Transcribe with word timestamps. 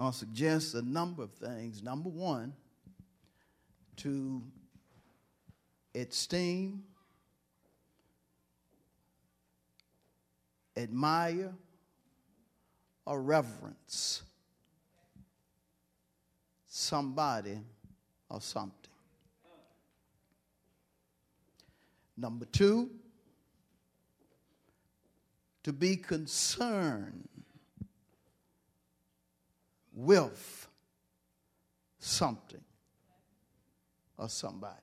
I'll 0.00 0.12
suggest 0.12 0.74
a 0.74 0.80
number 0.80 1.22
of 1.22 1.30
things. 1.32 1.82
Number 1.82 2.08
one, 2.08 2.54
to 3.96 4.42
esteem, 5.94 6.84
admire, 10.74 11.52
or 13.04 13.20
reverence 13.20 14.22
somebody 16.66 17.58
or 18.30 18.40
something. 18.40 18.74
Number 22.16 22.46
two, 22.46 22.88
to 25.62 25.74
be 25.74 25.96
concerned 25.96 27.28
with 29.92 30.68
something 31.98 32.62
or 34.16 34.28
somebody. 34.28 34.76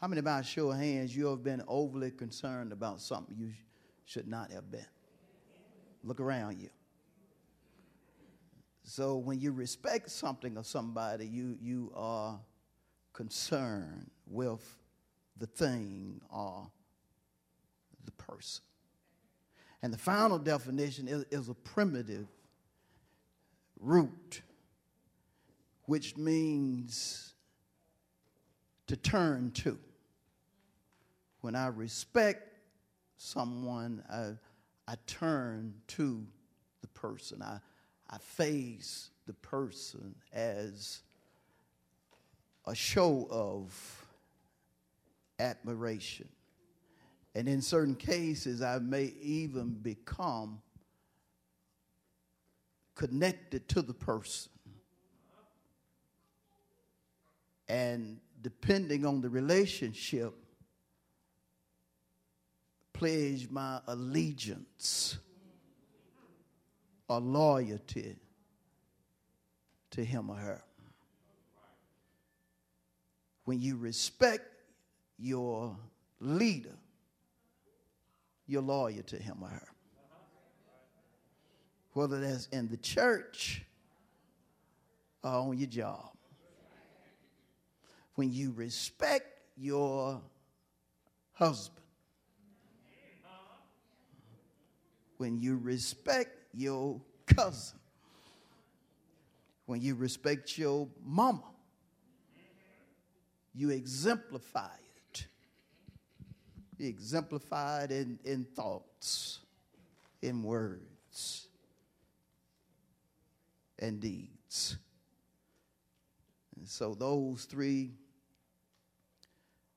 How 0.00 0.06
many 0.06 0.20
by 0.20 0.42
show 0.42 0.70
of 0.70 0.78
hands 0.78 1.14
you 1.16 1.26
have 1.26 1.42
been 1.42 1.62
overly 1.66 2.10
concerned 2.10 2.72
about 2.72 3.00
something 3.00 3.34
you 3.36 3.52
should 4.04 4.28
not 4.28 4.52
have 4.52 4.70
been? 4.70 4.86
Look 6.04 6.20
around 6.20 6.58
you. 6.58 6.68
So 8.84 9.16
when 9.16 9.40
you 9.40 9.52
respect 9.52 10.10
something 10.10 10.56
or 10.56 10.64
somebody, 10.64 11.26
you, 11.26 11.58
you 11.60 11.92
are 11.94 12.38
concerned 13.12 14.10
with 14.26 14.64
the 15.36 15.46
thing 15.46 16.20
or 16.30 16.70
the 18.04 18.12
person. 18.12 18.62
And 19.82 19.92
the 19.92 19.98
final 19.98 20.38
definition 20.38 21.06
is, 21.08 21.24
is 21.30 21.48
a 21.48 21.54
primitive 21.54 22.26
root, 23.80 24.42
which 25.84 26.16
means 26.16 27.34
to 28.86 28.96
turn 28.96 29.50
to. 29.52 29.78
When 31.40 31.54
I 31.54 31.68
respect 31.68 32.58
someone, 33.16 34.02
I, 34.10 34.32
I 34.90 34.94
turn 35.06 35.74
to 35.88 36.26
the 36.80 36.88
person. 36.88 37.42
I, 37.42 37.60
I 38.10 38.18
face 38.18 39.10
the 39.26 39.34
person 39.34 40.14
as 40.32 41.02
a 42.66 42.74
show 42.74 43.26
of 43.30 44.06
admiration. 45.38 46.28
And 47.34 47.48
in 47.48 47.62
certain 47.62 47.94
cases, 47.94 48.62
I 48.62 48.78
may 48.78 49.12
even 49.20 49.70
become 49.70 50.60
connected 52.98 53.68
to 53.68 53.80
the 53.80 53.94
person. 53.94 54.50
And 57.68 58.18
depending 58.42 59.06
on 59.06 59.20
the 59.20 59.30
relationship, 59.30 60.34
pledge 62.92 63.48
my 63.50 63.80
allegiance 63.86 65.16
or 67.08 67.20
loyalty 67.20 68.16
to 69.90 70.04
him 70.04 70.28
or 70.30 70.36
her. 70.36 70.64
When 73.44 73.60
you 73.60 73.76
respect 73.76 74.44
your 75.18 75.76
leader, 76.20 76.76
you're 78.46 78.60
loyal 78.60 79.04
to 79.04 79.16
him 79.16 79.36
or 79.40 79.48
her 79.50 79.68
whether 81.98 82.20
that's 82.20 82.46
in 82.52 82.68
the 82.68 82.76
church 82.76 83.64
or 85.24 85.32
on 85.32 85.58
your 85.58 85.66
job. 85.66 86.12
When 88.14 88.32
you 88.32 88.52
respect 88.52 89.26
your 89.56 90.20
husband, 91.32 91.84
when 95.16 95.40
you 95.40 95.56
respect 95.56 96.38
your 96.54 97.00
cousin, 97.26 97.80
when 99.66 99.80
you 99.80 99.96
respect 99.96 100.56
your 100.56 100.86
mama, 101.04 101.50
you 103.56 103.70
exemplify 103.70 104.70
it. 105.10 105.26
You 106.78 106.88
exemplify 106.90 107.82
it 107.82 107.90
in, 107.90 108.20
in 108.24 108.44
thoughts, 108.44 109.40
in 110.22 110.44
words 110.44 111.47
and 113.78 114.00
deeds. 114.00 114.76
And 116.56 116.66
so, 116.66 116.94
those 116.94 117.44
three 117.44 117.92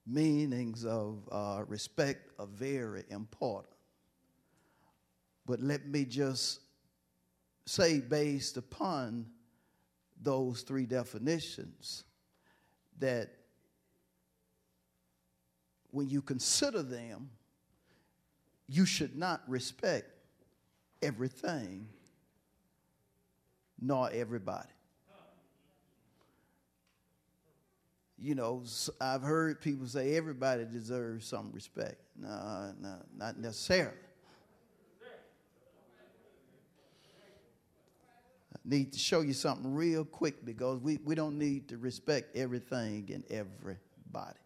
meanings 0.06 0.86
of 0.86 1.28
uh, 1.32 1.64
respect 1.68 2.32
are 2.40 2.48
very 2.48 3.04
important. 3.10 3.74
But 5.46 5.62
let 5.62 5.88
me 5.88 6.06
just 6.06 6.62
say, 7.66 8.00
based 8.00 8.58
upon 8.58 9.28
those 10.22 10.62
three 10.62 10.86
definitions, 10.86 12.04
that 13.00 13.30
when 15.92 16.10
you 16.10 16.22
consider 16.22 16.84
them, 16.84 17.30
you 18.68 18.86
should 18.86 19.16
not 19.16 19.42
respect 19.48 20.08
everything 21.02 21.88
nor 23.82 24.10
everybody. 24.12 24.70
You 28.20 28.36
know, 28.36 28.64
I've 29.02 29.24
heard 29.24 29.62
people 29.62 29.88
say 29.88 30.16
everybody 30.16 30.66
deserves 30.66 31.26
some 31.26 31.50
respect. 31.52 31.96
No, 32.16 32.72
no, 32.80 32.98
not 33.18 33.40
necessarily. 33.40 33.98
I 38.54 38.60
need 38.64 38.94
to 38.94 39.00
show 39.00 39.22
you 39.22 39.34
something 39.34 39.74
real 39.74 40.06
quick 40.06 40.46
because 40.46 40.80
we, 40.80 41.00
we 41.04 41.16
don't 41.16 41.40
need 41.40 41.68
to 41.70 41.78
respect 41.78 42.38
everything 42.38 43.10
and 43.12 43.24
everybody. 43.32 44.38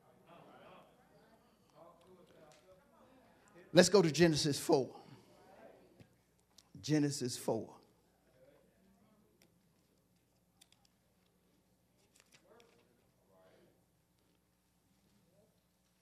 Let's 3.74 3.90
go 3.90 4.02
to 4.02 4.10
Genesis 4.10 4.58
4. 4.58 4.88
Genesis 6.82 7.38
4. 7.38 7.68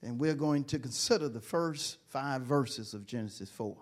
And 0.04 0.18
we're 0.18 0.34
going 0.34 0.64
to 0.64 0.78
consider 0.78 1.30
the 1.30 1.40
first 1.40 1.96
five 2.08 2.42
verses 2.42 2.92
of 2.92 3.06
Genesis 3.06 3.48
4. 3.50 3.74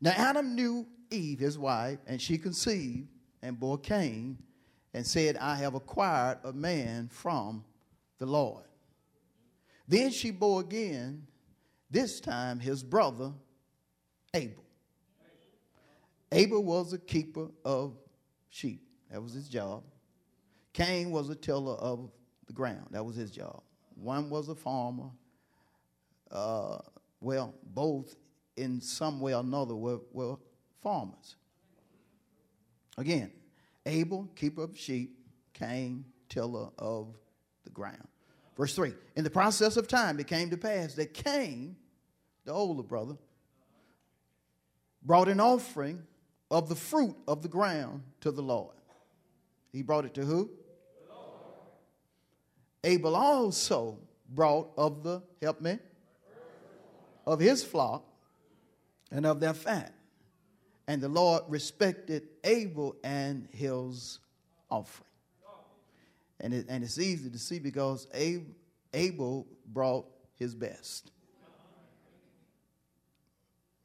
Now, 0.00 0.12
Adam 0.16 0.56
knew 0.56 0.86
Eve, 1.10 1.38
his 1.38 1.58
wife, 1.58 1.98
and 2.08 2.20
she 2.20 2.38
conceived 2.38 3.06
and 3.42 3.58
bore 3.58 3.78
Cain 3.78 4.38
and 4.92 5.06
said, 5.06 5.36
I 5.36 5.54
have 5.56 5.74
acquired 5.74 6.38
a 6.42 6.52
man 6.52 7.08
from 7.12 7.64
the 8.18 8.26
Lord. 8.26 8.64
Then 9.86 10.10
she 10.10 10.32
bore 10.32 10.60
again, 10.60 11.26
this 11.88 12.20
time 12.20 12.58
his 12.58 12.82
brother 12.82 13.32
Abel. 14.34 14.64
Abel 16.32 16.64
was 16.64 16.92
a 16.92 16.98
keeper 16.98 17.48
of 17.64 17.96
sheep, 18.48 18.82
that 19.10 19.22
was 19.22 19.34
his 19.34 19.48
job. 19.48 19.82
Cain 20.72 21.10
was 21.10 21.28
a 21.28 21.34
tiller 21.34 21.74
of 21.74 22.10
the 22.46 22.52
ground. 22.52 22.86
That 22.90 23.04
was 23.04 23.16
his 23.16 23.30
job. 23.30 23.62
One 23.94 24.30
was 24.30 24.48
a 24.48 24.54
farmer. 24.54 25.10
Uh, 26.30 26.78
well, 27.20 27.54
both 27.64 28.16
in 28.56 28.80
some 28.80 29.20
way 29.20 29.34
or 29.34 29.40
another 29.40 29.74
were, 29.74 30.00
were 30.12 30.36
farmers. 30.82 31.36
Again, 32.96 33.32
Abel, 33.86 34.28
keeper 34.36 34.62
of 34.62 34.78
sheep, 34.78 35.18
Cain, 35.54 36.04
tiller 36.28 36.68
of 36.78 37.16
the 37.64 37.70
ground. 37.70 38.08
Verse 38.56 38.74
3 38.74 38.92
In 39.16 39.24
the 39.24 39.30
process 39.30 39.76
of 39.76 39.88
time, 39.88 40.18
it 40.20 40.26
came 40.26 40.50
to 40.50 40.56
pass 40.56 40.94
that 40.94 41.14
Cain, 41.14 41.76
the 42.44 42.52
older 42.52 42.82
brother, 42.82 43.16
brought 45.02 45.28
an 45.28 45.40
offering 45.40 46.02
of 46.50 46.68
the 46.68 46.74
fruit 46.74 47.16
of 47.26 47.42
the 47.42 47.48
ground 47.48 48.02
to 48.20 48.30
the 48.30 48.42
Lord. 48.42 48.74
He 49.72 49.82
brought 49.82 50.04
it 50.04 50.14
to 50.14 50.24
who? 50.24 50.50
Abel 52.82 53.14
also 53.14 53.98
brought 54.28 54.70
of 54.76 55.02
the, 55.02 55.22
help 55.42 55.60
me, 55.60 55.78
of 57.26 57.40
his 57.40 57.62
flock 57.62 58.04
and 59.10 59.26
of 59.26 59.40
their 59.40 59.54
fat. 59.54 59.94
And 60.86 61.00
the 61.00 61.08
Lord 61.08 61.44
respected 61.48 62.28
Abel 62.42 62.96
and 63.04 63.48
his 63.52 64.18
offering. 64.70 65.06
And, 66.40 66.54
it, 66.54 66.66
and 66.68 66.82
it's 66.82 66.98
easy 66.98 67.28
to 67.30 67.38
see 67.38 67.58
because 67.58 68.08
Abel 68.94 69.46
brought 69.66 70.06
his 70.36 70.54
best. 70.54 71.12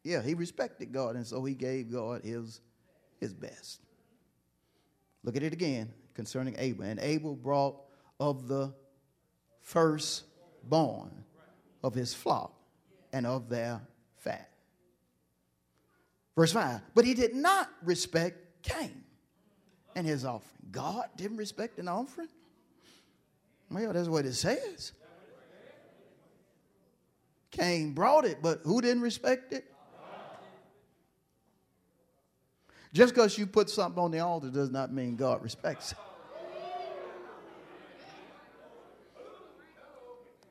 Yeah, 0.04 0.22
he 0.22 0.36
respected 0.36 0.94
God, 0.94 1.16
and 1.16 1.26
so 1.26 1.44
he 1.44 1.54
gave 1.54 1.92
God 1.92 2.22
his, 2.24 2.62
his 3.20 3.34
best. 3.34 3.82
Look 5.24 5.36
at 5.36 5.44
it 5.44 5.52
again 5.52 5.92
concerning 6.14 6.56
Abel. 6.60 6.86
And 6.86 7.00
Abel 7.00 7.36
brought 7.36 7.76
of 8.20 8.48
the 8.48 8.74
firstborn 9.66 11.12
of 11.84 11.94
his 11.94 12.14
flock 12.14 12.54
and 13.12 13.26
of 13.26 13.50
their 13.50 13.82
fat. 14.16 14.50
Verse 16.36 16.54
5 16.54 16.82
But 16.94 17.04
he 17.04 17.14
did 17.14 17.36
not 17.36 17.70
respect 17.84 18.38
Cain 18.64 19.04
and 19.96 20.06
his 20.08 20.24
offering. 20.24 20.52
God 20.72 21.06
didn't 21.18 21.38
respect 21.38 21.80
an 21.80 21.88
offering? 21.88 22.30
Well, 23.70 23.92
that's 23.92 24.08
what 24.08 24.26
it 24.26 24.34
says. 24.34 24.94
Cain 27.52 27.94
brought 27.94 28.26
it, 28.26 28.40
but 28.42 28.62
who 28.64 28.82
didn't 28.82 29.02
respect 29.02 29.54
it? 29.54 29.66
Just 32.94 33.14
because 33.14 33.38
you 33.38 33.48
put 33.48 33.70
something 33.70 34.02
on 34.02 34.12
the 34.12 34.20
altar 34.20 34.50
does 34.50 34.70
not 34.70 34.94
mean 34.94 35.16
God 35.16 35.42
respects 35.42 35.94
it. 35.94 35.98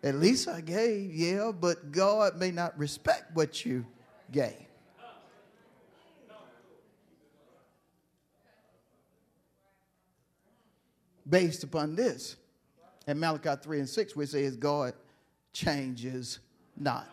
At 0.05 0.17
least 0.17 0.49
I 0.49 0.61
gave, 0.61 1.15
yeah, 1.15 1.51
but 1.59 1.91
God 1.91 2.37
may 2.37 2.51
not 2.51 2.79
respect 2.79 3.35
what 3.35 3.65
you 3.65 3.87
gave. 4.31 4.53
Based 11.27 11.65
upon 11.65 11.97
this, 11.97 12.37
in 13.07 13.19
Malachi 13.19 13.59
3 13.63 13.79
and 13.79 13.89
6, 13.89 14.15
we 14.15 14.27
say, 14.27 14.51
God 14.51 14.93
changes 15.55 16.41
not. 16.77 17.09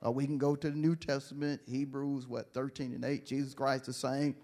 Or 0.00 0.14
we 0.14 0.24
can 0.24 0.38
go 0.38 0.54
to 0.54 0.70
the 0.70 0.76
New 0.76 0.94
Testament, 0.94 1.60
Hebrews, 1.66 2.28
what, 2.28 2.52
13 2.54 2.94
and 2.94 3.04
8, 3.04 3.26
Jesus 3.26 3.52
Christ 3.52 3.86
the 3.86 3.92
same 3.92 4.36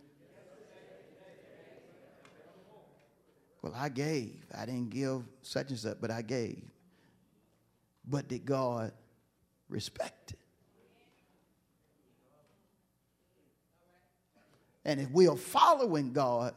Well, 3.65 3.73
I 3.75 3.89
gave. 3.89 4.45
I 4.55 4.67
didn't 4.67 4.91
give 4.91 5.23
such 5.41 5.71
and 5.71 5.79
such, 5.79 5.97
but 5.99 6.11
I 6.11 6.21
gave. 6.21 6.63
But 8.09 8.29
did 8.29 8.45
God 8.45 8.93
respect 9.69 10.33
it? 10.33 10.39
And 14.85 15.01
if 15.01 15.11
we 15.11 15.29
are 15.29 15.37
following 15.37 16.13
God, 16.13 16.55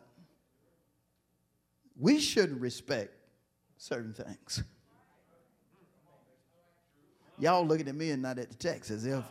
we 1.97 2.19
should 2.19 2.59
respect 2.59 3.13
certain 3.77 4.13
things. 4.13 4.63
Y'all 7.39 7.65
looking 7.65 7.87
at 7.87 7.95
me 7.95 8.11
and 8.11 8.21
not 8.21 8.37
at 8.39 8.49
the 8.49 8.55
text 8.55 8.91
as 8.91 9.05
if 9.05 9.23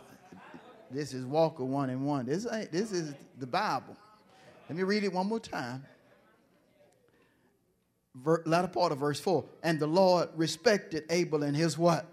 this 0.89 1.13
is 1.13 1.25
Walker 1.25 1.65
one 1.65 1.89
and 1.89 2.05
one. 2.05 2.25
This 2.25 2.47
ain't 2.51 2.71
this 2.71 2.91
is 2.91 3.13
the 3.37 3.45
Bible. 3.45 3.95
Let 4.69 4.77
me 4.77 4.83
read 4.83 5.03
it 5.03 5.13
one 5.13 5.27
more 5.27 5.39
time 5.39 5.85
ver, 8.23 8.43
latter 8.45 8.67
part 8.67 8.91
of 8.91 8.99
verse 8.99 9.19
4. 9.19 9.43
And 9.63 9.79
the 9.79 9.87
Lord 9.87 10.29
respected 10.35 11.03
Abel 11.09 11.43
and 11.43 11.55
his 11.55 11.77
what? 11.77 12.05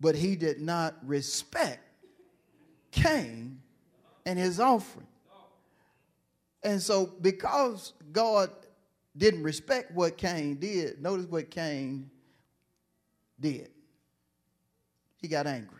But 0.00 0.16
he 0.16 0.36
did 0.36 0.60
not 0.60 0.96
respect 1.04 1.80
Cain 2.90 3.60
and 4.26 4.38
his 4.38 4.58
offering. 4.58 5.06
And 6.64 6.80
so, 6.80 7.06
because 7.20 7.92
God 8.12 8.50
didn't 9.16 9.42
respect 9.42 9.92
what 9.92 10.16
Cain 10.16 10.56
did, 10.56 11.00
notice 11.02 11.26
what 11.26 11.50
Cain 11.50 12.10
did. 13.38 13.70
He 15.16 15.28
got 15.28 15.46
angry. 15.46 15.78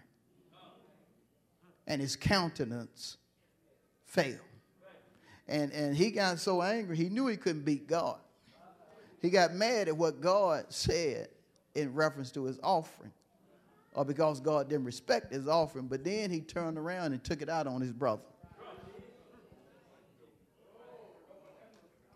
And 1.86 2.00
his 2.00 2.16
countenance 2.16 3.16
failed. 4.04 4.38
And, 5.48 5.72
and 5.72 5.96
he 5.96 6.10
got 6.10 6.38
so 6.38 6.62
angry, 6.62 6.96
he 6.96 7.08
knew 7.08 7.26
he 7.26 7.36
couldn't 7.36 7.64
beat 7.64 7.86
God. 7.86 8.18
He 9.22 9.30
got 9.30 9.54
mad 9.54 9.86
at 9.86 9.96
what 9.96 10.20
God 10.20 10.66
said 10.68 11.28
in 11.76 11.94
reference 11.94 12.32
to 12.32 12.44
his 12.44 12.58
offering, 12.62 13.12
or 13.94 14.04
because 14.04 14.40
God 14.40 14.68
didn't 14.68 14.84
respect 14.84 15.32
his 15.32 15.46
offering, 15.46 15.86
but 15.86 16.02
then 16.02 16.28
he 16.28 16.40
turned 16.40 16.76
around 16.76 17.12
and 17.12 17.22
took 17.22 17.40
it 17.40 17.48
out 17.48 17.68
on 17.68 17.80
his 17.80 17.92
brother. 17.92 18.22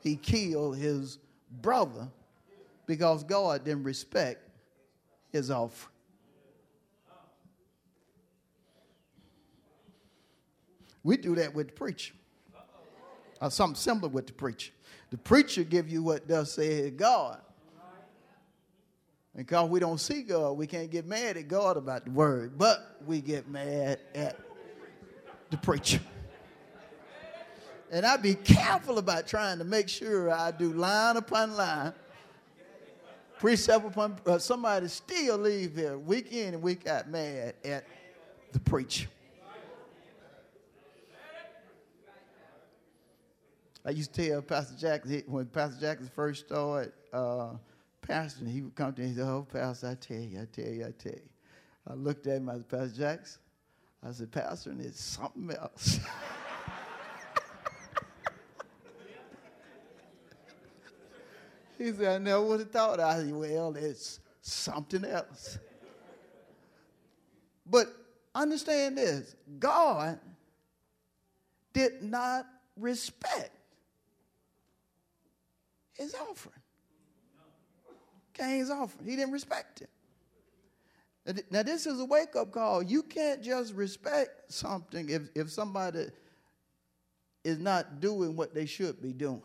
He 0.03 0.17
killed 0.17 0.77
his 0.77 1.19
brother 1.63 2.09
because 2.87 3.25
God 3.25 3.65
didn't 3.65 3.85
respect 3.85 4.49
his 5.31 5.51
offering. 5.51 5.93
We 11.03 11.17
do 11.17 11.37
that 11.37 11.55
with 11.55 11.69
the 11.69 11.73
preacher, 11.73 12.15
or 13.41 13.51
something 13.51 13.77
similar 13.77 14.09
with 14.09 14.27
the 14.27 14.33
preacher. 14.33 14.73
The 15.11 15.19
preacher 15.19 15.65
give 15.65 15.89
you 15.89 16.03
what 16.03 16.27
does 16.27 16.53
say 16.53 16.91
God. 16.91 17.41
And 19.35 19.47
because 19.47 19.69
we 19.69 19.81
don't 19.81 19.99
see 19.99 20.23
God, 20.23 20.53
we 20.53 20.67
can't 20.67 20.91
get 20.91 21.07
mad 21.07 21.37
at 21.37 21.47
God 21.47 21.77
about 21.77 22.07
the 22.07 22.11
word, 22.11 22.57
but 22.57 22.97
we 23.07 23.21
get 23.21 23.49
mad 23.49 24.01
at 24.15 24.37
the 25.51 25.59
preacher. 25.59 26.01
And 27.91 28.05
I 28.05 28.17
be 28.17 28.35
careful 28.35 28.99
about 28.99 29.27
trying 29.27 29.59
to 29.59 29.65
make 29.65 29.89
sure 29.89 30.31
I 30.33 30.51
do 30.51 30.73
line 30.73 31.17
upon 31.17 31.55
line, 31.55 31.93
precept 33.39 33.87
upon 33.87 34.17
uh, 34.27 34.39
somebody 34.39 34.89
still 34.89 35.39
leave 35.39 35.77
here 35.77 35.99
week 35.99 36.33
in 36.33 36.55
and 36.55 36.63
week 36.63 36.89
out 36.89 37.09
mad 37.09 37.55
at 37.65 37.85
the 38.53 38.59
preacher. 38.59 39.07
I 43.87 43.91
used 43.91 44.13
to 44.15 44.29
tell 44.29 44.43
Pastor 44.43 44.75
Jackson, 44.77 45.23
when 45.29 45.47
Pastor 45.47 45.81
Jackson 45.81 46.11
first 46.13 46.47
started 46.47 46.93
uh, 47.13 47.51
pastoring, 48.03 48.51
he 48.51 48.63
would 48.63 48.75
come 48.75 48.93
to 48.93 49.01
me 49.01 49.07
and 49.09 49.17
say, 49.17 49.23
Oh, 49.23 49.47
Pastor, 49.51 49.91
I 49.91 49.95
tell 49.95 50.17
you, 50.17 50.41
I 50.41 50.47
tell 50.47 50.65
you, 50.65 50.87
I 50.87 50.91
tell 50.91 51.13
you. 51.13 51.29
I 51.89 51.95
looked 51.95 52.27
at 52.27 52.39
him, 52.39 52.49
I 52.49 52.55
said, 52.55 52.69
Pastor 52.69 52.99
Jackson, 52.99 53.41
I 54.05 54.11
said, 54.11 54.33
Pastor, 54.33 54.71
and 54.71 54.81
it's 54.81 55.01
something 55.01 55.53
else. 55.53 56.01
he 61.79 61.93
said, 61.93 62.17
I 62.17 62.19
never 62.19 62.43
would 62.43 62.59
have 62.59 62.73
thought. 62.73 62.99
I 62.99 63.19
said, 63.19 63.33
Well, 63.33 63.77
it's 63.77 64.19
something 64.43 65.05
else. 65.05 65.61
But 67.65 67.87
understand 68.35 68.99
this 68.99 69.37
God 69.61 70.19
did 71.73 72.03
not 72.03 72.47
respect 72.77 73.56
his 75.97 76.15
offering. 76.15 76.61
Cain's 78.35 78.71
offering. 78.71 79.09
He 79.09 79.17
didn't 79.17 79.33
respect 79.33 79.83
it. 79.83 79.91
Now, 81.51 81.63
this 81.63 81.87
is 81.87 81.99
a 81.99 82.05
wake 82.05 82.37
up 82.37 82.53
call. 82.53 82.83
You 82.83 83.03
can't 83.03 83.43
just 83.43 83.75
respect 83.75 84.53
something 84.53 85.09
if, 85.09 85.23
if 85.35 85.51
somebody 85.51 86.07
is 87.43 87.59
not 87.59 88.01
doing 88.01 88.37
what 88.37 88.55
they 88.55 88.67
should 88.67 89.03
be 89.03 89.13
doing. 89.13 89.43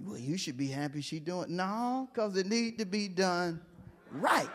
Well, 0.00 0.18
you 0.18 0.38
should 0.38 0.56
be 0.56 0.68
happy 0.68 1.00
she 1.00 1.18
doing 1.18 1.44
it. 1.44 1.50
No, 1.50 2.08
because 2.12 2.36
it 2.36 2.46
need 2.46 2.78
to 2.78 2.86
be 2.86 3.08
done 3.08 3.60
right. 4.12 4.48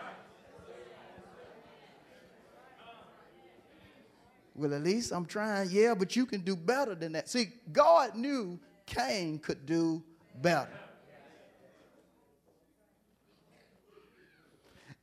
Well, 4.55 4.73
at 4.73 4.83
least 4.83 5.11
I'm 5.11 5.25
trying. 5.25 5.69
Yeah, 5.71 5.95
but 5.95 6.15
you 6.15 6.25
can 6.25 6.41
do 6.41 6.55
better 6.55 6.95
than 6.95 7.13
that. 7.13 7.27
See, 7.27 7.47
God 7.71 8.15
knew 8.15 8.59
Cain 8.85 9.39
could 9.39 9.65
do 9.65 10.03
better. 10.41 10.69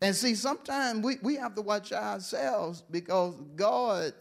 And 0.02 0.16
see, 0.16 0.34
sometimes 0.34 1.04
we, 1.04 1.16
we 1.22 1.36
have 1.36 1.54
to 1.56 1.62
watch 1.62 1.92
ourselves 1.92 2.82
because 2.90 3.34
God 3.54 4.14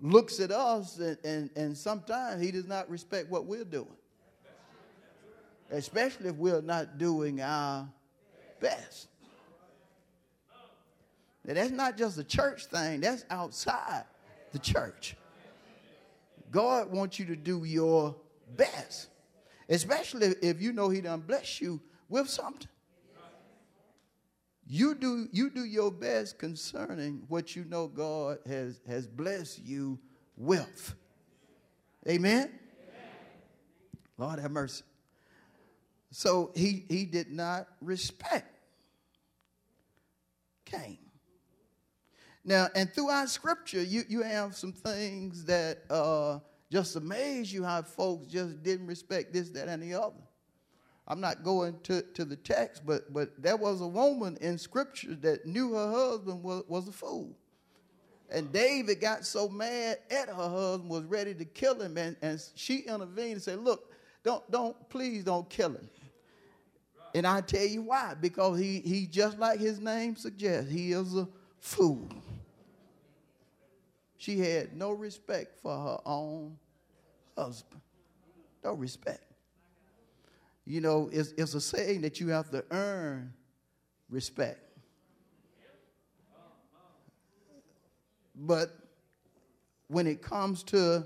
looks 0.00 0.40
at 0.40 0.50
us 0.50 0.98
and, 0.98 1.16
and, 1.24 1.50
and 1.54 1.78
sometimes 1.78 2.42
he 2.42 2.50
does 2.50 2.66
not 2.66 2.90
respect 2.90 3.30
what 3.30 3.46
we're 3.46 3.64
doing. 3.64 3.86
especially 5.70 6.28
if 6.28 6.36
we're 6.36 6.60
not 6.60 6.98
doing 6.98 7.40
our 7.40 7.88
best. 8.60 9.08
Now, 11.44 11.54
that's 11.54 11.70
not 11.70 11.96
just 11.96 12.18
a 12.18 12.24
church 12.24 12.66
thing, 12.66 13.00
that's 13.00 13.24
outside 13.30 14.04
the 14.52 14.58
church. 14.58 15.16
God 16.50 16.92
wants 16.92 17.18
you 17.18 17.24
to 17.26 17.36
do 17.36 17.64
your 17.64 18.14
best, 18.56 19.08
especially 19.68 20.34
if 20.42 20.60
you 20.60 20.72
know 20.72 20.88
He 20.88 21.00
done 21.00 21.20
bless 21.20 21.60
you 21.60 21.80
with 22.08 22.28
something. 22.28 22.68
You 24.66 24.94
do, 24.94 25.28
you 25.32 25.50
do 25.50 25.64
your 25.64 25.90
best 25.90 26.38
concerning 26.38 27.24
what 27.28 27.54
you 27.56 27.64
know 27.64 27.88
God 27.88 28.38
has, 28.46 28.80
has 28.86 29.06
blessed 29.06 29.60
you 29.64 29.98
with. 30.36 30.94
Amen? 32.08 32.38
Amen? 32.38 32.50
Lord 34.16 34.38
have 34.38 34.50
mercy. 34.50 34.84
So 36.10 36.52
he, 36.54 36.84
he 36.88 37.04
did 37.04 37.30
not 37.30 37.66
respect 37.80 38.52
Cain. 40.64 40.98
Now, 42.44 42.68
and 42.74 42.92
throughout 42.92 43.28
scripture, 43.28 43.82
you, 43.82 44.02
you 44.08 44.22
have 44.22 44.56
some 44.56 44.72
things 44.72 45.44
that 45.44 45.82
uh, 45.88 46.38
just 46.72 46.96
amaze 46.96 47.52
you 47.52 47.62
how 47.62 47.82
folks 47.82 48.26
just 48.28 48.62
didn't 48.62 48.86
respect 48.86 49.30
this, 49.30 49.50
that, 49.50 49.68
and 49.68 49.82
the 49.82 49.92
other. 49.92 50.16
I'm 51.06 51.20
not 51.20 51.44
going 51.44 51.78
to, 51.82 52.00
to 52.00 52.24
the 52.24 52.36
text, 52.36 52.86
but, 52.86 53.12
but 53.12 53.30
there 53.36 53.58
was 53.58 53.82
a 53.82 53.86
woman 53.86 54.38
in 54.40 54.56
scripture 54.56 55.14
that 55.16 55.44
knew 55.44 55.74
her 55.74 55.90
husband 55.90 56.42
was, 56.42 56.64
was 56.68 56.88
a 56.88 56.92
fool. 56.92 57.36
And 58.30 58.50
David 58.50 59.02
got 59.02 59.26
so 59.26 59.50
mad 59.50 59.98
at 60.10 60.28
her 60.28 60.48
husband, 60.48 60.88
was 60.88 61.04
ready 61.04 61.34
to 61.34 61.44
kill 61.44 61.78
him, 61.78 61.98
and, 61.98 62.16
and 62.22 62.42
she 62.54 62.78
intervened 62.78 63.32
and 63.32 63.42
said, 63.42 63.58
Look, 63.58 63.92
don't, 64.22 64.50
don't, 64.50 64.88
please 64.88 65.24
don't 65.24 65.50
kill 65.50 65.72
him. 65.72 65.90
And 67.14 67.26
I 67.26 67.42
tell 67.42 67.66
you 67.66 67.82
why. 67.82 68.14
Because 68.18 68.58
he, 68.58 68.80
he 68.80 69.06
just 69.06 69.38
like 69.38 69.60
his 69.60 69.78
name 69.78 70.16
suggests, 70.16 70.70
he 70.70 70.92
is 70.92 71.14
a 71.14 71.28
fool. 71.60 72.08
She 74.16 74.38
had 74.38 74.74
no 74.74 74.92
respect 74.92 75.58
for 75.60 75.76
her 75.76 75.98
own 76.06 76.56
husband. 77.36 77.80
No 78.64 78.74
respect. 78.74 79.24
You 80.64 80.80
know, 80.80 81.10
it's, 81.12 81.32
it's 81.36 81.54
a 81.54 81.60
saying 81.60 82.02
that 82.02 82.20
you 82.20 82.28
have 82.28 82.50
to 82.50 82.64
earn 82.70 83.32
respect. 84.08 84.60
But 88.34 88.76
when 89.88 90.06
it 90.06 90.22
comes 90.22 90.62
to 90.64 91.04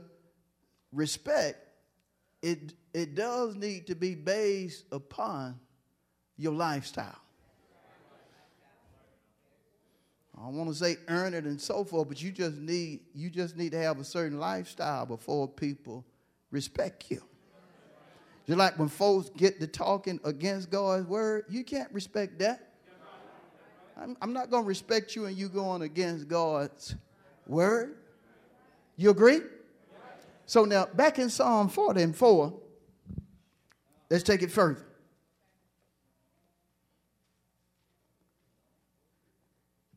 respect, 0.92 1.58
it, 2.42 2.74
it 2.94 3.14
does 3.14 3.56
need 3.56 3.86
to 3.88 3.94
be 3.94 4.14
based 4.14 4.84
upon 4.92 5.58
your 6.36 6.52
lifestyle. 6.52 7.20
I 10.38 10.48
want 10.50 10.68
to 10.68 10.74
say 10.74 10.96
earn 11.08 11.32
it 11.32 11.44
and 11.44 11.60
so 11.60 11.82
forth, 11.82 12.08
but 12.08 12.22
you 12.22 12.30
just 12.30 12.58
need 12.58 13.00
you 13.14 13.30
just 13.30 13.56
need 13.56 13.72
to 13.72 13.78
have 13.78 13.98
a 13.98 14.04
certain 14.04 14.38
lifestyle 14.38 15.06
before 15.06 15.48
people 15.48 16.04
respect 16.50 17.10
you. 17.10 17.22
Just 18.46 18.58
like 18.58 18.78
when 18.78 18.88
folks 18.88 19.30
get 19.36 19.58
to 19.60 19.66
talking 19.66 20.20
against 20.24 20.70
God's 20.70 21.06
word, 21.06 21.44
you 21.48 21.64
can't 21.64 21.92
respect 21.92 22.38
that. 22.38 22.74
I'm, 24.00 24.16
I'm 24.22 24.32
not 24.32 24.50
going 24.50 24.62
to 24.62 24.68
respect 24.68 25.16
you 25.16 25.26
and 25.26 25.36
you 25.36 25.48
going 25.48 25.82
against 25.82 26.28
God's 26.28 26.94
word. 27.46 27.96
You 28.96 29.10
agree? 29.10 29.40
So 30.46 30.64
now, 30.64 30.86
back 30.86 31.18
in 31.18 31.28
Psalm 31.28 31.68
40 31.68 32.02
and 32.02 32.16
4, 32.16 32.54
let's 34.10 34.22
take 34.22 34.42
it 34.42 34.50
further. 34.52 34.86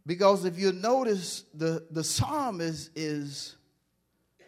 Because 0.05 0.43
if 0.43 0.57
you 0.57 0.71
notice, 0.71 1.43
the, 1.53 1.85
the 1.91 2.03
psalmist 2.03 2.89
is 2.95 3.57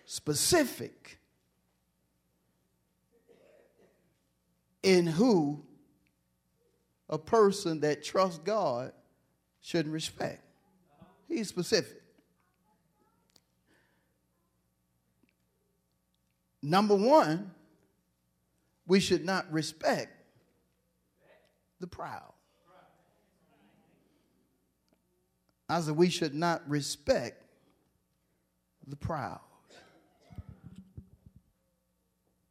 specific 0.06 1.20
in 4.84 5.06
who 5.06 5.64
a 7.10 7.18
person 7.18 7.82
that 7.82 8.04
trusts 8.04 8.40
God 8.40 8.94
should 9.62 9.88
respect. 9.88 10.42
He's 11.28 11.48
specific. 11.48 12.02
Number 16.62 16.96
one, 16.96 17.52
we 18.88 19.00
should 19.00 19.26
not 19.26 19.52
respect 19.52 20.12
the 21.80 21.88
proud. 21.88 22.34
I 25.68 25.80
said, 25.80 25.96
we 25.96 26.10
should 26.10 26.36
not 26.36 26.68
respect 26.70 27.44
the 28.88 28.96
proud. 28.96 29.40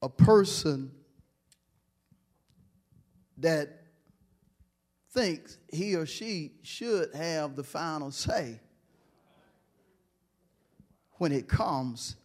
A 0.02 0.08
person 0.08 0.90
that 3.40 3.82
thinks 5.12 5.58
he 5.72 5.96
or 5.96 6.06
she 6.06 6.52
should 6.62 7.14
have 7.14 7.56
the 7.56 7.64
final 7.64 8.10
say 8.10 8.60
when 11.14 11.32
it 11.32 11.48
comes 11.48 12.16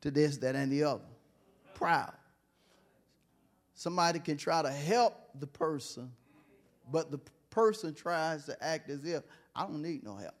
to 0.00 0.10
this, 0.10 0.38
that, 0.38 0.56
and 0.56 0.72
the 0.72 0.84
other. 0.84 1.04
Proud. 1.74 2.12
Somebody 3.74 4.18
can 4.18 4.36
try 4.36 4.62
to 4.62 4.70
help 4.70 5.14
the 5.38 5.46
person, 5.46 6.10
but 6.90 7.10
the 7.10 7.20
person 7.50 7.94
tries 7.94 8.46
to 8.46 8.64
act 8.64 8.90
as 8.90 9.04
if 9.04 9.22
I 9.54 9.62
don't 9.62 9.82
need 9.82 10.02
no 10.02 10.16
help. 10.16 10.34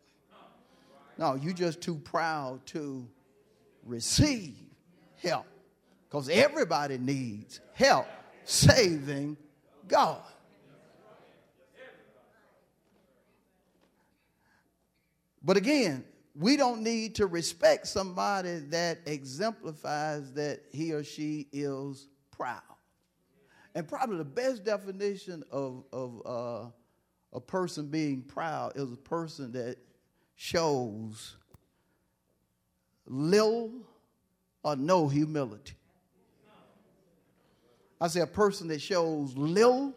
No, 1.18 1.34
you're 1.34 1.52
just 1.52 1.80
too 1.80 1.96
proud 1.96 2.64
to 2.66 3.06
receive 3.84 4.56
help. 5.22 5.46
Because 6.08 6.28
everybody 6.28 6.98
needs 6.98 7.60
help 7.74 8.06
saving 8.44 9.36
God. 9.88 10.22
But 15.44 15.56
again, 15.56 16.04
we 16.34 16.56
don't 16.56 16.82
need 16.82 17.16
to 17.16 17.26
respect 17.26 17.86
somebody 17.86 18.58
that 18.70 19.00
exemplifies 19.06 20.32
that 20.32 20.60
he 20.72 20.92
or 20.92 21.04
she 21.04 21.48
is 21.52 22.06
proud. 22.30 22.62
And 23.74 23.88
probably 23.88 24.18
the 24.18 24.24
best 24.24 24.64
definition 24.64 25.42
of, 25.50 25.84
of 25.92 26.22
uh, 26.24 26.70
a 27.32 27.40
person 27.40 27.88
being 27.88 28.22
proud 28.22 28.72
is 28.76 28.92
a 28.92 28.96
person 28.96 29.52
that 29.52 29.78
shows 30.36 31.36
little 33.06 33.72
or 34.62 34.76
no 34.76 35.08
humility. 35.08 35.74
I 38.02 38.08
say 38.08 38.18
a 38.18 38.26
person 38.26 38.66
that 38.66 38.82
shows 38.82 39.36
little 39.36 39.94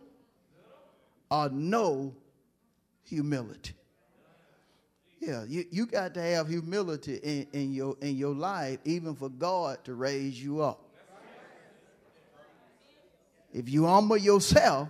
or 1.32 1.50
no 1.50 2.14
humility. 3.04 3.74
Yeah, 5.20 5.44
you, 5.48 5.66
you 5.72 5.88
got 5.88 6.14
to 6.14 6.22
have 6.22 6.48
humility 6.48 7.16
in, 7.16 7.48
in, 7.52 7.74
your, 7.74 7.98
in 8.02 8.16
your 8.16 8.36
life, 8.36 8.78
even 8.86 9.16
for 9.16 9.28
God 9.28 9.84
to 9.86 9.96
raise 9.96 10.40
you 10.42 10.62
up. 10.62 10.88
If 13.52 13.70
you 13.70 13.88
humble 13.88 14.18
yourself, 14.18 14.90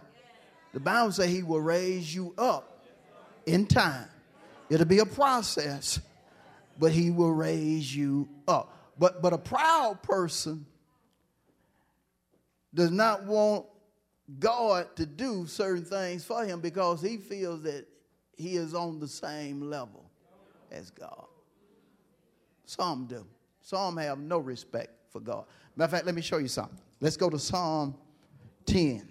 the 0.73 0.81
Bible 0.81 1.13
says 1.13 1.29
he 1.29 1.41
will 1.41 1.61
raise 1.61 2.13
you 2.13 2.33
up 2.37 2.85
in 3.45 3.65
time. 3.65 4.09
It'll 4.69 4.85
be 4.85 4.99
a 4.99 5.05
process, 5.05 6.01
but 6.77 6.91
he 6.91 7.11
will 7.11 7.31
raise 7.31 7.95
you 7.95 8.27
up. 8.45 8.77
But 8.99 9.21
but 9.21 9.31
a 9.31 9.37
proud 9.37 10.03
person 10.03 10.65
does 12.75 12.91
not 12.91 13.23
want 13.23 13.65
God 14.39 14.95
to 14.97 15.05
do 15.05 15.47
certain 15.47 15.85
things 15.85 16.23
for 16.23 16.45
him 16.45 16.59
because 16.59 17.01
he 17.01 17.17
feels 17.17 17.63
that 17.63 17.87
he 18.37 18.57
is 18.57 18.73
on 18.73 18.99
the 18.99 19.07
same 19.07 19.61
level 19.61 20.05
as 20.71 20.91
God. 20.91 21.25
Some 22.65 23.05
do. 23.05 23.25
Some 23.61 23.97
have 23.97 24.19
no 24.19 24.39
respect 24.39 24.91
for 25.11 25.19
God. 25.19 25.45
Matter 25.75 25.85
of 25.85 25.91
fact, 25.91 26.05
let 26.05 26.15
me 26.15 26.21
show 26.21 26.37
you 26.37 26.47
something. 26.47 26.77
Let's 26.99 27.17
go 27.17 27.29
to 27.29 27.39
Psalm 27.39 27.95
10. 28.65 29.07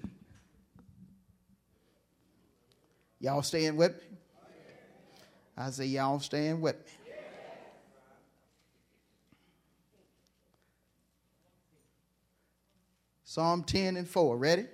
Y'all 3.21 3.43
staying 3.43 3.77
with 3.77 3.93
me? 3.93 4.19
I 5.57 5.71
say, 5.71 5.87
y'all 5.87 6.19
staying 6.19 6.61
with 6.61 6.77
me. 6.77 6.93
Psalm 13.35 13.65
10 13.65 13.97
and 13.97 14.09
4. 14.09 14.37
Ready? 14.37 14.67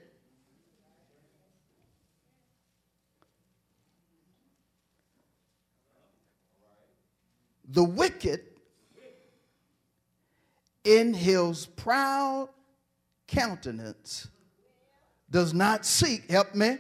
The 7.71 7.83
wicked 7.83 8.43
in 10.85 11.15
his 11.15 11.65
proud 11.65 12.51
countenance 13.27 14.29
does 15.31 15.55
not 15.55 15.87
seek, 15.87 16.31
help 16.31 16.55
me. 16.55 16.77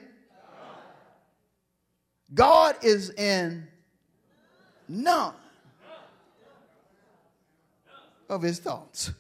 God 2.35 2.77
is 2.83 3.09
in 3.09 3.67
none 4.87 5.33
of 8.29 8.43
his 8.43 8.59
thoughts. 8.59 9.13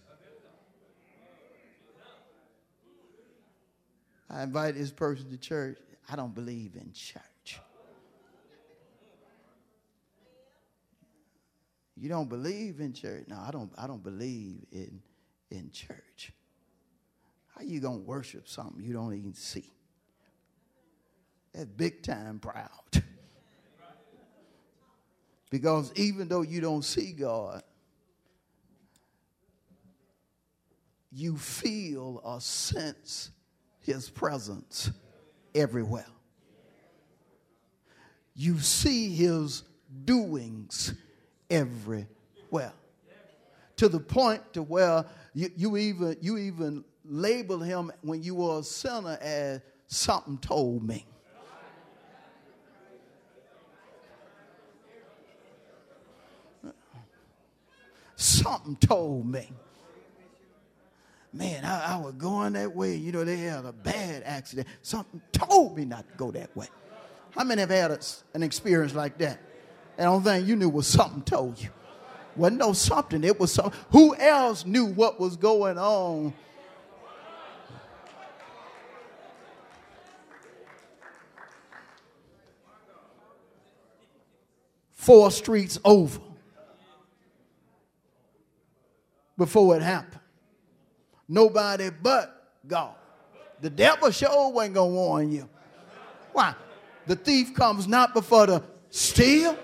I 4.31 4.45
invite 4.45 4.77
this 4.77 4.93
person 4.93 5.29
to 5.31 5.37
church. 5.37 5.79
I 6.09 6.15
don't 6.17 6.35
believe 6.35 6.77
in 6.77 6.93
church. 6.93 7.61
You 11.97 12.09
don't 12.09 12.29
believe 12.29 12.81
in 12.81 12.93
church? 12.93 13.25
No, 13.29 13.37
I 13.37 13.51
don't 13.51 13.71
I 13.77 13.87
don't 13.87 14.03
believe 14.03 14.65
in 14.73 15.03
in 15.51 15.71
church. 15.71 16.33
How 17.55 17.63
you 17.63 17.81
gonna 17.81 17.99
worship 17.99 18.49
something 18.49 18.83
you 18.83 18.93
don't 18.93 19.15
even 19.15 19.35
see? 19.35 19.71
That's 21.53 21.67
big 21.67 22.03
time 22.03 22.39
proud. 22.39 22.71
because 25.51 25.93
even 25.97 26.29
though 26.29 26.43
you 26.43 26.61
don't 26.61 26.85
see 26.85 27.13
God, 27.13 27.63
you 31.13 31.37
feel 31.37 32.23
a 32.25 32.41
sense 32.41 33.33
his 33.81 34.09
presence 34.09 34.91
everywhere. 35.55 36.07
You 38.35 38.59
see 38.61 39.15
his 39.15 39.65
doings 40.05 40.95
everywhere. 41.51 42.73
To 43.77 43.89
the 43.89 44.01
point 44.01 44.53
to 44.55 44.63
where 44.63 45.05
you, 45.35 45.51
you 45.57 45.77
even 45.77 46.17
you 46.21 46.39
even 46.39 46.85
label 47.05 47.59
him 47.59 47.91
when 48.03 48.23
you 48.23 48.35
were 48.35 48.61
a 48.61 48.63
sinner 48.63 49.19
as 49.21 49.61
something 49.87 50.39
told 50.39 50.87
me. 50.87 51.07
Something 58.17 58.77
told 58.77 59.27
me 59.27 59.51
man, 61.33 61.65
I, 61.65 61.95
I, 61.95 61.97
was 61.99 62.15
going 62.15 62.55
that 62.55 62.75
way. 62.75 62.97
You 62.97 63.13
know, 63.13 63.25
they 63.25 63.37
had 63.39 63.65
a 63.65 63.73
bad 63.73 64.23
accident. 64.25 64.69
Something 64.83 65.21
told 65.33 65.77
me 65.77 65.85
not 65.85 66.09
to 66.09 66.17
go 66.17 66.31
that 66.33 66.55
way. 66.57 66.69
How 67.31 67.45
many 67.45 67.61
have 67.61 67.71
had 67.71 67.91
a, 67.93 68.01
an 68.35 68.43
experience 68.43 68.95
like 68.95 69.19
that? 69.19 69.41
And 69.97 70.07
the 70.07 70.11
only 70.11 70.25
thing 70.25 70.47
you 70.47 70.57
knew 70.57 70.69
was 70.69 70.87
something 70.87 71.23
told 71.23 71.61
you. 71.61 71.71
Wasn't 72.37 72.59
no 72.59 72.73
something. 72.73 73.23
It 73.25 73.39
was 73.39 73.53
something. 73.53 73.79
Who 73.91 74.15
else 74.17 74.65
knew 74.65 74.87
what 74.87 75.21
was 75.21 75.37
going 75.37 75.79
on? 75.79 76.33
Four 84.93 85.31
streets 85.31 85.79
over 85.85 86.21
before 89.37 89.75
it 89.77 89.83
happened. 89.83 90.20
Nobody 91.31 91.91
but 92.03 92.59
God. 92.67 92.97
The 93.61 93.71
devil 93.71 94.11
sure 94.11 94.51
wasn't 94.51 94.75
going 94.75 94.91
to 94.91 94.95
warn 94.95 95.31
you. 95.31 95.49
Why? 96.33 96.57
The 97.07 97.15
thief 97.15 97.55
comes 97.55 97.87
not 97.87 98.15
before 98.15 98.47
to 98.47 98.65
steal, 98.89 99.57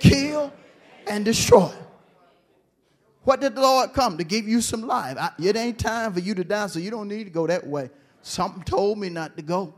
kill, 0.00 0.52
and 1.06 1.24
destroy. 1.24 1.70
What 3.22 3.40
did 3.40 3.54
the 3.54 3.60
Lord 3.60 3.92
come? 3.92 4.18
To 4.18 4.24
give 4.24 4.48
you 4.48 4.60
some 4.60 4.82
life. 4.82 5.16
I, 5.16 5.30
it 5.40 5.54
ain't 5.54 5.78
time 5.78 6.14
for 6.14 6.20
you 6.20 6.34
to 6.34 6.42
die, 6.42 6.66
so 6.66 6.80
you 6.80 6.90
don't 6.90 7.06
need 7.06 7.24
to 7.24 7.30
go 7.30 7.46
that 7.46 7.64
way. 7.64 7.90
Something 8.22 8.64
told 8.64 8.98
me 8.98 9.08
not 9.08 9.36
to 9.36 9.42
go. 9.42 9.74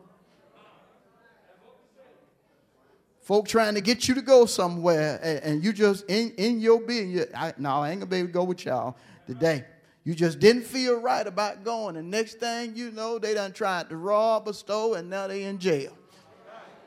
Folk 3.21 3.47
trying 3.47 3.75
to 3.75 3.83
get 3.83 4.09
you 4.09 4.15
to 4.15 4.23
go 4.23 4.47
somewhere, 4.47 5.21
and, 5.23 5.39
and 5.41 5.65
you 5.65 5.75
just 5.75 6.09
in, 6.09 6.33
in 6.39 6.61
your 6.61 6.80
being. 6.80 7.11
You, 7.11 7.26
I, 7.37 7.52
no, 7.59 7.71
I 7.83 7.91
ain't 7.91 8.00
gonna 8.00 8.11
be 8.11 8.17
able 8.17 8.28
to 8.28 8.33
go 8.33 8.45
with 8.45 8.65
y'all 8.65 8.97
today. 9.26 9.67
You 10.04 10.15
just 10.15 10.39
didn't 10.39 10.63
feel 10.63 10.99
right 11.00 11.26
about 11.26 11.63
going. 11.63 11.97
And 11.97 12.10
next 12.10 12.41
thing 12.41 12.75
you 12.75 12.91
know, 12.91 13.19
they 13.19 13.34
done 13.34 13.52
tried 13.52 13.91
to 13.91 13.97
rob 13.97 14.49
a 14.49 14.54
store 14.54 14.97
and 14.97 15.10
now 15.10 15.26
they 15.26 15.45
in 15.45 15.58
jail. 15.58 15.97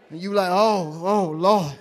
And 0.09 0.19
you 0.19 0.33
like, 0.33 0.49
oh, 0.51 1.01
oh, 1.03 1.29
Lord. 1.29 1.77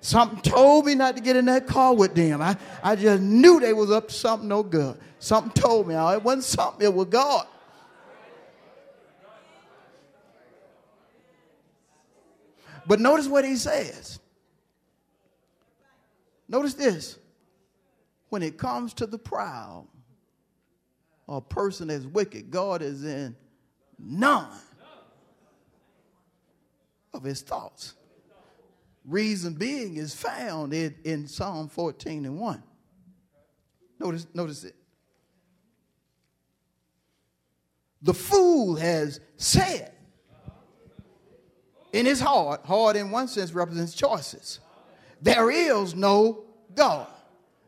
Something 0.00 0.40
told 0.40 0.86
me 0.86 0.94
not 0.94 1.16
to 1.16 1.22
get 1.22 1.34
in 1.34 1.46
that 1.46 1.66
car 1.66 1.92
with 1.92 2.14
them. 2.14 2.40
I, 2.40 2.56
I 2.82 2.94
just 2.94 3.22
knew 3.22 3.58
they 3.58 3.72
was 3.72 3.90
up 3.90 4.08
to 4.08 4.14
something 4.14 4.48
no 4.48 4.62
good. 4.62 4.96
Something 5.18 5.50
told 5.50 5.88
me. 5.88 5.96
Oh, 5.96 6.08
it 6.10 6.22
wasn't 6.22 6.44
something, 6.44 6.86
it 6.86 6.94
was 6.94 7.06
God. 7.06 7.46
But 12.86 13.00
notice 13.00 13.26
what 13.26 13.44
he 13.44 13.56
says. 13.56 14.20
Notice 16.48 16.74
this. 16.74 17.18
When 18.28 18.42
it 18.42 18.58
comes 18.58 18.94
to 18.94 19.06
the 19.06 19.18
proud, 19.18 19.88
a 21.28 21.40
person 21.40 21.88
that's 21.88 22.04
wicked, 22.04 22.50
God 22.50 22.82
is 22.82 23.04
in 23.04 23.36
none 23.98 24.48
of 27.12 27.22
his 27.22 27.42
thoughts. 27.42 27.94
Reason 29.04 29.54
being 29.54 29.96
is 29.96 30.14
found 30.14 30.72
in, 30.72 30.94
in 31.04 31.26
Psalm 31.26 31.68
14 31.68 32.24
and 32.24 32.38
1. 32.38 32.62
Notice, 33.98 34.26
notice 34.34 34.64
it. 34.64 34.74
The 38.02 38.14
fool 38.14 38.76
has 38.76 39.20
said 39.36 39.92
in 41.92 42.04
his 42.04 42.20
heart, 42.20 42.64
heart 42.66 42.96
in 42.96 43.10
one 43.10 43.26
sense 43.26 43.52
represents 43.52 43.94
choices. 43.94 44.60
There 45.22 45.50
is 45.50 45.94
no 45.94 46.44
God. 46.74 47.08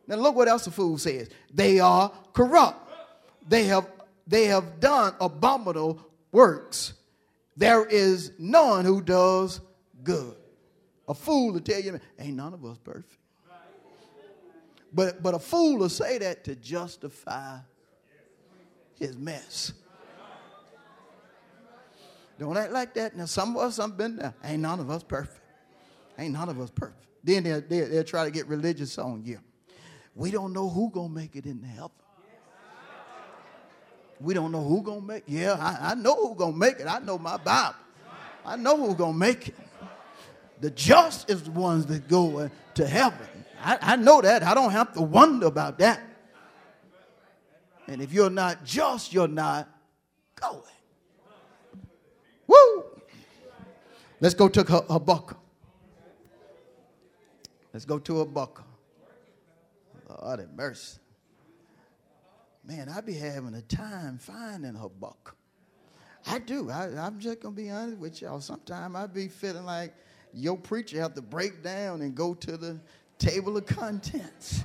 Now 0.07 0.17
look 0.17 0.35
what 0.37 0.49
else 0.49 0.67
the 0.67 0.71
fool 0.71 0.99
says. 0.99 1.31
They 1.53 1.81
are 1.81 2.13
corrupt 2.33 2.88
they 3.49 3.65
have, 3.65 3.87
they 4.27 4.47
have 4.47 4.81
done 4.81 5.15
abominable 5.21 6.01
works. 6.33 6.95
There 7.57 7.85
is 7.87 8.33
none 8.39 8.85
who 8.85 9.03
does 9.03 9.61
good. 10.05 10.37
A 11.09 11.15
fool 11.15 11.55
to 11.55 11.61
tell 11.61 11.81
you, 11.81 11.99
ain't 12.19 12.37
none 12.37 12.55
of 12.55 12.65
us 12.65 12.79
perfect. 12.79 13.17
But, 14.93 15.23
but 15.23 15.35
a 15.35 15.39
fool 15.39 15.79
will 15.79 15.89
say 15.89 16.19
that 16.19 16.45
to 16.45 16.55
justify 16.55 17.59
his 18.99 19.17
mess. 19.17 19.73
Don't 22.39 22.57
act 22.57 22.73
like 22.73 22.95
that. 22.95 23.17
Now, 23.17 23.25
some 23.25 23.57
of 23.57 23.63
us, 23.63 23.79
have 23.79 23.97
been 23.97 24.17
there. 24.17 24.35
Ain't 24.45 24.63
none 24.63 24.79
of 24.79 24.91
us 24.91 25.03
perfect. 25.03 25.41
Ain't 26.19 26.33
none 26.33 26.49
of 26.49 26.61
us 26.61 26.71
perfect. 26.71 27.05
Then 27.25 27.43
they'll, 27.43 27.61
they'll, 27.61 27.89
they'll 27.89 28.05
try 28.05 28.25
to 28.25 28.31
get 28.31 28.47
religious 28.47 28.97
on 28.99 29.25
you. 29.25 29.41
We 30.15 30.31
don't 30.31 30.53
know 30.53 30.69
who 30.69 30.91
gonna 30.91 31.09
make 31.09 31.37
it 31.37 31.47
into 31.47 31.67
heaven. 31.67 31.91
We 34.21 34.35
don't 34.35 34.51
know 34.53 34.63
who 34.63 34.83
gonna 34.83 35.01
make. 35.01 35.25
Yeah, 35.27 35.53
I, 35.53 35.93
I 35.93 35.95
know 35.95 36.15
who 36.15 36.35
gonna 36.35 36.57
make 36.57 36.81
it. 36.81 36.87
I 36.87 36.99
know 36.99 37.19
my 37.19 37.37
Bible. 37.37 37.77
I 38.45 38.57
know 38.57 38.77
who 38.77 38.95
gonna 38.95 39.17
make 39.17 39.49
it. 39.49 39.57
The 40.61 40.71
just 40.71 41.31
is 41.31 41.45
the 41.45 41.53
ones 41.53 41.87
that 41.87 42.09
go 42.09 42.51
to 42.75 42.87
heaven. 42.87 43.29
I, 43.63 43.79
I 43.81 43.97
know 43.97 44.21
that. 44.21 44.43
I 44.43 44.55
don't 44.55 44.73
have 44.73 44.93
to 44.95 45.03
wonder 45.03 45.47
about 45.47 45.79
that. 45.79 46.01
And 47.87 48.03
if 48.03 48.13
you're 48.13 48.31
not 48.31 48.65
just, 48.65 49.13
you're 49.13 49.29
not 49.29 49.69
going. 50.35 50.63
Woo! 52.47 52.85
Let's 54.21 54.35
go 54.35 54.49
to 54.49 54.61
a 54.61 54.93
Habakkuk. 54.93 55.39
Let's 57.73 57.85
go 57.85 57.99
to 57.99 58.21
a 58.21 58.25
Habakkuk. 58.25 58.65
Lord 60.23 60.41
have 60.41 60.53
mercy 60.55 60.99
man, 62.69 62.91
I 62.91 63.01
be 63.01 63.15
having 63.15 63.55
a 63.55 63.63
time 63.63 64.19
finding 64.19 64.75
Habakkuk. 64.75 65.35
I 66.27 66.39
do. 66.39 66.71
I, 66.71 67.07
am 67.07 67.19
just 67.19 67.41
gonna 67.41 67.55
be 67.55 67.71
honest 67.71 67.97
with 67.97 68.21
y'all. 68.21 68.41
Sometimes 68.43 68.95
I 68.95 69.07
be 69.07 69.29
feeling 69.29 69.65
like 69.65 69.95
your 70.35 70.59
preacher 70.59 71.01
have 71.01 71.15
to 71.15 71.23
break 71.23 71.63
down 71.63 72.03
and 72.03 72.15
go 72.15 72.35
to 72.35 72.59
the 72.59 72.79
table 73.19 73.57
of 73.57 73.65
contents. 73.65 74.65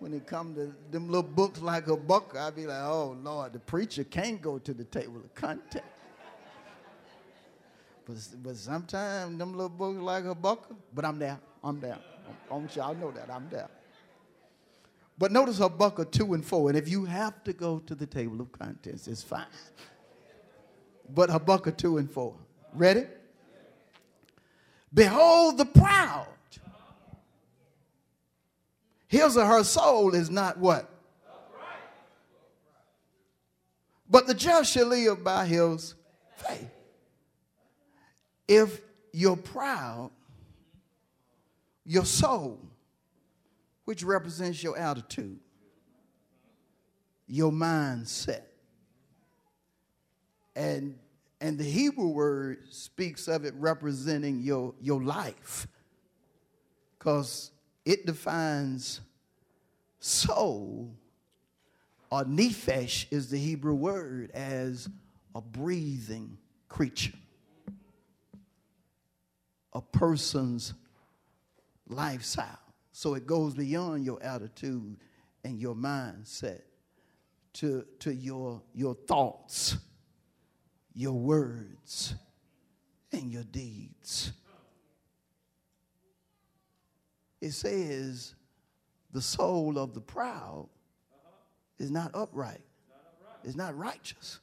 When 0.00 0.12
it 0.12 0.26
come 0.26 0.54
to 0.56 0.74
them 0.90 1.06
little 1.06 1.22
books 1.22 1.60
like 1.60 1.84
Habakkuk, 1.84 2.36
I 2.36 2.50
be 2.50 2.66
like, 2.66 2.82
oh 2.82 3.16
Lord, 3.22 3.52
the 3.52 3.60
preacher 3.60 4.02
can't 4.02 4.42
go 4.42 4.58
to 4.58 4.74
the 4.74 4.84
table 4.84 5.18
of 5.18 5.32
contents. 5.34 5.86
But, 8.04 8.16
but 8.42 8.56
sometimes 8.56 9.38
them 9.38 9.52
little 9.52 9.68
books 9.68 9.98
like 9.98 10.24
Habakkuk, 10.24 10.76
but 10.92 11.04
I'm 11.04 11.20
there. 11.20 11.38
I'm 11.62 11.80
there. 11.80 11.98
I 12.50 12.54
want 12.54 12.74
y'all 12.74 12.94
know 12.94 13.12
that. 13.12 13.30
I'm 13.30 13.48
there. 13.48 13.68
But 15.18 15.32
notice 15.32 15.58
Habakkuk 15.58 16.12
2 16.12 16.34
and 16.34 16.44
4. 16.44 16.70
And 16.70 16.78
if 16.78 16.88
you 16.88 17.04
have 17.06 17.42
to 17.44 17.52
go 17.52 17.78
to 17.80 17.94
the 17.94 18.06
table 18.06 18.40
of 18.40 18.52
contents, 18.52 19.08
it's 19.08 19.22
fine. 19.22 19.46
But 21.14 21.30
Habakkuk 21.30 21.76
2 21.76 21.98
and 21.98 22.10
4. 22.10 22.34
Ready? 22.74 23.04
Behold 24.92 25.58
the 25.58 25.64
proud. 25.64 26.26
His 29.08 29.36
or 29.36 29.46
her 29.46 29.64
soul 29.64 30.14
is 30.14 30.30
not 30.30 30.58
what? 30.58 30.90
But 34.08 34.26
the 34.26 34.34
just 34.34 34.72
shall 34.72 34.86
live 34.86 35.24
by 35.24 35.46
his 35.46 35.94
faith. 36.36 36.70
If 38.46 38.80
you're 39.12 39.36
proud, 39.36 40.10
your 41.84 42.04
soul, 42.04 42.60
which 43.86 44.04
represents 44.04 44.62
your 44.62 44.78
attitude, 44.78 45.40
your 47.26 47.50
mindset, 47.50 48.42
and 50.54 50.98
and 51.40 51.58
the 51.58 51.64
Hebrew 51.64 52.08
word 52.08 52.58
speaks 52.70 53.28
of 53.28 53.44
it 53.44 53.54
representing 53.56 54.40
your, 54.40 54.74
your 54.80 55.02
life 55.02 55.66
because 56.98 57.50
it 57.84 58.06
defines 58.06 59.00
soul 60.00 60.94
or 62.10 62.24
nephesh 62.24 63.06
is 63.10 63.28
the 63.28 63.38
Hebrew 63.38 63.74
word 63.74 64.30
as 64.32 64.88
a 65.34 65.40
breathing 65.40 66.38
creature, 66.68 67.12
a 69.74 69.82
person's 69.82 70.72
lifestyle. 71.86 72.65
So 72.96 73.12
it 73.12 73.26
goes 73.26 73.52
beyond 73.52 74.06
your 74.06 74.22
attitude 74.22 74.96
and 75.44 75.60
your 75.60 75.74
mindset 75.74 76.62
to, 77.52 77.84
to 77.98 78.10
your, 78.10 78.62
your 78.72 78.94
thoughts, 78.94 79.76
your 80.94 81.12
words, 81.12 82.14
and 83.12 83.30
your 83.30 83.44
deeds. 83.44 84.32
It 87.42 87.50
says 87.50 88.34
the 89.12 89.20
soul 89.20 89.78
of 89.78 89.92
the 89.92 90.00
proud 90.00 90.70
is 91.78 91.90
not 91.90 92.12
upright, 92.14 92.64
is 93.44 93.56
not 93.56 93.76
righteous. 93.76 94.40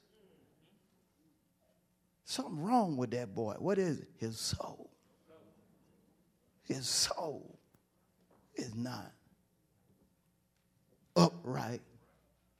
Something 2.23 2.61
wrong 2.61 2.97
with 2.97 3.09
that 3.09 3.33
boy. 3.33 3.55
What 3.57 3.79
is 3.79 4.01
it? 4.01 4.09
His 4.19 4.37
soul. 4.37 4.91
His 6.61 6.87
soul 6.87 7.57
is 8.55 8.75
not 8.75 9.11
upright 11.15 11.81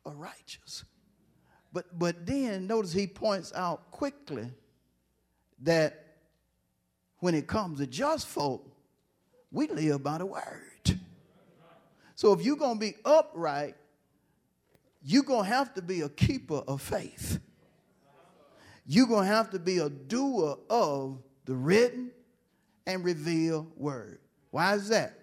or 0.06 0.13
righteous. 0.13 0.86
But 1.71 1.97
but 1.97 2.25
then 2.25 2.67
notice 2.67 2.93
he 2.93 3.08
points 3.08 3.51
out 3.56 3.91
quickly 3.91 4.51
that 5.62 6.17
when 7.19 7.36
it 7.36 7.47
comes 7.47 7.79
to 7.79 7.88
just 7.88 8.27
folk, 8.27 8.69
we 9.51 9.67
live 9.67 10.03
by 10.03 10.17
the 10.17 10.25
word. 10.25 10.99
So 12.15 12.32
if 12.34 12.43
you're 12.43 12.58
gonna 12.58 12.79
be 12.79 12.95
upright, 13.03 13.75
you're 15.01 15.23
gonna 15.23 15.47
have 15.47 15.73
to 15.75 15.82
be 15.82 16.01
a 16.01 16.10
keeper 16.10 16.63
of 16.67 16.82
faith. 16.82 17.39
You're 18.86 19.08
gonna 19.08 19.27
have 19.27 19.49
to 19.51 19.60
be 19.60 19.79
a 19.79 19.89
doer 19.89 20.58
of 20.69 21.21
the 21.45 21.56
written 21.56 22.12
and 22.86 23.03
revealed 23.03 23.71
word. 23.77 24.19
Why 24.51 24.75
is 24.75 24.89
that? 24.89 25.22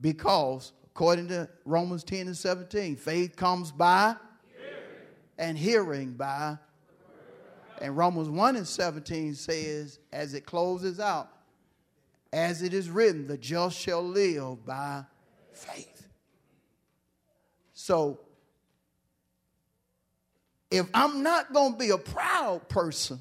Because 0.00 0.72
according 0.86 1.28
to 1.28 1.48
Romans 1.64 2.04
10 2.04 2.26
and 2.26 2.36
17, 2.36 2.96
faith 2.96 3.36
comes 3.36 3.70
by 3.70 4.16
hearing. 4.56 4.74
and 5.38 5.58
hearing 5.58 6.12
by. 6.12 6.58
And 7.80 7.96
Romans 7.96 8.28
1 8.28 8.56
and 8.56 8.66
17 8.66 9.34
says, 9.34 9.98
as 10.12 10.32
it 10.34 10.46
closes 10.46 10.98
out, 10.98 11.28
as 12.32 12.62
it 12.62 12.72
is 12.72 12.90
written, 12.90 13.26
the 13.26 13.36
just 13.36 13.78
shall 13.78 14.02
live 14.02 14.64
by 14.64 15.04
faith. 15.52 16.06
So, 17.74 18.20
if 20.70 20.86
I'm 20.92 21.22
not 21.22 21.52
going 21.52 21.72
to 21.72 21.78
be 21.78 21.90
a 21.90 21.98
proud 21.98 22.68
person, 22.68 23.20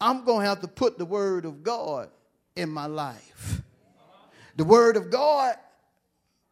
I'm 0.00 0.24
going 0.24 0.42
to 0.42 0.48
have 0.48 0.60
to 0.60 0.68
put 0.68 0.98
the 0.98 1.04
word 1.04 1.44
of 1.44 1.62
God 1.62 2.10
in 2.54 2.68
my 2.68 2.86
life. 2.86 3.51
The 4.56 4.64
word 4.64 4.96
of 4.96 5.10
God 5.10 5.56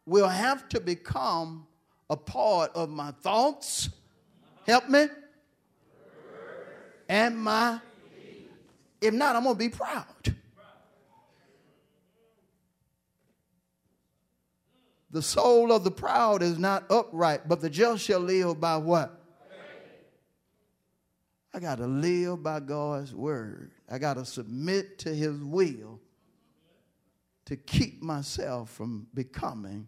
will 0.05 0.27
have 0.27 0.67
to 0.69 0.79
become 0.79 1.67
a 2.09 2.17
part 2.17 2.71
of 2.75 2.89
my 2.89 3.11
thoughts. 3.21 3.89
Help 4.65 4.89
me. 4.89 5.05
And 7.07 7.37
my, 7.37 7.79
if 9.01 9.13
not, 9.13 9.35
I'm 9.35 9.43
going 9.43 9.55
to 9.55 9.59
be 9.59 9.69
proud. 9.69 10.05
The 15.11 15.21
soul 15.21 15.73
of 15.73 15.83
the 15.83 15.91
proud 15.91 16.41
is 16.41 16.57
not 16.57 16.89
upright, 16.89 17.47
but 17.47 17.59
the 17.59 17.69
just 17.69 18.03
shall 18.03 18.21
live 18.21 18.61
by 18.61 18.77
what? 18.77 19.21
I 21.53 21.59
got 21.59 21.79
to 21.79 21.87
live 21.87 22.41
by 22.41 22.61
God's 22.61 23.13
word. 23.13 23.71
I 23.89 23.97
got 23.97 24.13
to 24.13 24.23
submit 24.23 24.99
to 24.99 25.13
his 25.13 25.37
will 25.43 25.99
to 27.45 27.55
keep 27.55 28.01
myself 28.01 28.69
from 28.69 29.07
becoming 29.13 29.87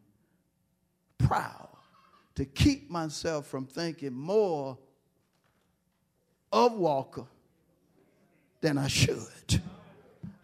proud, 1.17 1.69
to 2.35 2.45
keep 2.45 2.89
myself 2.89 3.47
from 3.47 3.65
thinking 3.65 4.13
more 4.13 4.77
of 6.51 6.73
Walker 6.73 7.25
than 8.61 8.77
I 8.77 8.87
should. 8.87 9.61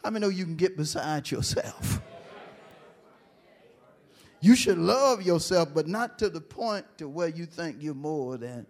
How 0.04 0.10
many 0.10 0.26
know 0.26 0.30
you 0.30 0.46
can 0.46 0.56
get 0.56 0.78
beside 0.78 1.30
yourself? 1.30 2.02
You 4.42 4.56
should 4.56 4.78
love 4.78 5.22
yourself, 5.22 5.70
but 5.74 5.88
not 5.88 6.18
to 6.20 6.30
the 6.30 6.40
point 6.40 6.86
to 6.98 7.10
where 7.10 7.28
you 7.28 7.46
think 7.46 7.78
you're 7.82 7.94
more 7.94 8.38
than. 8.38 8.66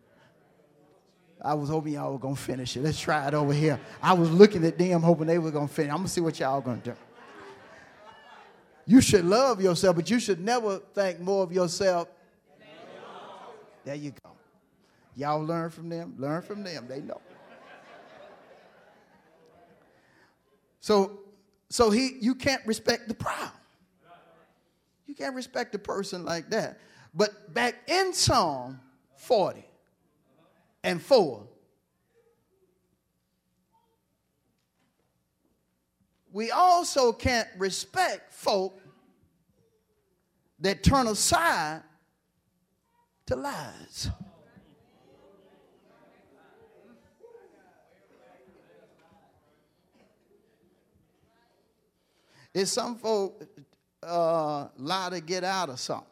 I 1.42 1.54
was 1.54 1.70
hoping 1.70 1.94
y'all 1.94 2.12
were 2.12 2.20
gonna 2.20 2.36
finish 2.36 2.76
it. 2.76 2.82
Let's 2.82 3.00
try 3.00 3.28
it 3.28 3.34
over 3.34 3.54
here. 3.54 3.80
I 4.02 4.14
was 4.14 4.30
looking 4.32 4.66
at 4.66 4.78
them, 4.78 5.02
hoping 5.02 5.28
they 5.28 5.38
were 5.38 5.52
gonna 5.52 5.68
finish. 5.68 5.92
I'm 5.92 5.98
gonna 5.98 6.10
see 6.10 6.22
what 6.22 6.40
y'all 6.40 6.60
gonna 6.60 6.82
do. 6.84 6.96
You 8.90 9.02
should 9.02 9.24
love 9.24 9.62
yourself, 9.62 9.98
but 9.98 10.10
you 10.10 10.20
should 10.20 10.40
never 10.40 10.80
think 10.96 11.20
more 11.20 11.44
of 11.44 11.52
yourself. 11.52 12.08
There 13.86 13.94
you 13.94 14.14
go. 14.24 14.32
Y'all 15.16 15.46
learn 15.46 15.70
from 15.70 15.90
them. 15.90 16.16
Learn 16.18 16.42
from 16.42 16.64
them. 16.64 16.88
They 16.90 17.02
know. 17.02 17.22
So, 20.80 21.20
so 21.70 21.92
he, 21.92 22.18
you 22.20 22.34
can't 22.34 22.66
respect 22.66 23.08
the 23.08 23.14
proud. 23.14 23.52
You 25.06 25.14
can't 25.14 25.36
respect 25.36 25.76
a 25.76 25.80
person 25.80 26.26
like 26.26 26.50
that. 26.50 26.80
But 27.14 27.54
back 27.54 27.76
in 27.88 28.12
Psalm 28.12 28.80
40 29.18 29.64
and 30.84 31.00
4, 31.00 31.44
we 36.32 36.52
also 36.52 37.12
can't 37.12 37.48
respect 37.58 38.34
folk 38.34 38.79
that 40.60 40.84
turn 40.84 41.08
aside 41.08 41.82
to 43.26 43.36
lies. 43.36 44.10
It's 52.54 52.72
some 52.72 52.98
folk 52.98 53.44
uh, 54.02 54.68
lie 54.78 55.10
to 55.12 55.22
get 55.22 55.44
out 55.44 55.70
of 55.70 55.80
something. 55.80 56.08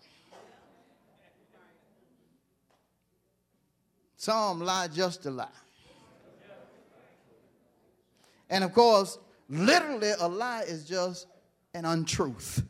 Some 4.16 4.62
lie 4.62 4.88
just 4.88 5.24
to 5.24 5.32
lie. 5.32 5.48
And 8.50 8.64
of 8.64 8.74
course, 8.74 9.18
literally, 9.50 10.12
a 10.20 10.28
lie 10.28 10.62
is 10.62 10.86
just 10.86 11.28
an 11.74 11.86
untruth. 11.86 12.64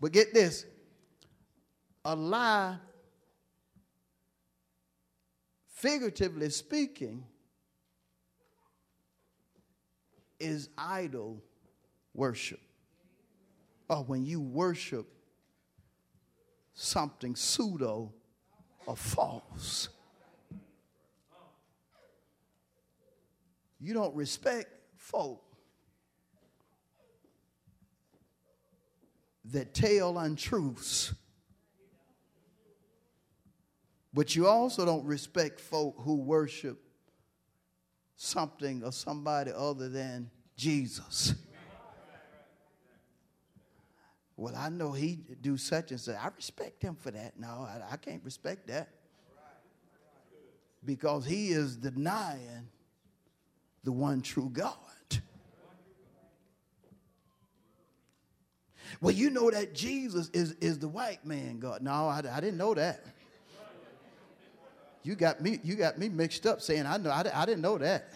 But 0.00 0.12
get 0.12 0.32
this 0.32 0.64
a 2.04 2.16
lie, 2.16 2.76
figuratively 5.68 6.48
speaking, 6.50 7.24
is 10.38 10.70
idol 10.78 11.42
worship. 12.14 12.60
Or 13.88 14.04
when 14.04 14.24
you 14.24 14.40
worship 14.40 15.06
something 16.72 17.36
pseudo 17.36 18.12
or 18.86 18.96
false. 18.96 19.90
You 23.78 23.94
don't 23.94 24.14
respect 24.14 24.68
folk 24.96 25.42
that 29.46 29.74
tell 29.74 30.18
untruths. 30.18 31.14
But 34.12 34.34
you 34.34 34.46
also 34.46 34.84
don't 34.84 35.04
respect 35.04 35.60
folk 35.60 35.94
who 35.98 36.16
worship 36.16 36.82
something 38.16 38.82
or 38.84 38.92
somebody 38.92 39.52
other 39.54 39.88
than 39.88 40.30
Jesus. 40.56 41.34
Well, 44.36 44.56
I 44.56 44.70
know 44.70 44.92
he 44.92 45.18
do 45.42 45.58
such 45.58 45.90
and 45.90 46.00
such. 46.00 46.16
I 46.16 46.28
respect 46.34 46.82
him 46.82 46.94
for 46.94 47.10
that. 47.10 47.38
No, 47.38 47.46
I, 47.46 47.92
I 47.92 47.96
can't 47.98 48.24
respect 48.24 48.68
that. 48.68 48.88
because 50.82 51.26
he 51.26 51.50
is 51.50 51.76
denying 51.76 52.68
the 53.84 53.92
one 53.92 54.22
true 54.22 54.48
God. 54.50 54.74
Well, 59.00 59.14
you 59.14 59.30
know 59.30 59.50
that 59.50 59.74
Jesus 59.74 60.28
is, 60.30 60.52
is 60.60 60.78
the 60.78 60.88
white 60.88 61.24
man 61.24 61.58
God. 61.58 61.82
No, 61.82 62.08
I, 62.08 62.22
I 62.32 62.40
didn't 62.40 62.58
know 62.58 62.74
that. 62.74 63.04
You 65.02 65.14
got 65.14 65.40
me, 65.40 65.58
you 65.62 65.76
got 65.76 65.98
me 65.98 66.08
mixed 66.08 66.46
up 66.46 66.60
saying 66.60 66.86
I 66.86 66.98
know 66.98 67.10
I, 67.10 67.24
I 67.34 67.46
didn't 67.46 67.62
know 67.62 67.78
that. 67.78 68.12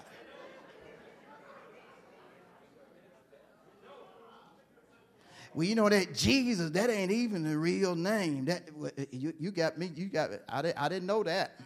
Well, 5.55 5.65
you 5.65 5.77
know 5.77 5.89
that 5.89 6.15
Jesus, 6.15 6.71
that 6.71 6.91
ain't 6.91 7.13
even 7.13 7.45
the 7.45 7.57
real 7.57 7.95
name. 7.95 8.47
That 8.47 8.69
you, 9.13 9.33
you 9.39 9.53
got 9.53 9.79
me, 9.79 9.93
you 9.95 10.07
got 10.07 10.31
I 10.49 10.63
didn't, 10.63 10.83
I 10.83 10.89
didn't 10.89 11.07
know 11.07 11.23
that. 11.23 11.61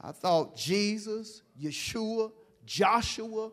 I 0.00 0.12
thought 0.12 0.56
Jesus, 0.56 1.42
Yeshua, 1.60 2.30
Joshua, 2.66 3.50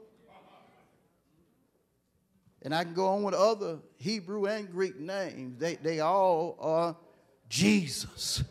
and 2.63 2.73
I 2.73 2.83
can 2.83 2.93
go 2.93 3.07
on 3.07 3.23
with 3.23 3.35
other 3.35 3.79
Hebrew 3.97 4.45
and 4.45 4.69
Greek 4.71 4.99
names. 4.99 5.59
They, 5.59 5.75
they 5.75 5.99
all 5.99 6.57
are 6.59 6.95
Jesus. 7.47 8.43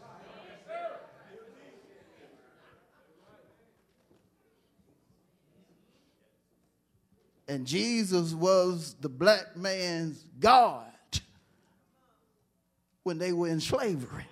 And 7.49 7.67
Jesus 7.67 8.33
was 8.33 8.95
the 9.01 9.09
black 9.09 9.57
man's 9.57 10.25
God 10.39 10.87
when 13.03 13.19
they 13.19 13.33
were 13.33 13.49
in 13.49 13.61
slavery. 13.61 14.25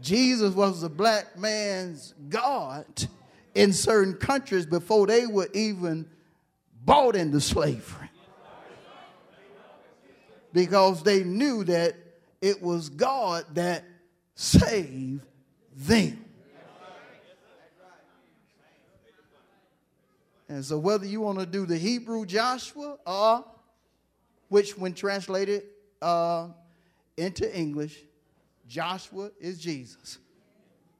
Jesus 0.00 0.54
was 0.54 0.80
the 0.80 0.88
black 0.88 1.36
man's 1.38 2.14
God 2.28 2.86
in 3.54 3.72
certain 3.72 4.14
countries 4.14 4.66
before 4.66 5.06
they 5.06 5.26
were 5.26 5.48
even 5.54 6.08
bought 6.84 7.16
into 7.16 7.40
slavery. 7.40 8.10
Because 10.52 11.02
they 11.02 11.24
knew 11.24 11.64
that 11.64 11.96
it 12.40 12.62
was 12.62 12.88
God 12.88 13.44
that 13.54 13.84
saved 14.34 15.22
them. 15.74 16.24
And 20.48 20.64
so, 20.64 20.78
whether 20.78 21.06
you 21.06 21.20
want 21.20 21.38
to 21.38 21.46
do 21.46 21.66
the 21.66 21.78
Hebrew 21.78 22.26
Joshua 22.26 22.98
or, 23.06 23.44
which 24.48 24.76
when 24.76 24.92
translated 24.92 25.64
uh, 26.02 26.48
into 27.16 27.58
English, 27.58 27.98
Joshua 28.68 29.30
is 29.40 29.58
Jesus. 29.58 30.18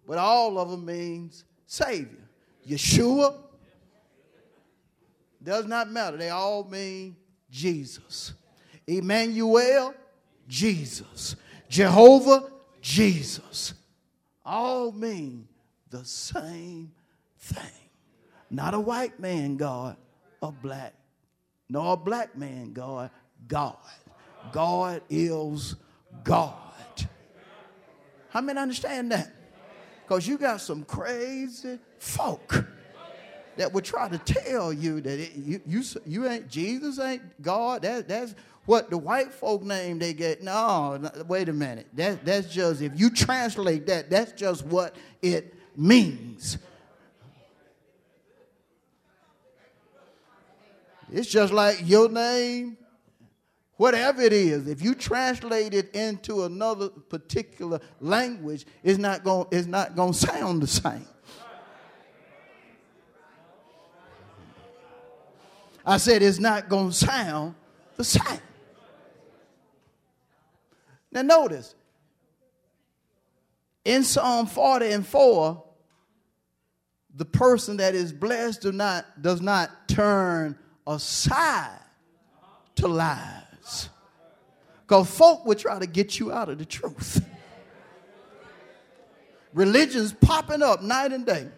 But 0.06 0.18
all 0.18 0.58
of 0.58 0.70
them 0.70 0.84
means 0.84 1.44
Savior. 1.66 2.23
Yeshua 2.68 3.34
does 5.42 5.66
not 5.66 5.90
matter. 5.90 6.16
They 6.16 6.30
all 6.30 6.64
mean 6.64 7.16
Jesus. 7.50 8.32
Emmanuel, 8.86 9.94
Jesus. 10.48 11.36
Jehovah, 11.68 12.50
Jesus. 12.80 13.74
All 14.44 14.92
mean 14.92 15.48
the 15.90 16.04
same 16.04 16.92
thing. 17.38 17.70
Not 18.50 18.74
a 18.74 18.80
white 18.80 19.18
man 19.18 19.56
God, 19.56 19.96
a 20.42 20.52
black, 20.52 20.94
nor 21.68 21.94
a 21.94 21.96
black 21.96 22.36
man 22.36 22.72
God, 22.72 23.10
God. 23.48 23.76
God 24.52 25.02
is 25.08 25.76
God. 26.22 26.54
How 28.28 28.40
many 28.40 28.58
understand 28.58 29.12
that? 29.12 29.32
Because 30.06 30.28
you 30.28 30.36
got 30.36 30.60
some 30.60 30.84
crazy 30.84 31.78
folk 31.98 32.64
that 33.56 33.72
would 33.72 33.84
try 33.84 34.08
to 34.08 34.18
tell 34.18 34.72
you 34.72 35.00
that 35.00 35.18
it, 35.18 35.34
you, 35.34 35.60
you, 35.66 35.82
you 36.06 36.28
ain't, 36.28 36.48
Jesus 36.48 36.98
ain't 36.98 37.22
God. 37.40 37.82
That, 37.82 38.08
that's 38.08 38.34
what 38.66 38.90
the 38.90 38.98
white 38.98 39.32
folk 39.32 39.62
name 39.62 39.98
they 39.98 40.12
get. 40.12 40.42
No, 40.42 40.96
no, 40.96 41.10
wait 41.26 41.48
a 41.48 41.52
minute. 41.52 41.86
That, 41.94 42.24
that's 42.24 42.52
just, 42.52 42.82
if 42.82 42.98
you 42.98 43.10
translate 43.10 43.86
that, 43.86 44.10
that's 44.10 44.32
just 44.32 44.66
what 44.66 44.94
it 45.22 45.54
means. 45.76 46.58
It's 51.12 51.28
just 51.28 51.52
like 51.52 51.80
your 51.84 52.08
name, 52.08 52.76
whatever 53.76 54.22
it 54.22 54.32
is. 54.32 54.68
If 54.68 54.82
you 54.82 54.94
translate 54.94 55.74
it 55.74 55.94
into 55.94 56.44
another 56.44 56.88
particular 56.88 57.80
language, 58.00 58.66
it's 58.82 58.98
not 58.98 59.24
going 59.24 59.46
it's 59.50 59.66
not 59.66 59.96
going 59.96 60.12
to 60.14 60.18
sound 60.18 60.62
the 60.62 60.66
same. 60.66 61.06
I 65.86 65.98
said 65.98 66.22
it's 66.22 66.38
not 66.38 66.68
going 66.68 66.90
to 66.90 66.94
sound 66.94 67.54
the 67.96 68.04
same. 68.04 68.40
Now 71.12 71.22
notice 71.22 71.74
in 73.84 74.02
Psalm 74.02 74.46
40 74.46 74.90
and 74.90 75.06
4, 75.06 75.62
the 77.16 77.24
person 77.24 77.76
that 77.76 77.94
is 77.94 78.12
blessed 78.12 78.62
do 78.62 78.72
not, 78.72 79.04
does 79.20 79.40
not 79.40 79.88
turn 79.88 80.58
aside 80.86 81.78
to 82.76 82.88
lies. 82.88 83.43
Because 84.86 85.10
folk 85.10 85.46
will 85.46 85.54
try 85.54 85.78
to 85.78 85.86
get 85.86 86.18
you 86.18 86.30
out 86.30 86.48
of 86.48 86.58
the 86.58 86.64
truth. 86.64 87.24
Religion's 89.54 90.12
popping 90.12 90.62
up 90.62 90.82
night 90.82 91.12
and 91.12 91.24
day 91.24 91.48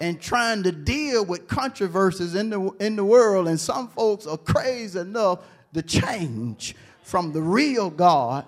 and 0.00 0.20
trying 0.20 0.62
to 0.62 0.72
deal 0.72 1.24
with 1.24 1.48
controversies 1.48 2.34
in 2.34 2.50
the, 2.50 2.70
in 2.80 2.96
the 2.96 3.04
world. 3.04 3.48
And 3.48 3.58
some 3.58 3.88
folks 3.88 4.26
are 4.26 4.38
crazy 4.38 4.98
enough 4.98 5.40
to 5.74 5.82
change 5.82 6.76
from 7.02 7.32
the 7.32 7.42
real 7.42 7.90
God 7.90 8.44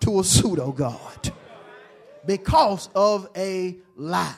to 0.00 0.20
a 0.20 0.24
pseudo 0.24 0.72
God 0.72 1.32
because 2.26 2.88
of 2.94 3.28
a 3.36 3.76
lie. 3.96 4.34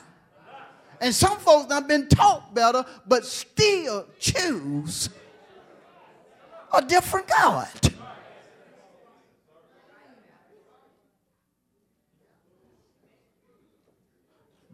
And 1.01 1.15
some 1.15 1.37
folks 1.37 1.69
not 1.69 1.87
been 1.87 2.07
taught 2.07 2.53
better, 2.53 2.85
but 3.07 3.25
still 3.25 4.05
choose 4.19 5.09
a 6.73 6.81
different 6.81 7.27
God. 7.27 7.88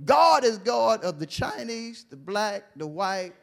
God 0.05 0.45
is 0.45 0.59
God 0.59 1.03
of 1.03 1.19
the 1.19 1.25
Chinese, 1.25 2.05
the 2.09 2.15
black, 2.15 2.63
the 2.75 2.85
white, 2.85 3.33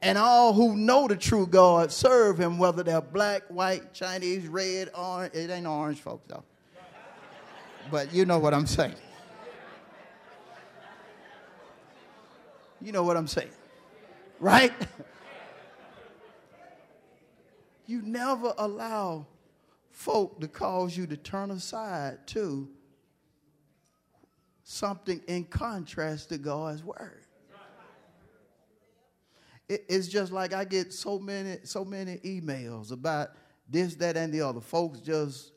and 0.00 0.16
all 0.16 0.52
who 0.52 0.76
know 0.76 1.08
the 1.08 1.16
true 1.16 1.46
God 1.46 1.92
serve 1.92 2.38
him, 2.38 2.58
whether 2.58 2.82
they're 2.82 3.00
black, 3.00 3.42
white, 3.48 3.92
Chinese, 3.92 4.46
red, 4.46 4.90
orange. 4.94 5.34
It 5.34 5.50
ain't 5.50 5.66
orange, 5.66 6.00
folks, 6.00 6.26
though. 6.28 6.44
But 7.90 8.14
you 8.14 8.24
know 8.24 8.38
what 8.38 8.54
I'm 8.54 8.66
saying. 8.66 8.94
You 12.80 12.92
know 12.92 13.02
what 13.02 13.16
I'm 13.16 13.26
saying, 13.26 13.50
right? 14.38 14.72
you 17.86 18.02
never 18.02 18.54
allow 18.56 19.26
folk 19.90 20.40
to 20.40 20.46
cause 20.46 20.96
you 20.96 21.06
to 21.08 21.16
turn 21.16 21.50
aside 21.50 22.24
to 22.28 22.68
something 24.70 25.22
in 25.26 25.44
contrast 25.44 26.28
to 26.28 26.36
God's 26.36 26.84
word. 26.84 27.24
it's 29.68 30.08
just 30.08 30.30
like 30.30 30.52
I 30.52 30.64
get 30.64 30.92
so 30.92 31.18
many, 31.18 31.56
so 31.64 31.86
many 31.86 32.18
emails 32.18 32.92
about 32.92 33.30
this, 33.68 33.94
that, 33.96 34.18
and 34.18 34.32
the 34.32 34.42
other. 34.42 34.60
Folks 34.60 35.00
just 35.00 35.52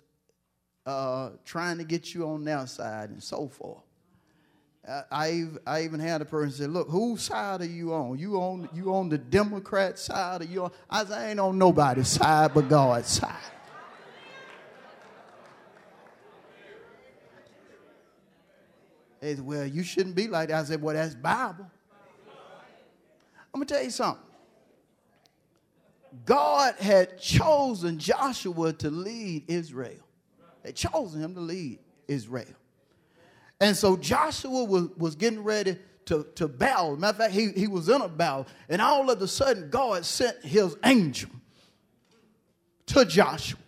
uh, 0.85 1.31
trying 1.43 1.77
to 1.77 1.83
get 1.83 2.13
you 2.13 2.25
on 2.25 2.45
their 2.45 2.65
side 2.67 3.09
and 3.09 3.21
so 3.21 3.49
forth. 3.49 3.83
I, 5.11 5.45
I 5.67 5.83
even 5.83 5.99
had 5.99 6.21
a 6.21 6.25
person 6.25 6.51
say, 6.51 6.67
"Look, 6.67 6.89
whose 6.89 7.21
side 7.21 7.61
are 7.61 7.65
you 7.65 7.93
on? 7.93 8.17
You 8.17 8.37
on 8.37 8.69
you 8.73 8.95
on 8.95 9.09
the 9.09 9.17
Democrat 9.17 9.99
side, 9.99 10.41
or 10.41 10.45
you 10.45 10.63
on?" 10.63 10.71
I 10.89 11.05
said, 11.05 11.17
"I 11.17 11.29
ain't 11.29 11.39
on 11.39 11.57
nobody's 11.57 12.07
side 12.07 12.53
but 12.53 12.67
God's 12.67 13.09
side." 13.09 13.35
They 19.21 19.35
said, 19.35 19.45
"Well, 19.45 19.65
you 19.65 19.83
shouldn't 19.83 20.15
be 20.15 20.27
like 20.27 20.49
that." 20.49 20.59
I 20.59 20.63
said, 20.65 20.81
"Well, 20.81 20.95
that's 20.95 21.15
Bible." 21.15 21.71
I'm 23.53 23.59
gonna 23.59 23.65
tell 23.65 23.83
you 23.83 23.89
something. 23.89 24.23
God 26.25 26.75
had 26.75 27.19
chosen 27.19 27.99
Joshua 27.99 28.73
to 28.73 28.89
lead 28.89 29.45
Israel. 29.49 30.03
They 30.63 30.73
chosen 30.73 31.21
him 31.21 31.35
to 31.35 31.41
lead 31.41 31.79
Israel. 32.07 32.45
And 33.59 33.77
so 33.77 33.95
Joshua 33.95 34.63
was, 34.63 34.89
was 34.97 35.15
getting 35.15 35.43
ready 35.43 35.77
to, 36.05 36.25
to 36.35 36.47
battle. 36.47 36.97
Matter 36.97 37.11
of 37.11 37.17
fact, 37.17 37.33
he, 37.33 37.51
he 37.51 37.67
was 37.67 37.89
in 37.89 38.01
a 38.01 38.09
battle. 38.09 38.47
And 38.69 38.81
all 38.81 39.09
of 39.09 39.21
a 39.21 39.27
sudden, 39.27 39.69
God 39.69 40.05
sent 40.05 40.43
his 40.43 40.75
angel. 40.83 41.29
to 42.87 43.05
Joshua. 43.05 43.59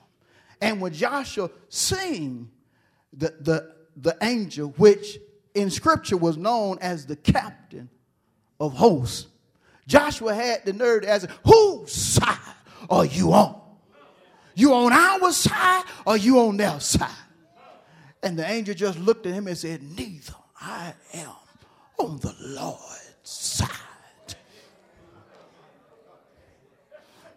And 0.62 0.82
when 0.82 0.94
Joshua 0.94 1.50
seen 1.70 2.50
the, 3.12 3.34
the, 3.40 3.76
the 3.96 4.18
angel, 4.22 4.70
which 4.78 5.18
in 5.54 5.70
scripture 5.70 6.18
was 6.18 6.38
known 6.38 6.78
as 6.82 7.06
the 7.06 7.16
captain 7.16 7.90
of 8.60 8.74
hosts, 8.74 9.28
Joshua 9.88 10.34
had 10.34 10.66
the 10.66 10.74
nerve 10.74 11.04
to 11.04 11.10
ask, 11.10 11.30
Whose 11.46 11.92
side 11.92 12.38
are 12.90 13.06
you 13.06 13.34
on? 13.34 13.60
You 14.56 14.74
on 14.74 14.94
our 14.94 15.32
side 15.32 15.84
or 16.06 16.18
you 16.18 16.40
on 16.40 16.58
their 16.58 16.80
side? 16.80 17.10
And 18.22 18.38
the 18.38 18.50
angel 18.50 18.74
just 18.74 18.98
looked 19.00 19.26
at 19.26 19.34
him 19.34 19.48
and 19.48 19.58
said, 19.58 19.84
Neither. 19.84 20.34
I 20.66 20.94
am 21.14 21.30
on 21.98 22.20
the 22.20 22.34
Lord's 22.40 22.80
side. 23.24 23.70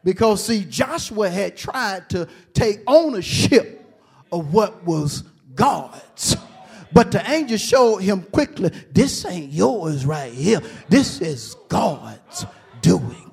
Because, 0.05 0.45
see, 0.45 0.65
Joshua 0.65 1.29
had 1.29 1.57
tried 1.57 2.09
to 2.11 2.29
take 2.55 2.83
ownership 2.87 3.85
of 4.31 4.53
what 4.53 4.85
was 4.85 5.25
God's. 5.57 6.37
But 6.93 7.11
the 7.13 7.31
angel 7.31 7.59
showed 7.59 7.99
him 7.99 8.23
quickly 8.23 8.71
this 8.93 9.25
ain't 9.25 9.53
yours 9.53 10.07
right 10.07 10.33
here. 10.33 10.61
This 10.89 11.21
is 11.21 11.57
God's 11.69 12.47
doing. 12.81 13.27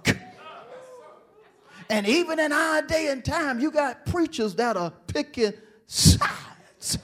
And 1.90 2.08
even 2.08 2.40
in 2.40 2.52
our 2.52 2.82
day 2.82 3.10
and 3.10 3.24
time, 3.24 3.60
you 3.60 3.70
got 3.70 4.06
preachers 4.08 4.56
that 4.56 4.76
are 4.78 4.92
picking 5.06 5.54
sides. 5.86 6.98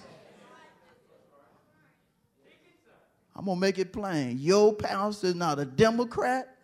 I'm 3.35 3.45
going 3.45 3.57
to 3.57 3.61
make 3.61 3.77
it 3.77 3.93
plain. 3.93 4.39
Your 4.39 4.73
pastor 4.73 5.27
is 5.27 5.35
not 5.35 5.59
a 5.59 5.65
Democrat 5.65 6.55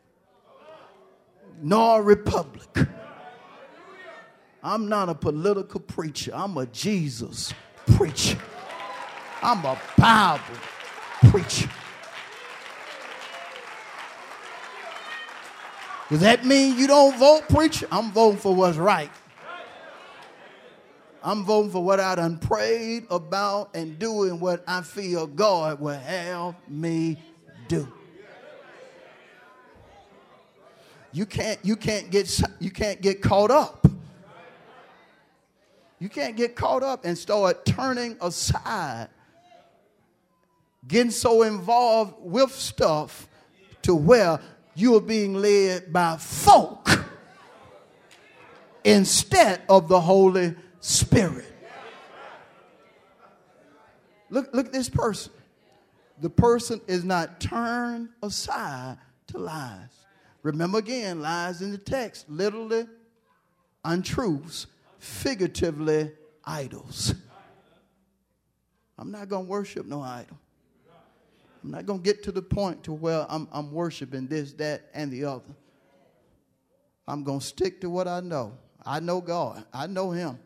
nor 1.62 2.00
a 2.00 2.04
Republican. 2.04 2.90
I'm 4.64 4.90
not 4.90 5.08
a 5.08 5.14
political 5.14 5.80
preacher. 5.80 6.32
I'm 6.34 6.58
a 6.58 6.66
Jesus 6.66 7.54
preacher. 7.96 8.40
I'm 9.46 9.64
a 9.64 9.80
Bible 9.96 10.44
preacher. 11.30 11.70
Does 16.10 16.22
that 16.22 16.44
mean 16.44 16.80
you 16.80 16.88
don't 16.88 17.16
vote, 17.20 17.48
preacher? 17.48 17.88
I'm 17.92 18.12
voting 18.12 18.40
for 18.40 18.56
what's 18.56 18.78
right. 18.78 19.12
I'm 21.22 21.44
voting 21.44 21.70
for 21.70 21.84
what 21.84 22.00
I 22.00 22.16
done 22.16 22.40
prayed 22.40 23.06
about 23.12 23.76
and 23.76 24.00
doing 24.00 24.40
what 24.40 24.64
I 24.68 24.82
feel 24.82 25.28
God 25.28 25.80
will 25.80 25.94
have 25.94 26.56
me 26.68 27.20
do. 27.68 27.88
You 31.12 31.28
can't, 31.28 31.60
you 31.64 31.76
can't 31.76 32.10
get 32.10 32.42
you 32.60 32.72
can't 32.72 33.00
get 33.00 33.22
caught 33.22 33.52
up. 33.52 33.88
You 36.00 36.10
can't 36.10 36.36
get 36.36 36.56
caught 36.56 36.82
up 36.82 37.06
and 37.06 37.16
start 37.16 37.64
turning 37.64 38.18
aside, 38.22 39.10
getting 40.88 41.12
so 41.12 41.44
involved 41.44 42.16
with 42.20 42.52
stuff 42.52 43.28
to 43.82 43.96
where 43.96 44.40
you 44.76 44.96
are 44.96 45.02
being 45.02 45.36
led 45.36 45.92
by 45.92 46.18
folk 46.18 46.90
instead 48.84 49.62
of 49.70 49.88
the 49.88 50.00
Holy 50.00 50.56
Spirit. 50.80 51.46
Look, 54.30 54.54
look 54.54 54.68
at 54.68 54.74
this 54.74 54.90
person. 54.90 55.32
The 56.22 56.30
person 56.30 56.82
is 56.88 57.04
not 57.04 57.40
turned 57.40 58.10
aside 58.22 58.98
to 59.28 59.38
lies. 59.38 59.90
Remember 60.44 60.78
again, 60.78 61.22
lies 61.22 61.62
in 61.62 61.72
the 61.72 61.78
text, 61.78 62.30
literally 62.30 62.86
untruths, 63.84 64.68
figuratively 65.00 66.12
idols. 66.44 67.14
I'm 68.98 69.12
not 69.12 69.28
going 69.28 69.46
to 69.46 69.50
worship 69.50 69.86
no 69.86 70.02
idol. 70.02 70.38
I'm 71.66 71.72
not 71.72 71.88
going 71.88 72.00
to 72.00 72.04
get 72.04 72.22
to 72.26 72.32
the 72.32 72.44
point 72.44 72.84
to 72.84 72.94
where 72.94 73.26
I'm, 73.28 73.48
I'm 73.52 73.72
worshiping 73.72 74.28
this, 74.28 74.54
that, 74.54 74.84
and 74.94 75.12
the 75.12 75.26
other. 75.26 75.56
I'm 77.08 77.24
going 77.24 77.40
to 77.40 77.46
stick 77.46 77.82
to 77.82 77.90
what 77.90 78.08
I 78.08 78.20
know. 78.20 78.54
I 78.86 79.00
know 79.00 79.20
God. 79.20 79.66
I 79.74 79.88
know 79.88 80.12
Him. 80.12 80.38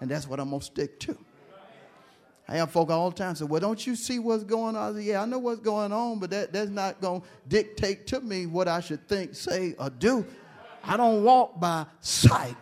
And 0.00 0.10
that's 0.10 0.26
what 0.26 0.40
I'm 0.40 0.50
going 0.50 0.58
to 0.58 0.66
stick 0.66 0.98
to. 1.00 1.16
I 2.48 2.56
have 2.56 2.72
folk 2.72 2.90
all 2.90 3.08
the 3.08 3.16
time 3.16 3.36
say, 3.36 3.44
Well, 3.44 3.60
don't 3.60 3.86
you 3.86 3.94
see 3.94 4.18
what's 4.18 4.42
going 4.42 4.74
on? 4.74 4.96
I 4.96 4.98
say, 4.98 5.04
yeah, 5.04 5.22
I 5.22 5.26
know 5.26 5.38
what's 5.38 5.60
going 5.60 5.92
on, 5.92 6.18
but 6.18 6.30
that, 6.30 6.52
that's 6.52 6.70
not 6.70 7.00
going 7.00 7.20
to 7.20 7.26
dictate 7.46 8.08
to 8.08 8.20
me 8.20 8.46
what 8.46 8.66
I 8.66 8.80
should 8.80 9.08
think, 9.08 9.36
say, 9.36 9.76
or 9.78 9.90
do. 9.90 10.26
I 10.82 10.96
don't 10.96 11.22
walk 11.22 11.60
by 11.60 11.86
sight, 12.00 12.56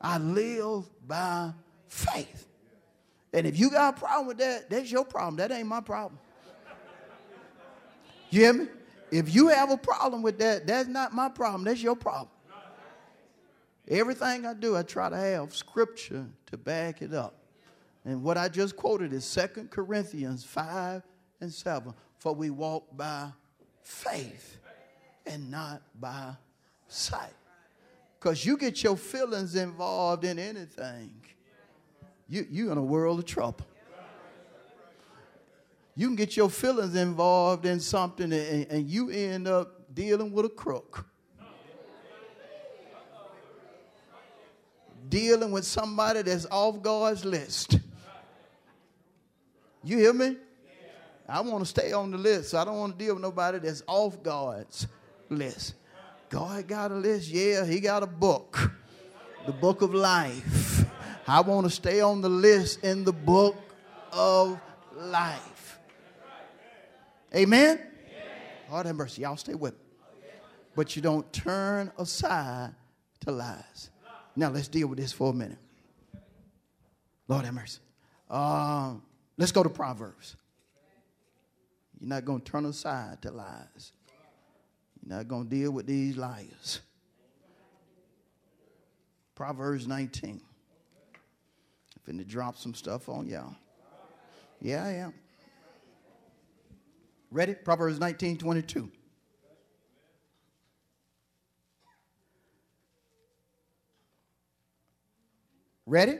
I 0.00 0.18
live 0.18 0.84
by 1.04 1.52
faith. 1.88 2.46
And 3.32 3.44
if 3.44 3.58
you 3.58 3.70
got 3.70 3.96
a 3.96 4.00
problem 4.00 4.28
with 4.28 4.38
that, 4.38 4.70
that's 4.70 4.90
your 4.90 5.04
problem. 5.04 5.36
That 5.36 5.50
ain't 5.50 5.66
my 5.66 5.80
problem. 5.80 6.20
You 8.32 8.40
hear 8.40 8.52
me? 8.54 8.66
If 9.10 9.34
you 9.34 9.48
have 9.48 9.70
a 9.70 9.76
problem 9.76 10.22
with 10.22 10.38
that, 10.38 10.66
that's 10.66 10.88
not 10.88 11.12
my 11.12 11.28
problem. 11.28 11.64
That's 11.64 11.82
your 11.82 11.94
problem. 11.94 12.30
Everything 13.86 14.46
I 14.46 14.54
do, 14.54 14.74
I 14.74 14.82
try 14.82 15.10
to 15.10 15.16
have 15.16 15.54
scripture 15.54 16.24
to 16.46 16.56
back 16.56 17.02
it 17.02 17.12
up. 17.12 17.34
And 18.06 18.22
what 18.22 18.38
I 18.38 18.48
just 18.48 18.74
quoted 18.74 19.12
is 19.12 19.26
Second 19.26 19.70
Corinthians 19.70 20.44
5 20.44 21.02
and 21.42 21.52
7. 21.52 21.92
For 22.16 22.34
we 22.34 22.48
walk 22.48 22.96
by 22.96 23.28
faith 23.82 24.56
and 25.26 25.50
not 25.50 25.82
by 26.00 26.32
sight. 26.88 27.34
Because 28.18 28.46
you 28.46 28.56
get 28.56 28.82
your 28.82 28.96
feelings 28.96 29.56
involved 29.56 30.24
in 30.24 30.38
anything, 30.38 31.22
you, 32.30 32.46
you're 32.50 32.72
in 32.72 32.78
a 32.78 32.82
world 32.82 33.18
of 33.18 33.26
trouble 33.26 33.66
you 35.94 36.06
can 36.06 36.16
get 36.16 36.36
your 36.36 36.48
feelings 36.48 36.94
involved 36.94 37.66
in 37.66 37.80
something 37.80 38.32
and, 38.32 38.66
and 38.70 38.88
you 38.88 39.10
end 39.10 39.46
up 39.46 39.94
dealing 39.94 40.32
with 40.32 40.46
a 40.46 40.48
crook. 40.48 41.06
Dealing 45.08 45.52
with 45.52 45.66
somebody 45.66 46.22
that's 46.22 46.46
off 46.50 46.80
God's 46.80 47.24
list. 47.24 47.78
You 49.84 49.98
hear 49.98 50.14
me? 50.14 50.36
I 51.28 51.40
want 51.40 51.64
to 51.64 51.66
stay 51.68 51.92
on 51.92 52.10
the 52.10 52.18
list. 52.18 52.50
So 52.50 52.58
I 52.58 52.64
don't 52.64 52.78
want 52.78 52.98
to 52.98 53.04
deal 53.04 53.14
with 53.14 53.22
nobody 53.22 53.58
that's 53.58 53.82
off 53.86 54.22
God's 54.22 54.86
list. 55.28 55.74
God 56.30 56.66
got 56.66 56.90
a 56.90 56.94
list. 56.94 57.28
Yeah, 57.28 57.66
he 57.66 57.80
got 57.80 58.02
a 58.02 58.06
book. 58.06 58.72
The 59.44 59.52
book 59.52 59.82
of 59.82 59.92
life. 59.92 60.84
I 61.26 61.40
want 61.40 61.66
to 61.66 61.70
stay 61.70 62.00
on 62.00 62.20
the 62.20 62.28
list 62.28 62.82
in 62.82 63.04
the 63.04 63.12
book 63.12 63.56
of 64.12 64.58
life. 64.94 65.51
Amen? 67.34 67.80
Lord 68.70 68.86
have 68.86 68.96
mercy. 68.96 69.22
Y'all 69.22 69.36
stay 69.36 69.54
with 69.54 69.74
me. 69.74 69.78
But 70.74 70.96
you 70.96 71.02
don't 71.02 71.30
turn 71.32 71.92
aside 71.98 72.74
to 73.20 73.30
lies. 73.30 73.90
Now 74.34 74.50
let's 74.50 74.68
deal 74.68 74.88
with 74.88 74.98
this 74.98 75.12
for 75.12 75.30
a 75.30 75.34
minute. 75.34 75.58
Lord 77.28 77.44
have 77.44 77.54
mercy. 77.54 77.80
Uh, 78.30 78.94
let's 79.36 79.52
go 79.52 79.62
to 79.62 79.68
Proverbs. 79.68 80.36
You're 82.00 82.08
not 82.08 82.24
going 82.24 82.40
to 82.40 82.50
turn 82.50 82.64
aside 82.66 83.22
to 83.22 83.30
lies. 83.30 83.92
You're 85.02 85.16
not 85.18 85.28
going 85.28 85.44
to 85.44 85.50
deal 85.50 85.70
with 85.70 85.86
these 85.86 86.16
liars. 86.16 86.80
Proverbs 89.34 89.86
19. 89.86 90.40
I'm 92.08 92.18
finna 92.18 92.26
drop 92.26 92.56
some 92.56 92.74
stuff 92.74 93.08
on 93.08 93.26
y'all. 93.26 93.54
Yeah, 94.60 94.84
I 94.84 94.92
am. 94.92 95.14
Ready? 97.32 97.54
Proverbs 97.54 97.98
19 97.98 98.36
22. 98.36 98.90
Ready? 105.86 106.18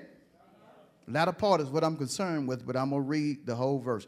Latter 1.06 1.32
part 1.32 1.60
is 1.60 1.68
what 1.68 1.84
I'm 1.84 1.96
concerned 1.96 2.48
with, 2.48 2.66
but 2.66 2.76
I'm 2.76 2.90
going 2.90 3.02
to 3.02 3.08
read 3.08 3.44
the 3.46 3.54
whole 3.54 3.78
verse. 3.78 4.06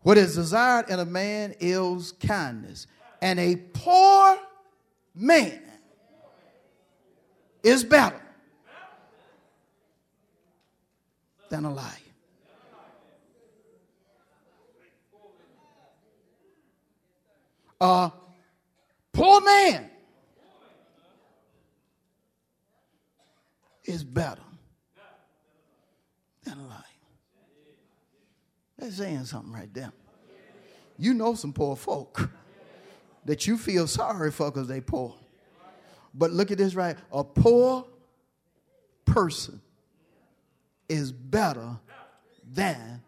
What 0.00 0.16
is 0.16 0.34
desired 0.34 0.88
in 0.88 0.98
a 0.98 1.04
man 1.04 1.54
is 1.60 2.12
kindness, 2.12 2.86
and 3.20 3.38
a 3.38 3.56
poor 3.56 4.38
man 5.14 5.62
is 7.62 7.84
better 7.84 8.20
than 11.50 11.64
a 11.66 11.72
liar. 11.72 12.03
A 17.84 18.12
poor 19.12 19.40
man 19.42 19.90
is 23.84 24.02
better 24.02 24.40
than 26.44 26.58
a 26.58 26.66
liar. 26.66 26.80
That's 28.78 28.96
saying 28.96 29.26
something 29.26 29.52
right 29.52 29.72
there. 29.72 29.92
You 30.96 31.12
know 31.12 31.34
some 31.34 31.52
poor 31.52 31.76
folk 31.76 32.30
that 33.26 33.46
you 33.46 33.58
feel 33.58 33.86
sorry 33.86 34.30
for 34.30 34.50
because 34.50 34.68
they 34.68 34.80
poor. 34.80 35.14
But 36.14 36.30
look 36.30 36.50
at 36.50 36.58
this 36.58 36.74
right. 36.74 36.96
A 37.12 37.22
poor 37.22 37.84
person 39.04 39.60
is 40.88 41.12
better 41.12 41.76
than 42.50 43.02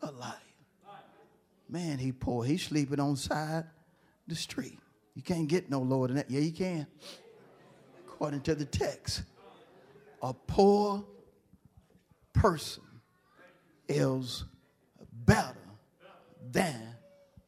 a 0.00 0.12
liar. 0.12 0.34
Man, 1.68 1.98
he 1.98 2.12
poor. 2.12 2.44
He's 2.44 2.62
sleeping 2.62 3.00
on 3.00 3.16
side 3.16 3.64
the 4.26 4.34
street. 4.34 4.78
You 5.14 5.22
can't 5.22 5.48
get 5.48 5.70
no 5.70 5.80
lower 5.80 6.08
than 6.08 6.16
that. 6.16 6.30
Yeah, 6.30 6.40
you 6.40 6.52
can. 6.52 6.86
According 8.06 8.42
to 8.42 8.54
the 8.54 8.64
text, 8.64 9.22
a 10.22 10.32
poor 10.32 11.04
person 12.32 12.82
is 13.88 14.44
better 15.24 15.56
than 16.52 16.80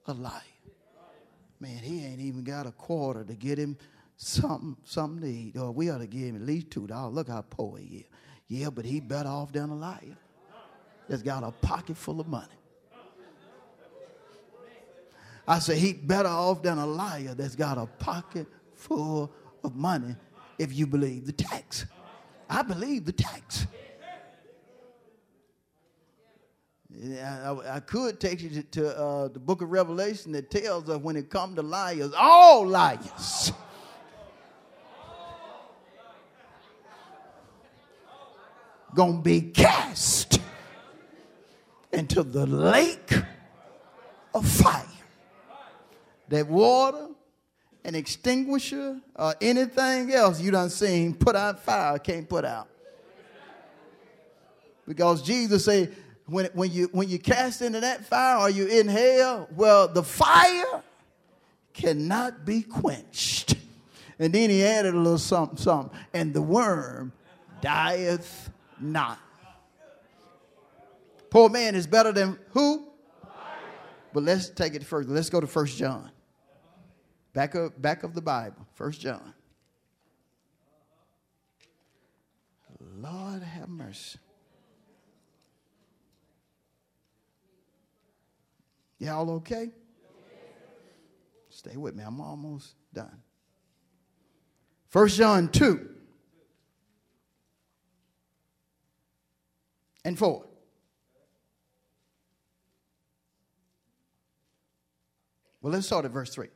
a 0.07 0.13
liar. 0.15 0.43
Man, 1.61 1.79
he 1.79 2.05
ain't 2.05 2.21
even 2.21 2.45
got 2.45 2.67
a 2.67 2.73
quarter 2.73 3.25
to 3.25 3.35
get 3.35 3.59
him 3.59 3.77
something, 4.17 4.77
something 4.85 5.23
to 5.23 5.29
eat. 5.29 5.57
Or 5.57 5.73
we 5.73 5.91
ought 5.91 5.99
to 5.99 6.07
give 6.07 6.23
him 6.23 6.37
at 6.37 6.43
least 6.43 6.71
two 6.71 6.87
dollars. 6.87 7.15
Look 7.15 7.29
how 7.29 7.43
poor 7.43 7.79
he 7.79 7.99
is. 7.99 8.07
Yeah, 8.47 8.71
but 8.71 8.85
he 8.85 9.01
better 9.01 9.29
off 9.29 9.53
than 9.53 9.69
a 9.71 9.75
liar 9.75 10.17
that's 11.09 11.23
got 11.23 11.43
a 11.43 11.51
pocket 11.51 11.97
full 11.97 12.21
of 12.21 12.29
money. 12.29 12.47
I 15.49 15.59
say 15.61 15.79
he 15.79 15.95
better 15.95 16.29
off 16.29 16.63
than 16.63 16.77
a 16.77 16.87
liar 16.87 17.35
that's 17.35 17.57
got 17.57 17.79
a 17.79 17.87
pocket 17.87 18.47
full 18.75 19.33
of 19.65 19.75
money 19.75 20.15
if 20.59 20.75
you 20.75 20.87
believe 20.87 21.25
the 21.25 21.33
text. 21.33 21.87
I 22.51 22.61
believe 22.61 23.07
the. 23.07 23.15
I, 27.23 27.77
I, 27.77 27.81
could 27.81 28.21
take 28.21 28.43
you 28.43 28.51
to, 28.51 28.63
to 28.63 28.99
uh, 28.99 29.29
the 29.29 29.39
book 29.39 29.63
of 29.63 29.71
Revelation 29.71 30.33
that 30.33 30.51
tells 30.51 30.89
us 30.91 31.01
when 31.01 31.17
it 31.17 31.31
comes 31.31 31.57
to 31.57 31.63
liars, 31.63 32.13
all 32.17 32.67
liars. 32.67 33.53
Gonna 38.95 39.21
be 39.21 39.41
cast 39.43 40.41
into 41.93 42.23
the 42.23 42.47
lake 42.47 43.15
of 44.35 44.47
fire. 44.47 44.78
That 46.29 46.47
water, 46.47 47.09
an 47.85 47.95
extinguisher, 47.95 49.01
or 49.17 49.35
anything 49.41 50.13
else 50.13 50.41
you 50.41 50.51
done 50.51 50.71
seen 50.71 51.15
put 51.15 51.37
out 51.37 51.61
fire 51.61 51.99
can't 51.99 52.29
put 52.29 52.45
out. 52.45 52.69
Because 54.87 55.23
Jesus 55.23 55.65
said, 55.65 55.95
when, 56.27 56.47
when, 56.53 56.71
you, 56.71 56.89
when 56.93 57.09
you 57.09 57.19
cast 57.19 57.63
into 57.63 57.81
that 57.81 58.05
fire 58.05 58.39
or 58.39 58.51
you 58.51 58.67
in 58.67 58.89
hell, 58.89 59.49
well, 59.55 59.89
the 59.89 60.03
fire 60.03 60.83
cannot 61.73 62.45
be 62.45 62.63
quenched. 62.63 63.55
And 64.19 64.33
then 64.33 64.51
he 64.51 64.65
added 64.65 64.95
a 64.95 64.99
little 64.99 65.19
something, 65.19 65.59
something. 65.59 65.97
And 66.13 66.35
the 66.35 66.43
worm 66.43 67.13
dieth 67.61 68.51
not. 68.81 69.19
Poor 71.31 71.49
man 71.49 71.75
is 71.75 71.87
better 71.87 72.13
than 72.13 72.39
who? 72.51 72.89
But 74.13 74.23
let's 74.23 74.49
take 74.49 74.75
it 74.75 74.85
further. 74.85 75.13
Let's 75.13 75.31
go 75.31 75.41
to 75.41 75.47
First 75.47 75.79
John. 75.79 76.11
Back 77.39 77.55
of, 77.55 77.81
back 77.81 78.03
of 78.03 78.15
the 78.15 78.21
Bible, 78.21 78.67
First 78.75 79.01
John. 79.01 79.33
Lord 82.97 83.45
have 83.45 83.69
mercy. 83.69 84.19
Y'all 88.99 89.31
okay? 89.35 89.71
Stay 91.49 91.77
with 91.77 91.95
me. 91.95 92.03
I'm 92.03 92.21
almost 92.21 92.75
done. 92.93 93.23
First 94.89 95.17
John 95.17 95.47
2 95.47 95.89
and 100.05 100.19
4. 100.19 100.45
Well, 105.63 105.73
let's 105.73 105.87
start 105.87 106.05
at 106.05 106.11
verse 106.11 106.35
3. 106.35 106.49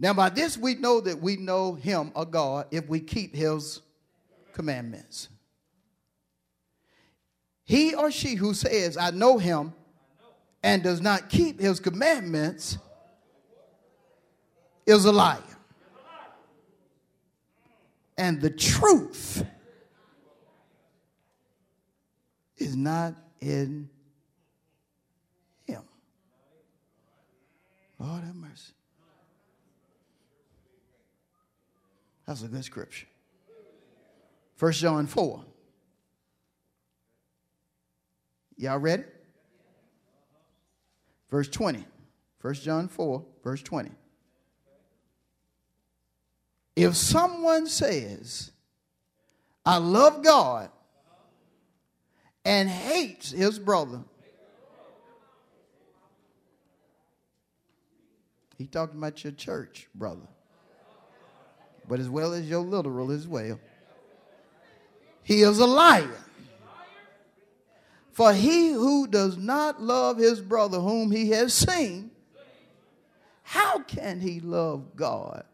Now, 0.00 0.14
by 0.14 0.30
this 0.30 0.56
we 0.56 0.74
know 0.76 1.02
that 1.02 1.20
we 1.20 1.36
know 1.36 1.74
him, 1.74 2.10
a 2.16 2.24
God, 2.24 2.66
if 2.70 2.88
we 2.88 3.00
keep 3.00 3.36
his 3.36 3.82
commandments. 4.54 5.28
He 7.64 7.94
or 7.94 8.10
she 8.10 8.34
who 8.34 8.54
says, 8.54 8.96
I 8.96 9.10
know 9.10 9.36
him, 9.36 9.74
and 10.62 10.82
does 10.82 11.02
not 11.02 11.28
keep 11.28 11.60
his 11.60 11.80
commandments 11.80 12.78
is 14.86 15.04
a 15.04 15.12
liar. 15.12 15.38
And 18.16 18.40
the 18.40 18.50
truth 18.50 19.44
is 22.56 22.74
not 22.74 23.14
in 23.40 23.88
him. 25.66 25.82
Lord 27.98 28.24
have 28.24 28.34
mercy. 28.34 28.72
That's 32.30 32.42
a 32.42 32.46
good 32.46 32.64
scripture. 32.64 33.08
First 34.54 34.78
John 34.78 35.08
4. 35.08 35.44
Y'all 38.56 38.78
ready? 38.78 39.02
Verse 41.28 41.48
20. 41.48 41.84
1 42.40 42.54
John 42.54 42.86
4, 42.86 43.24
verse 43.42 43.62
20. 43.64 43.90
If 46.76 46.94
someone 46.94 47.66
says, 47.66 48.52
I 49.66 49.78
love 49.78 50.22
God 50.22 50.70
and 52.44 52.70
hates 52.70 53.32
his 53.32 53.58
brother, 53.58 54.04
he 58.56 58.68
talking 58.68 58.98
about 58.98 59.24
your 59.24 59.32
church, 59.32 59.88
brother, 59.96 60.28
but 61.90 61.98
as 61.98 62.08
well 62.08 62.32
as 62.32 62.48
your 62.48 62.60
literal 62.60 63.10
as 63.10 63.26
well. 63.26 63.58
He 65.24 65.42
is 65.42 65.58
a 65.58 65.66
liar. 65.66 66.08
For 68.12 68.32
he 68.32 68.70
who 68.70 69.08
does 69.08 69.36
not 69.36 69.82
love 69.82 70.16
his 70.16 70.40
brother 70.40 70.78
whom 70.78 71.10
he 71.10 71.30
has 71.30 71.52
seen, 71.52 72.12
how 73.42 73.80
can 73.80 74.20
he 74.20 74.38
love 74.38 74.94
God 74.94 75.44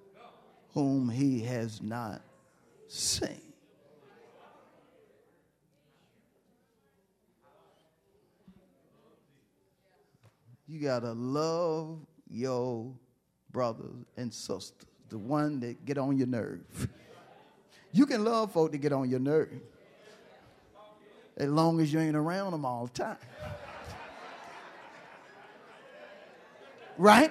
whom 0.75 1.09
he 1.09 1.41
has 1.41 1.81
not 1.81 2.21
seen? 2.87 3.41
You 10.69 10.81
got 10.81 11.01
to 11.01 11.13
love 11.13 12.01
your 12.29 12.93
brothers 13.51 14.05
and 14.19 14.35
sisters, 14.35 14.87
the 15.09 15.19
one 15.19 15.61
that 15.61 15.85
get 15.85 15.99
on 15.99 16.17
your 16.17 16.27
nerve. 16.27 16.89
You 17.93 18.07
can 18.07 18.25
love 18.25 18.53
folk 18.53 18.73
to 18.73 18.79
get 18.79 18.93
on 18.93 19.09
your 19.09 19.21
nerve 19.21 19.51
as 21.37 21.49
long 21.49 21.81
as 21.81 21.93
you 21.93 22.01
ain't 22.01 22.17
around 22.17 22.53
them 22.53 22.65
all 22.65 22.87
the 22.87 22.93
time. 22.93 23.17
Right? 26.99 27.31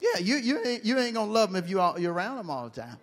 Yeah, 0.00 0.20
you, 0.20 0.36
you, 0.36 0.64
ain't, 0.64 0.84
you 0.84 0.98
ain't 0.98 1.14
to 1.14 1.22
love 1.22 1.52
them 1.52 1.62
if 1.62 1.68
you 1.68 1.80
are, 1.80 1.98
you're 1.98 2.12
around 2.12 2.36
them 2.36 2.50
all 2.50 2.68
the 2.68 2.80
time. 2.80 2.96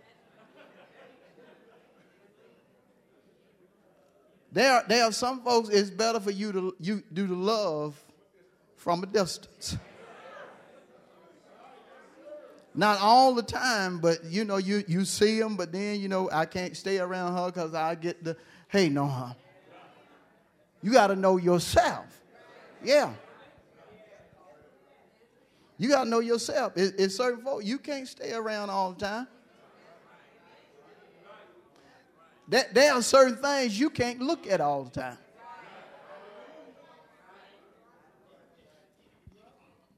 There, 4.51 4.84
there 4.88 5.03
are 5.03 5.11
some 5.11 5.41
folks, 5.43 5.67
it's 5.67 5.89
better 5.89 6.21
for 6.21 6.32
you 6.32 6.53
to 6.53 6.76
you 6.80 7.03
do 7.11 7.28
the 7.28 7.36
love 7.36 8.01
from 8.86 9.01
a 9.01 9.07
distance. 9.07 9.77
Not 12.75 12.99
all 13.01 13.33
the 13.33 13.41
time, 13.41 13.97
but 13.97 14.23
you 14.25 14.45
know, 14.45 14.57
you, 14.57 14.83
you 14.88 15.05
see 15.05 15.39
them, 15.39 15.55
but 15.55 15.71
then, 15.71 15.99
you 15.99 16.07
know, 16.07 16.29
I 16.31 16.45
can't 16.45 16.77
stay 16.77 16.99
around 16.99 17.36
her 17.36 17.47
because 17.47 17.73
I 17.73 17.95
get 17.95 18.23
the, 18.23 18.38
hey, 18.67 18.89
no, 18.89 19.07
huh? 19.07 19.33
You 20.83 20.91
got 20.91 21.07
to 21.07 21.15
know 21.15 21.38
yourself. 21.38 22.05
Yeah. 22.83 23.11
You 25.79 25.89
got 25.89 26.03
to 26.03 26.09
know 26.09 26.19
yourself. 26.19 26.73
It's, 26.75 26.91
it's 27.01 27.15
certain 27.15 27.43
folks, 27.43 27.65
you 27.65 27.79
can't 27.79 28.07
stay 28.07 28.33
around 28.33 28.69
all 28.69 28.93
the 28.93 29.03
time. 29.03 29.27
That, 32.49 32.75
there 32.75 32.93
are 32.93 33.01
certain 33.01 33.38
things 33.38 33.79
you 33.79 33.89
can't 33.89 34.19
look 34.19 34.45
at 34.45 34.61
all 34.61 34.83
the 34.83 34.91
time. 34.91 35.17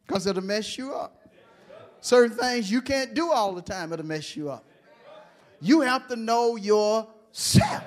Because 0.08 0.26
it'll 0.26 0.44
mess 0.44 0.78
you 0.78 0.94
up. 0.94 1.14
Certain 2.00 2.36
things 2.36 2.72
you 2.72 2.82
can't 2.82 3.14
do 3.14 3.32
all 3.32 3.54
the 3.54 3.62
time, 3.62 3.92
it'll 3.92 4.06
mess 4.06 4.36
you 4.36 4.50
up. 4.50 4.64
You 5.60 5.82
have 5.82 6.08
to 6.08 6.16
know 6.16 6.56
yourself. 6.56 7.84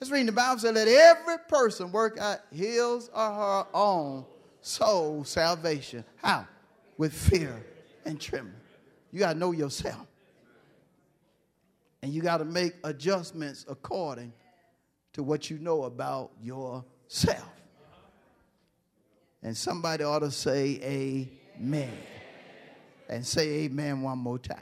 Let's 0.00 0.10
read 0.10 0.26
the 0.26 0.32
Bible 0.32 0.58
says, 0.58 0.74
let 0.74 0.88
every 0.88 1.36
person 1.46 1.92
work 1.92 2.18
out 2.18 2.38
his 2.50 3.10
or 3.14 3.32
her 3.32 3.66
own 3.74 4.24
soul 4.62 5.24
salvation. 5.24 6.04
How? 6.16 6.46
With 6.96 7.12
fear 7.12 7.64
and 8.06 8.18
trembling. 8.18 8.54
You 9.12 9.18
got 9.20 9.34
to 9.34 9.38
know 9.38 9.52
yourself. 9.52 10.06
And 12.02 12.12
you 12.14 12.22
got 12.22 12.38
to 12.38 12.46
make 12.46 12.72
adjustments 12.82 13.66
according 13.68 14.32
to 15.12 15.22
what 15.22 15.50
you 15.50 15.58
know 15.58 15.82
about 15.82 16.30
yourself. 16.42 17.59
And 19.42 19.56
somebody 19.56 20.04
ought 20.04 20.18
to 20.20 20.30
say 20.30 20.78
amen. 21.58 21.92
And 23.08 23.26
say 23.26 23.64
amen 23.64 24.02
one 24.02 24.18
more 24.18 24.38
time. 24.38 24.58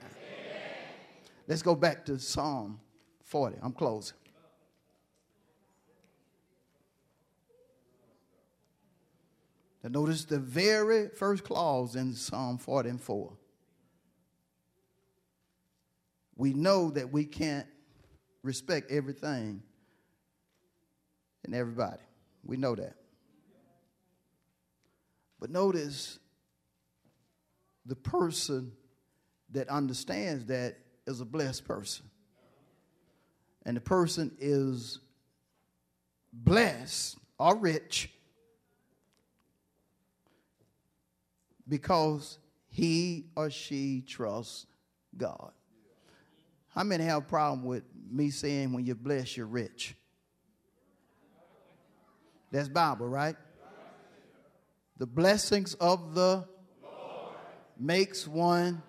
Let's 1.46 1.62
go 1.62 1.74
back 1.74 2.04
to 2.06 2.18
Psalm 2.18 2.78
40. 3.24 3.56
I'm 3.62 3.72
closing. 3.72 4.16
Now 9.82 9.90
notice 10.00 10.24
the 10.24 10.38
very 10.38 11.08
first 11.08 11.44
clause 11.44 11.96
in 11.96 12.14
Psalm 12.14 12.58
44. 12.58 13.32
We 16.36 16.52
know 16.52 16.90
that 16.90 17.10
we 17.12 17.24
can't 17.24 17.66
respect 18.42 18.90
everything 18.90 19.62
and 21.44 21.54
everybody. 21.54 22.02
We 22.44 22.56
know 22.56 22.74
that. 22.74 22.94
But 25.40 25.50
notice 25.50 26.18
the 27.86 27.96
person 27.96 28.72
that 29.50 29.68
understands 29.68 30.46
that 30.46 30.76
is 31.06 31.20
a 31.20 31.24
blessed 31.24 31.64
person. 31.64 32.06
And 33.64 33.76
the 33.76 33.80
person 33.80 34.36
is 34.38 35.00
blessed 36.32 37.18
or 37.38 37.56
rich 37.56 38.10
because 41.68 42.38
he 42.68 43.26
or 43.36 43.50
she 43.50 44.02
trusts 44.06 44.66
God. 45.16 45.52
How 46.68 46.84
many 46.84 47.04
have 47.04 47.22
a 47.22 47.26
problem 47.26 47.64
with 47.64 47.84
me 48.10 48.30
saying 48.30 48.72
when 48.72 48.84
you're 48.84 48.94
blessed, 48.94 49.36
you're 49.36 49.46
rich? 49.46 49.96
That's 52.50 52.68
Bible, 52.68 53.08
right? 53.08 53.36
The 54.98 55.06
blessings 55.06 55.74
of 55.74 56.14
the 56.14 56.44
Lord 56.82 57.34
makes 57.78 58.26
one 58.26 58.82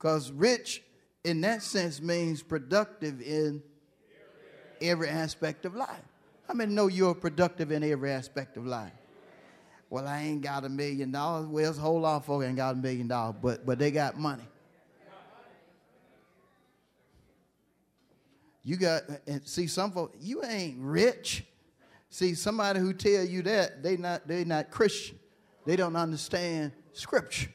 Because 0.00 0.32
rich, 0.32 0.82
in 1.24 1.42
that 1.42 1.62
sense, 1.62 2.00
means 2.00 2.42
productive 2.42 3.20
in 3.20 3.62
every 4.80 5.10
aspect 5.10 5.66
of 5.66 5.74
life. 5.74 6.00
How 6.48 6.54
many 6.54 6.74
know 6.74 6.86
you're 6.86 7.14
productive 7.14 7.70
in 7.70 7.84
every 7.84 8.10
aspect 8.10 8.56
of 8.56 8.64
life? 8.64 8.94
Well, 9.90 10.08
I 10.08 10.22
ain't 10.22 10.40
got 10.40 10.64
a 10.64 10.70
million 10.70 11.12
dollars. 11.12 11.46
Well, 11.48 11.64
there's 11.64 11.76
a 11.76 11.82
whole 11.82 12.00
lot 12.00 12.16
of 12.16 12.24
folks 12.24 12.46
ain't 12.46 12.56
got 12.56 12.76
a 12.76 12.78
million 12.78 13.08
dollars, 13.08 13.36
but 13.42 13.66
but 13.66 13.78
they 13.78 13.90
got 13.90 14.18
money. 14.18 14.48
You 18.62 18.76
got 18.76 19.02
see 19.44 19.66
some 19.66 19.92
folks, 19.92 20.16
you 20.20 20.44
ain't 20.44 20.78
rich. 20.80 21.44
See, 22.10 22.34
somebody 22.34 22.80
who 22.80 22.92
tell 22.92 23.24
you 23.24 23.42
that, 23.42 23.82
they 23.82 23.96
not 23.96 24.26
they 24.26 24.44
not 24.44 24.70
Christian. 24.70 25.18
They 25.64 25.76
don't 25.76 25.96
understand 25.96 26.72
scripture. 26.92 27.50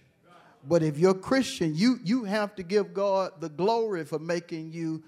But 0.67 0.81
if 0.81 0.97
you're 0.97 1.13
Christian, 1.13 1.75
you, 1.75 1.99
you 2.03 2.23
have 2.23 2.55
to 2.55 2.63
give 2.63 2.93
God 2.93 3.33
the 3.39 3.49
glory 3.49 4.03
for 4.03 4.17
making 4.17 4.71
you 4.71 5.03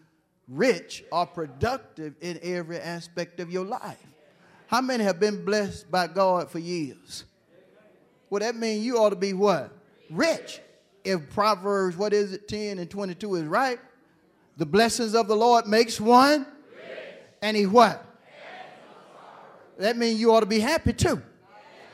rich 0.47 1.03
or 1.11 1.25
productive 1.25 2.15
in 2.21 2.39
every 2.43 2.79
aspect 2.79 3.39
of 3.39 3.51
your 3.51 3.65
life. 3.65 3.97
How 4.67 4.81
many 4.81 5.03
have 5.03 5.19
been 5.19 5.45
blessed 5.45 5.89
by 5.89 6.07
God 6.07 6.51
for 6.51 6.59
years? 6.59 7.23
Well, 8.29 8.41
that 8.41 8.55
means 8.55 8.85
you 8.85 8.97
ought 8.97 9.11
to 9.11 9.15
be 9.15 9.33
what? 9.33 9.71
Rich. 10.09 10.61
If 11.03 11.29
Proverbs, 11.29 11.95
what 11.95 12.13
is 12.13 12.33
it, 12.33 12.47
10 12.47 12.79
and 12.79 12.89
22 12.89 13.35
is 13.35 13.43
right, 13.45 13.79
the 14.57 14.65
blessings 14.65 15.13
of 15.13 15.27
the 15.27 15.35
Lord 15.35 15.67
makes 15.67 16.01
one, 16.01 16.41
rich. 16.41 16.89
and 17.41 17.55
he 17.55 17.65
what? 17.65 18.03
That 19.77 19.95
means 19.95 20.19
you 20.19 20.33
ought 20.33 20.39
to 20.39 20.47
be 20.47 20.59
happy 20.59 20.93
too. 20.93 21.21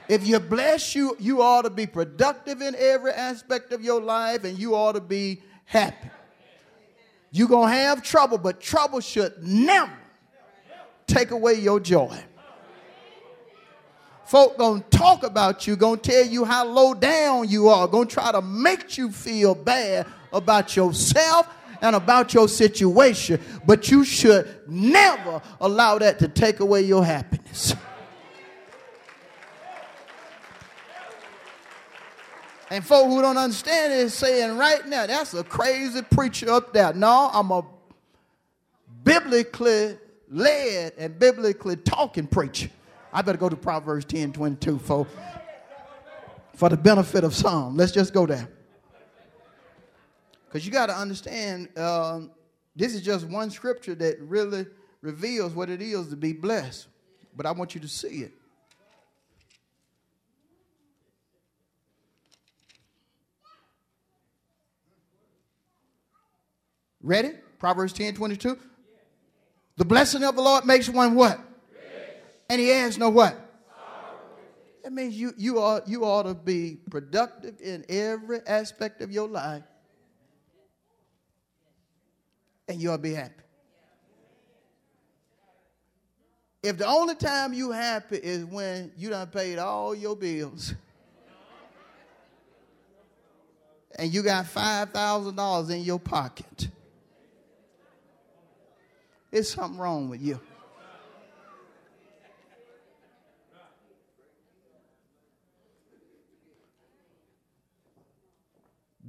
If 0.08 0.26
you're 0.26 0.40
blessed, 0.40 0.96
you, 0.96 1.18
you 1.20 1.42
ought 1.42 1.64
to 1.64 1.70
be 1.70 1.86
productive 1.86 2.62
in 2.62 2.76
every 2.78 3.12
aspect 3.12 3.74
of 3.74 3.82
your 3.82 4.02
life 4.02 4.46
and 4.46 4.58
you 4.58 4.76
ought 4.76 4.94
to 4.94 5.02
be 5.02 5.42
happy. 5.66 6.10
You're 7.32 7.48
going 7.48 7.70
to 7.70 7.76
have 7.76 8.04
trouble, 8.04 8.38
but 8.38 8.62
trouble 8.62 9.02
should 9.02 9.44
never 9.44 9.92
take 11.08 11.32
away 11.32 11.56
your 11.56 11.80
joy. 11.80 12.18
Folk 14.26 14.58
gonna 14.58 14.84
talk 14.90 15.24
about 15.24 15.68
you, 15.68 15.76
gonna 15.76 15.98
tell 15.98 16.26
you 16.26 16.44
how 16.46 16.66
low 16.66 16.94
down 16.94 17.50
you 17.50 17.68
are, 17.68 17.88
gonna 17.88 18.06
try 18.06 18.32
to 18.32 18.42
make 18.42 18.98
you 18.98 19.12
feel 19.12 19.54
bad 19.54 20.08
about 20.32 20.76
yourself 20.76 21.48
and 21.84 21.98
about 21.98 22.34
your 22.34 22.48
situation, 22.48 23.40
but 23.66 23.92
you 23.92 24.06
should 24.06 24.62
never 24.68 25.42
allow 25.60 26.00
that 26.00 26.18
to 26.18 26.30
take 26.30 26.62
away 26.62 26.82
your 26.82 27.06
happiness. 27.06 27.76
And 32.72 32.84
folk 32.84 33.08
who 33.08 33.22
don't 33.22 33.38
understand 33.38 33.94
it 33.94 34.00
is 34.00 34.14
saying 34.14 34.58
right 34.58 34.88
now, 34.88 35.06
that's 35.06 35.34
a 35.34 35.44
crazy 35.44 36.02
preacher 36.02 36.50
up 36.50 36.74
there. 36.74 36.94
No, 36.94 37.30
I'm 37.32 37.52
a 37.52 37.64
biblically 39.04 39.98
led 40.30 40.94
and 40.98 41.20
biblically 41.20 41.76
talking 41.76 42.26
preacher. 42.26 42.70
I 43.12 43.22
better 43.22 43.38
go 43.38 43.50
to 43.50 43.58
Proverbs 43.58 44.06
10 44.06 44.32
22 44.32 44.80
for, 44.80 45.06
for 46.56 46.70
the 46.70 46.78
benefit 46.78 47.26
of 47.26 47.36
some. 47.36 47.76
Let's 47.76 47.92
just 47.92 48.14
go 48.14 48.26
there. 48.26 48.48
Because 50.54 50.68
you 50.68 50.72
got 50.72 50.86
to 50.86 50.96
understand, 50.96 51.76
um, 51.80 52.30
this 52.76 52.94
is 52.94 53.02
just 53.02 53.26
one 53.26 53.50
scripture 53.50 53.96
that 53.96 54.20
really 54.22 54.68
reveals 55.02 55.56
what 55.56 55.68
it 55.68 55.82
is 55.82 56.10
to 56.10 56.16
be 56.16 56.32
blessed. 56.32 56.86
But 57.36 57.48
I 57.48 57.52
want 57.54 57.74
you 57.74 57.82
to 57.82 57.88
see 57.88 58.20
it. 58.20 58.32
Ready? 67.02 67.32
Proverbs 67.58 67.92
10 67.94 68.14
22. 68.14 68.56
The 69.78 69.86
blessing 69.86 70.24
of 70.24 70.36
the 70.36 70.42
Lord 70.44 70.66
makes 70.66 70.88
one 70.88 71.16
what? 71.16 71.40
Rich. 71.72 71.84
And 72.52 72.62
he 72.62 72.68
has 72.68 73.00
no 73.00 73.10
what? 73.10 73.40
That 74.84 74.94
means 74.94 75.16
you, 75.16 75.34
you, 75.36 75.60
ought, 75.60 75.88
you 75.88 76.06
ought 76.06 76.24
to 76.24 76.36
be 76.36 76.78
productive 76.92 77.60
in 77.60 77.84
every 77.90 78.42
aspect 78.46 79.02
of 79.02 79.12
your 79.12 79.28
life. 79.28 79.64
And 82.74 82.82
you'll 82.82 82.98
be 82.98 83.14
happy. 83.14 83.36
If 86.64 86.80
the 86.80 86.88
only 86.88 87.14
time 87.14 87.54
you 87.54 87.70
happy 87.70 88.18
is 88.18 88.46
when 88.46 88.92
you 88.98 89.12
done 89.12 89.28
paid 89.28 89.60
all 89.60 89.94
your 89.94 90.16
bills 90.16 90.74
and 94.00 94.12
you 94.12 94.24
got 94.24 94.46
$5,000 94.46 95.70
in 95.70 95.82
your 95.82 96.00
pocket 96.00 96.70
there's 99.30 99.52
something 99.52 99.80
wrong 99.80 100.10
with 100.10 100.22
you. 100.22 100.40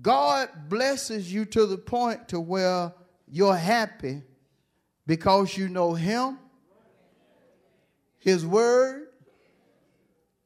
God 0.03 0.51
blesses 0.69 1.33
you 1.33 1.47
to 1.47 1.65
the 1.65 1.79
point 1.79 2.29
to 2.29 2.39
where 2.39 2.93
you're 3.27 3.57
happy 3.57 4.23
because 5.07 5.57
you 5.57 5.69
know 5.69 5.95
him, 5.95 6.39
his 8.19 8.47
word, 8.47 9.09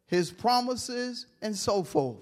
his 0.07 0.31
promises, 0.31 1.26
and 1.43 1.57
so 1.57 1.83
forth. 1.83 2.18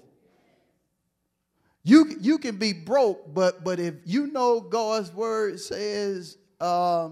You, 1.83 2.17
you 2.19 2.37
can 2.37 2.57
be 2.57 2.73
broke, 2.73 3.33
but, 3.33 3.63
but 3.63 3.79
if 3.79 3.95
you 4.05 4.27
know 4.27 4.59
God's 4.59 5.11
word 5.13 5.59
says, 5.59 6.37
uh, 6.59 7.09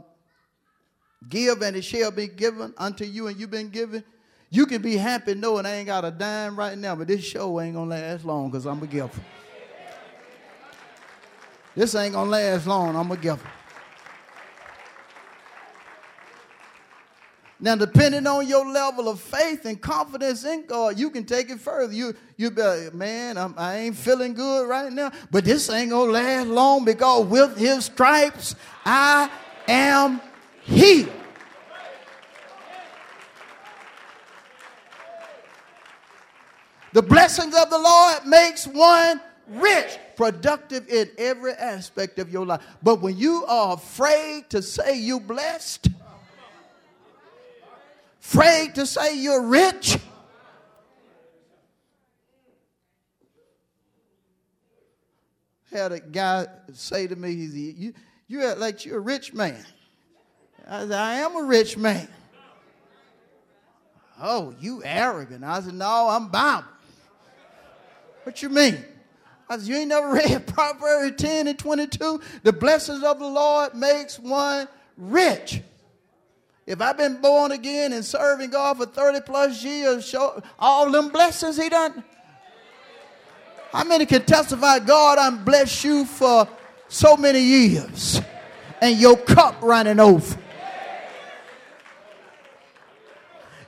Give 1.29 1.61
and 1.61 1.75
it 1.75 1.83
shall 1.83 2.11
be 2.11 2.27
given 2.27 2.73
unto 2.77 3.03
you, 3.03 3.27
and 3.27 3.39
you've 3.39 3.51
been 3.51 3.69
given. 3.69 4.03
You 4.49 4.65
can 4.65 4.81
be 4.81 4.95
happy 4.95 5.33
knowing 5.33 5.65
I 5.65 5.75
ain't 5.75 5.87
got 5.87 6.05
a 6.05 6.11
dime 6.11 6.57
right 6.57 6.77
now, 6.77 6.95
but 6.95 7.07
this 7.07 7.23
show 7.23 7.59
ain't 7.59 7.75
gonna 7.75 7.89
last 7.89 8.25
long 8.25 8.49
because 8.49 8.65
I'm 8.65 8.81
a 8.83 8.87
giver. 8.87 9.09
This 11.75 11.93
ain't 11.95 12.13
gonna 12.13 12.29
last 12.29 12.67
long, 12.67 12.95
I'm 12.95 13.09
gonna 13.09 13.15
give 13.15 13.37
giver. 13.37 13.49
Now, 17.59 17.75
depending 17.75 18.27
on 18.27 18.47
your 18.47 18.65
level 18.65 19.07
of 19.07 19.19
faith 19.19 19.65
and 19.65 19.81
confidence 19.81 20.43
in 20.43 20.65
God, 20.65 20.99
you 20.99 21.09
can 21.09 21.23
take 21.23 21.49
it 21.49 21.59
further. 21.59 21.93
You, 21.93 22.13
you 22.37 22.51
be 22.51 22.61
like, 22.61 22.93
man, 22.93 23.37
I'm, 23.37 23.55
I 23.57 23.77
ain't 23.77 23.95
feeling 23.95 24.33
good 24.33 24.67
right 24.67 24.91
now, 24.91 25.11
but 25.31 25.45
this 25.45 25.69
ain't 25.69 25.89
gonna 25.89 26.11
last 26.11 26.47
long 26.47 26.85
because 26.85 27.25
with 27.25 27.57
His 27.57 27.85
stripes 27.85 28.55
I 28.85 29.29
am 29.67 30.21
healed. 30.63 31.11
The 36.93 37.01
blessings 37.01 37.53
of 37.55 37.69
the 37.69 37.77
Lord 37.77 38.25
makes 38.25 38.67
one 38.67 39.19
rich, 39.47 39.97
productive 40.15 40.87
in 40.89 41.09
every 41.17 41.53
aspect 41.53 42.19
of 42.19 42.31
your 42.31 42.45
life. 42.45 42.61
But 42.81 43.01
when 43.01 43.17
you 43.17 43.45
are 43.45 43.73
afraid 43.73 44.49
to 44.51 44.61
say 44.61 44.97
you 44.97 45.19
blessed, 45.19 45.89
afraid 48.21 48.75
to 48.75 48.85
say 48.85 49.17
you're 49.17 49.43
rich, 49.47 49.97
had 55.71 55.91
a 55.91 55.99
guy 55.99 56.47
say 56.73 57.05
to 57.05 57.15
me, 57.15 57.31
you, 57.31 57.93
you 58.27 58.43
act 58.45 58.59
like 58.59 58.85
you're 58.85 58.97
a 58.97 59.01
rich 59.01 59.33
man. 59.33 59.63
I 60.67 60.81
said, 60.81 60.91
I 60.93 61.15
am 61.15 61.35
a 61.35 61.43
rich 61.43 61.77
man. 61.77 62.07
Oh, 64.21 64.55
you 64.61 64.81
arrogant. 64.83 65.43
I 65.43 65.59
said, 65.59 65.73
no, 65.73 66.07
I'm 66.09 66.29
Bible. 66.29 66.67
What 68.23 68.41
you 68.41 68.49
mean? 68.49 68.83
I 69.49 69.57
said, 69.57 69.67
you 69.67 69.75
ain't 69.75 69.89
never 69.89 70.09
read 70.13 70.47
Proverbs 70.47 71.21
10 71.21 71.47
and 71.47 71.57
22? 71.57 72.21
The 72.43 72.53
blessings 72.53 73.03
of 73.03 73.19
the 73.19 73.27
Lord 73.27 73.75
makes 73.75 74.19
one 74.19 74.67
rich. 74.97 75.61
If 76.65 76.81
I've 76.81 76.97
been 76.97 77.21
born 77.21 77.51
again 77.51 77.93
and 77.93 78.03
serving 78.03 78.49
God 78.49 78.77
for 78.77 78.87
30 78.87 79.21
plus 79.21 79.63
years, 79.63 80.07
show 80.07 80.41
all 80.57 80.89
them 80.89 81.09
blessings 81.09 81.57
he 81.57 81.69
done. 81.69 82.03
How 83.71 83.83
many 83.83 84.05
can 84.05 84.23
testify, 84.23 84.79
God, 84.79 85.17
I'm 85.17 85.43
blessed 85.43 85.83
you 85.83 86.05
for 86.05 86.47
so 86.87 87.17
many 87.17 87.41
years 87.41 88.21
and 88.81 88.97
your 88.97 89.17
cup 89.17 89.61
running 89.61 89.99
over? 89.99 90.37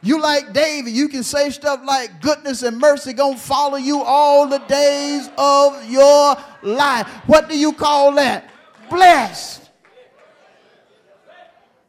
You 0.08 0.22
like 0.22 0.54
David, 0.54 0.94
you 0.94 1.10
can 1.10 1.22
say 1.22 1.50
stuff 1.50 1.82
like 1.84 2.22
goodness 2.22 2.64
and 2.64 2.78
mercy 2.78 3.12
gonna 3.12 3.36
follow 3.36 3.76
you 3.76 4.02
all 4.04 4.48
the 4.48 4.60
days 4.60 5.30
of 5.38 5.84
your 5.90 6.38
life. 6.64 7.10
What 7.26 7.50
do 7.50 7.60
you 7.60 7.74
call 7.74 8.14
that? 8.14 8.50
Blessed. 8.90 9.70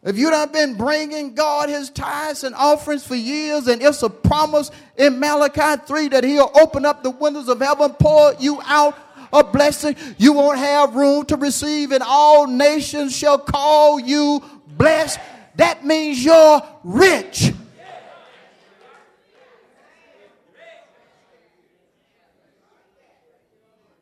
If 0.02 0.18
you 0.18 0.30
done 0.30 0.50
been 0.50 0.74
bringing 0.74 1.34
God 1.34 1.68
his 1.68 1.90
tithes 1.90 2.42
and 2.42 2.56
offerings 2.56 3.06
for 3.06 3.14
years, 3.14 3.68
and 3.68 3.80
it's 3.80 4.02
a 4.02 4.10
promise 4.10 4.72
in 4.96 5.20
Malachi 5.20 5.80
3 5.86 6.08
that 6.08 6.24
he'll 6.24 6.50
open 6.60 6.84
up 6.84 7.04
the 7.04 7.10
windows 7.10 7.48
of 7.48 7.60
heaven, 7.60 7.92
pour 8.00 8.34
you 8.40 8.60
out 8.64 8.98
a 9.32 9.44
blessing 9.44 9.94
you 10.16 10.32
won't 10.32 10.58
have 10.58 10.96
room 10.96 11.24
to 11.26 11.36
receive, 11.36 11.92
and 11.92 12.02
all 12.04 12.48
nations 12.48 13.16
shall 13.16 13.38
call 13.38 14.00
you 14.00 14.42
blessed. 14.76 15.20
That 15.54 15.84
means 15.84 16.24
you're 16.24 16.62
rich. 16.82 17.52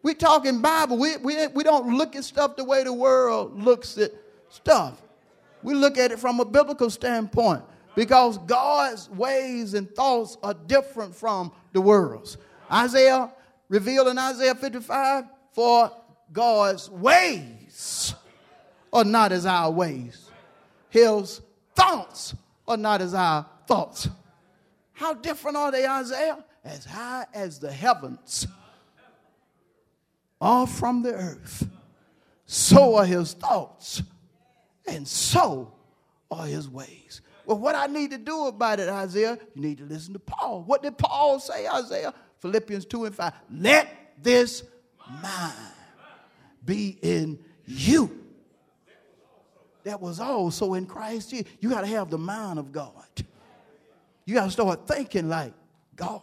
We 0.06 0.14
talking 0.14 0.62
Bible. 0.62 0.98
We, 0.98 1.16
we, 1.16 1.48
we 1.48 1.64
don't 1.64 1.96
look 1.98 2.14
at 2.14 2.22
stuff 2.22 2.54
the 2.54 2.62
way 2.62 2.84
the 2.84 2.92
world 2.92 3.60
looks 3.60 3.98
at 3.98 4.12
stuff. 4.50 5.02
We 5.64 5.74
look 5.74 5.98
at 5.98 6.12
it 6.12 6.20
from 6.20 6.38
a 6.38 6.44
biblical 6.44 6.90
standpoint 6.90 7.64
because 7.96 8.38
God's 8.38 9.10
ways 9.10 9.74
and 9.74 9.90
thoughts 9.96 10.38
are 10.44 10.54
different 10.54 11.12
from 11.12 11.50
the 11.72 11.80
world's. 11.80 12.38
Isaiah 12.70 13.32
revealed 13.68 14.06
in 14.06 14.16
Isaiah 14.16 14.54
55 14.54 15.24
for 15.50 15.90
God's 16.32 16.88
ways 16.88 18.14
are 18.92 19.04
not 19.04 19.32
as 19.32 19.44
our 19.44 19.72
ways, 19.72 20.30
His 20.88 21.40
thoughts 21.74 22.32
are 22.68 22.76
not 22.76 23.02
as 23.02 23.12
our 23.12 23.44
thoughts. 23.66 24.08
How 24.92 25.14
different 25.14 25.56
are 25.56 25.72
they, 25.72 25.84
Isaiah? 25.84 26.44
As 26.64 26.84
high 26.84 27.26
as 27.34 27.58
the 27.58 27.72
heavens 27.72 28.46
are 30.40 30.66
from 30.66 31.02
the 31.02 31.12
earth, 31.12 31.68
so 32.44 32.96
are 32.96 33.06
his 33.06 33.32
thoughts 33.32 34.02
and 34.86 35.06
so 35.06 35.72
are 36.30 36.46
his 36.46 36.68
ways. 36.68 37.20
Well, 37.44 37.58
what 37.58 37.74
I 37.74 37.86
need 37.86 38.10
to 38.10 38.18
do 38.18 38.46
about 38.46 38.80
it, 38.80 38.88
Isaiah, 38.88 39.38
you 39.54 39.62
need 39.62 39.78
to 39.78 39.84
listen 39.84 40.12
to 40.14 40.18
Paul. 40.18 40.62
What 40.64 40.82
did 40.82 40.98
Paul 40.98 41.38
say, 41.38 41.66
Isaiah? 41.66 42.12
Philippians 42.40 42.84
2 42.86 43.06
and 43.06 43.14
5. 43.14 43.32
Let 43.50 44.22
this 44.22 44.64
mind 45.22 45.54
be 46.64 46.98
in 47.02 47.38
you. 47.64 48.24
That 49.84 50.00
was 50.00 50.18
also 50.18 50.74
in 50.74 50.86
Christ 50.86 51.30
Jesus. 51.30 51.46
You 51.60 51.70
got 51.70 51.82
to 51.82 51.86
have 51.86 52.10
the 52.10 52.18
mind 52.18 52.58
of 52.58 52.72
God. 52.72 52.92
You 54.24 54.34
got 54.34 54.46
to 54.46 54.50
start 54.50 54.88
thinking 54.88 55.28
like 55.28 55.52
God 55.94 56.20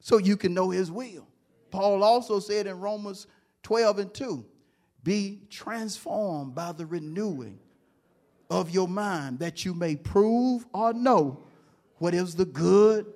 so 0.00 0.18
you 0.18 0.36
can 0.36 0.52
know 0.52 0.70
his 0.70 0.90
will. 0.90 1.28
Paul 1.70 2.02
also 2.02 2.40
said 2.40 2.66
in 2.66 2.78
Romans 2.80 3.26
12 3.62 3.98
and 3.98 4.14
2 4.14 4.44
be 5.02 5.40
transformed 5.48 6.54
by 6.54 6.72
the 6.72 6.84
renewing 6.84 7.58
of 8.50 8.70
your 8.70 8.88
mind 8.88 9.38
that 9.38 9.64
you 9.64 9.72
may 9.72 9.96
prove 9.96 10.66
or 10.72 10.92
know 10.92 11.44
what 11.98 12.14
is 12.14 12.34
the 12.34 12.44
good, 12.44 13.06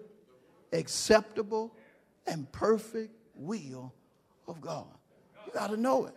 acceptable, 0.72 1.74
and 2.26 2.50
perfect 2.52 3.12
will 3.34 3.92
of 4.46 4.60
God. 4.60 4.86
You 5.46 5.52
got 5.52 5.70
to 5.70 5.76
know 5.76 6.06
it. 6.06 6.14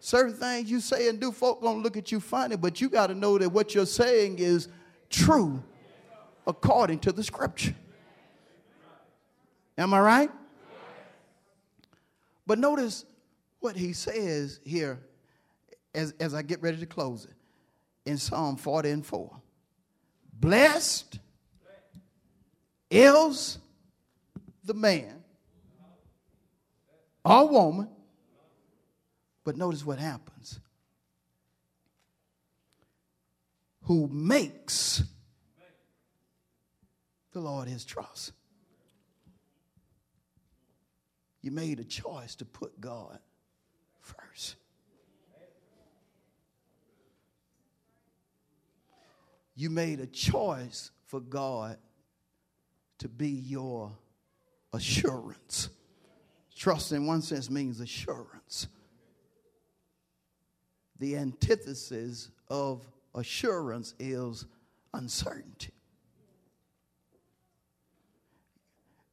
Certain 0.00 0.34
things 0.34 0.70
you 0.70 0.80
say 0.80 1.08
and 1.08 1.20
do, 1.20 1.30
folk 1.30 1.60
gonna 1.60 1.80
look 1.80 1.96
at 1.96 2.10
you 2.10 2.20
funny, 2.20 2.56
but 2.56 2.80
you 2.80 2.88
got 2.88 3.08
to 3.08 3.14
know 3.14 3.36
that 3.38 3.50
what 3.50 3.74
you're 3.74 3.86
saying 3.86 4.38
is 4.38 4.68
true 5.10 5.62
according 6.46 6.98
to 7.00 7.12
the 7.12 7.22
scripture. 7.22 7.74
Am 9.76 9.92
I 9.92 10.00
right? 10.00 10.30
But 12.50 12.58
notice 12.58 13.04
what 13.60 13.76
he 13.76 13.92
says 13.92 14.58
here 14.64 14.98
as, 15.94 16.12
as 16.18 16.34
I 16.34 16.42
get 16.42 16.60
ready 16.60 16.78
to 16.78 16.86
close 16.86 17.24
it 17.24 18.10
in 18.10 18.18
Psalm 18.18 18.56
40 18.56 18.90
and 18.90 19.06
4. 19.06 19.40
Blessed 20.32 21.20
is 22.90 23.58
the 24.64 24.74
man 24.74 25.22
or 27.24 27.48
woman, 27.48 27.88
but 29.44 29.56
notice 29.56 29.86
what 29.86 30.00
happens. 30.00 30.58
Who 33.82 34.08
makes 34.08 35.04
the 37.30 37.38
Lord 37.38 37.68
his 37.68 37.84
trust. 37.84 38.32
You 41.42 41.50
made 41.50 41.80
a 41.80 41.84
choice 41.84 42.34
to 42.36 42.44
put 42.44 42.80
God 42.80 43.18
first. 44.00 44.56
You 49.54 49.70
made 49.70 50.00
a 50.00 50.06
choice 50.06 50.90
for 51.06 51.20
God 51.20 51.76
to 52.98 53.08
be 53.08 53.28
your 53.28 53.92
assurance. 54.72 55.70
Trust, 56.54 56.92
in 56.92 57.06
one 57.06 57.22
sense, 57.22 57.50
means 57.50 57.80
assurance. 57.80 58.68
The 60.98 61.16
antithesis 61.16 62.30
of 62.48 62.86
assurance 63.14 63.94
is 63.98 64.44
uncertainty. 64.92 65.72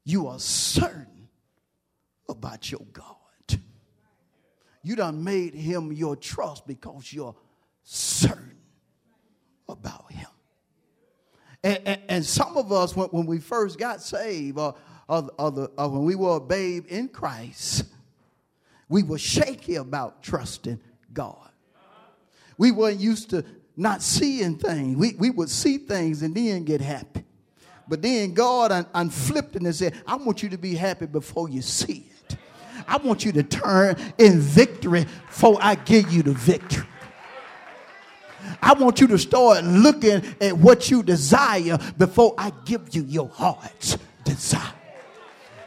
You 0.04 0.28
are 0.28 0.40
certain 0.40 1.17
about 2.30 2.72
your 2.72 2.86
God. 2.94 3.16
You 4.84 4.96
done 4.96 5.24
made 5.24 5.54
him 5.54 5.92
your 5.92 6.16
trust 6.16 6.66
because 6.66 7.12
you're 7.12 7.36
certain 7.84 8.58
about 9.68 10.12
him. 10.12 10.28
And, 11.64 11.82
and, 11.86 12.02
and 12.08 12.26
some 12.26 12.56
of 12.56 12.72
us, 12.72 12.96
when, 12.96 13.10
when, 13.10 13.26
we 13.26 13.40
first 13.40 13.78
got 13.78 14.02
saved, 14.02 14.58
or, 14.58 14.76
or, 15.10 15.30
or, 15.38 15.52
the, 15.52 15.72
or 15.78 15.90
when 15.90 16.06
we 16.06 16.16
were 16.16 16.38
a 16.38 16.40
babe 16.40 16.86
in 16.88 17.10
Christ, 17.10 17.84
we 18.88 19.04
were 19.04 19.18
shaky 19.18 19.76
about 19.76 20.24
trusting 20.24 20.80
God. 21.12 21.50
We 22.58 22.72
weren't 22.72 23.00
used 23.00 23.32
to 23.32 23.44
not 23.76 24.02
seeing 24.02 24.58
things. 24.58 24.98
We, 24.98 25.14
we 25.16 25.30
would 25.30 25.50
see 25.50 25.78
things 25.78 26.22
and 26.22 26.34
then 26.34 26.64
get 26.64 26.82
happy. 26.82 27.24
But 27.88 28.02
then 28.02 28.34
God 28.34 28.72
un, 28.72 28.86
unflipped 28.94 29.56
and 29.56 29.76
said, 29.76 29.94
I 30.06 30.16
want 30.16 30.44
you 30.44 30.50
to 30.50 30.58
be 30.58 30.76
happy 30.76 31.06
before 31.06 31.50
you 31.50 31.62
see 31.62 32.10
it. 32.10 32.17
I 32.88 32.98
want 32.98 33.26
you 33.26 33.32
to 33.34 33.44
turn 33.44 33.98
in 34.18 34.40
victory 34.40 35.06
before 35.28 35.58
I 35.62 35.76
give 35.76 36.12
you 36.12 36.24
the 36.24 36.34
victory. 36.34 36.86
I 38.62 38.74
want 38.74 39.02
you 39.02 39.08
to 39.08 39.18
start 39.18 39.64
looking 39.66 40.24
at 40.40 40.58
what 40.58 40.90
you 40.90 41.04
desire 41.04 41.78
before 41.98 42.34
I 42.38 42.52
give 42.66 42.96
you 42.96 43.04
your 43.04 43.28
heart's 43.28 43.98
desire. 44.24 44.74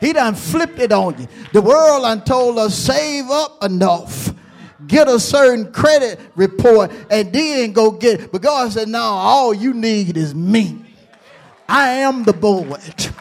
He 0.01 0.15
done 0.15 0.35
flipped 0.35 0.79
it 0.79 0.93
on 0.93 1.21
you. 1.21 1.29
The 1.53 1.61
world 1.61 2.03
done 2.03 2.25
told 2.25 2.59
us 2.59 2.75
save 2.75 3.29
up 3.31 3.63
enough, 3.63 4.33
get 4.87 5.09
a 5.09 5.21
certain 5.21 5.73
credit 5.73 6.19
report, 6.37 6.91
and 7.11 7.31
then 7.33 7.73
go 7.73 7.91
get 7.91 8.21
it. 8.21 8.33
But 8.33 8.41
God 8.41 8.73
said, 8.73 8.89
no, 8.89 9.03
all 9.03 9.53
you 9.53 9.75
need 9.75 10.17
is 10.17 10.35
me. 10.35 10.87
I 11.69 11.91
am 11.91 12.25
the 12.25 12.33
bullet. 12.33 13.13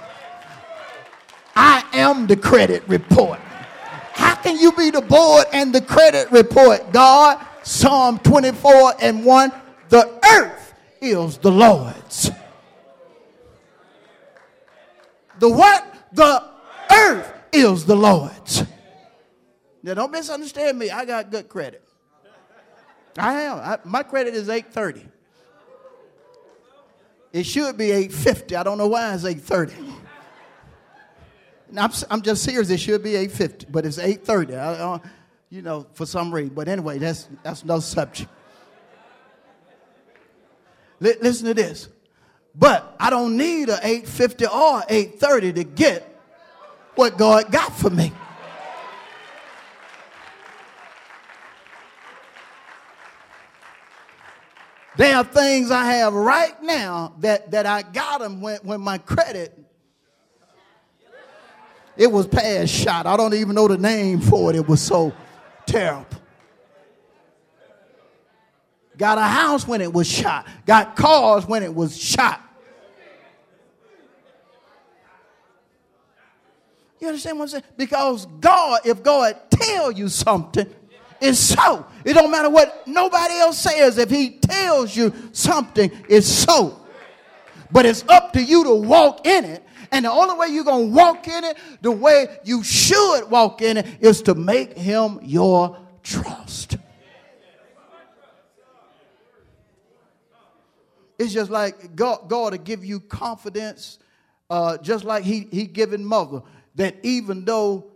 I 1.54 1.84
am 1.92 2.28
the 2.28 2.38
credit 2.38 2.84
report. 2.88 3.40
How 4.20 4.36
can 4.36 4.60
you 4.60 4.74
be 4.74 4.92
the 4.92 5.02
board 5.02 5.46
and 5.54 5.74
the 5.74 5.80
credit 5.80 6.30
report? 6.30 6.92
God, 6.92 7.44
Psalm 7.64 8.20
24 8.20 8.96
and 9.02 9.24
1 9.24 9.52
the 9.88 10.20
earth 10.38 10.74
is 11.02 11.38
the 11.38 11.50
Lord's. 11.50 12.30
The 15.40 15.50
what? 15.50 15.86
The 16.12 16.44
earth 16.92 17.34
is 17.54 17.86
the 17.86 17.96
Lord's. 17.96 18.64
Now, 19.82 19.94
don't 19.94 20.12
misunderstand 20.12 20.78
me. 20.78 20.90
I 20.90 21.06
got 21.06 21.32
good 21.32 21.48
credit. 21.48 21.82
I 23.18 23.42
am. 23.44 23.58
I, 23.58 23.78
my 23.86 24.04
credit 24.04 24.36
is 24.36 24.50
830. 24.50 25.08
It 27.32 27.46
should 27.46 27.78
be 27.78 27.92
850. 27.92 28.56
I 28.58 28.64
don't 28.64 28.78
know 28.78 28.88
why 28.88 29.14
it's 29.14 29.24
830. 29.24 29.99
I'm, 31.78 32.22
just 32.22 32.44
serious. 32.44 32.70
It 32.70 32.80
should 32.80 33.04
be 33.04 33.16
850, 33.16 33.68
but 33.70 33.86
it's 33.86 33.98
830. 33.98 34.56
I, 34.56 35.00
you 35.50 35.62
know, 35.62 35.88
for 35.94 36.06
some 36.06 36.34
reason. 36.34 36.54
But 36.54 36.68
anyway, 36.68 36.98
that's, 37.00 37.28
that's 37.44 37.64
no 37.64 37.80
subject. 37.80 38.30
L- 41.02 41.14
listen 41.22 41.48
to 41.48 41.54
this. 41.54 41.90
But 42.56 42.96
I 43.00 43.10
don't 43.10 43.38
need 43.38 43.70
a 43.70 43.78
850 43.78 44.46
or 44.46 44.84
830 44.90 45.54
to 45.54 45.64
get 45.64 46.22
what 46.96 47.18
God 47.18 47.52
got 47.52 47.76
for 47.78 47.90
me. 47.90 48.12
There 54.98 55.16
are 55.16 55.24
things 55.24 55.72
I 55.72 55.86
have 55.86 56.14
right 56.14 56.62
now 56.62 57.14
that, 57.20 57.52
that 57.52 57.66
I 57.66 57.84
got 57.84 58.20
them 58.20 58.42
when, 58.42 58.58
when 58.64 58.82
my 58.82 58.98
credit 58.98 59.58
it 62.00 62.10
was 62.10 62.26
past 62.28 62.72
shot. 62.74 63.06
I 63.06 63.18
don't 63.18 63.34
even 63.34 63.54
know 63.54 63.68
the 63.68 63.78
name 63.78 64.22
for 64.22 64.50
it. 64.50 64.56
It 64.56 64.66
was 64.66 64.82
so 64.82 65.14
terrible. 65.66 66.08
Got 68.98 69.18
a 69.18 69.24
house 69.24 69.68
when 69.68 69.82
it 69.82 69.92
was 69.92 70.08
shot. 70.08 70.48
Got 70.66 70.96
cars 70.96 71.46
when 71.46 71.62
it 71.62 71.76
was 71.76 72.02
shot. 72.02 72.42
You 77.02 77.10
understand 77.10 77.38
what 77.38 77.44
I'm 77.44 77.50
saying? 77.50 77.64
Because 77.76 78.26
God, 78.40 78.80
if 78.86 79.04
God 79.04 79.36
tell 79.50 79.92
you 79.92 80.08
something, 80.08 80.68
it's 81.20 81.40
so. 81.40 81.86
It 82.06 82.14
don't 82.14 82.32
matter 82.32 82.50
what 82.50 82.88
nobody 82.88 83.34
else 83.36 83.60
says. 83.60 83.98
If 83.98 84.10
he 84.10 84.38
tells 84.40 84.96
you 84.96 85.14
something, 85.34 85.92
it's 86.08 86.28
so. 86.28 86.80
But 87.72 87.86
it's 87.86 88.06
up 88.08 88.32
to 88.34 88.42
you 88.42 88.64
to 88.64 88.74
walk 88.74 89.28
in 89.28 89.44
it 89.44 89.66
and 89.92 90.06
the 90.06 90.12
only 90.12 90.36
way 90.36 90.48
you're 90.48 90.64
going 90.64 90.90
to 90.90 90.96
walk 90.96 91.28
in 91.28 91.44
it, 91.44 91.58
the 91.82 91.92
way 91.92 92.28
you 92.44 92.64
should 92.64 93.30
walk 93.30 93.62
in 93.62 93.78
it, 93.78 93.88
is 94.00 94.22
to 94.24 94.36
make 94.36 94.78
him 94.78 95.20
your 95.24 95.78
trust. 96.04 96.78
It's 101.18 101.34
just 101.34 101.52
like 101.52 101.96
God, 101.96 102.30
God 102.30 102.52
to 102.52 102.58
give 102.58 102.86
you 102.86 103.02
confidence, 103.02 104.00
uh, 104.50 104.78
just 104.78 105.04
like 105.04 105.24
he, 105.24 105.48
he 105.52 105.66
given 105.66 106.06
mother, 106.06 106.42
that 106.76 106.96
even 107.04 107.44
though 107.44 107.92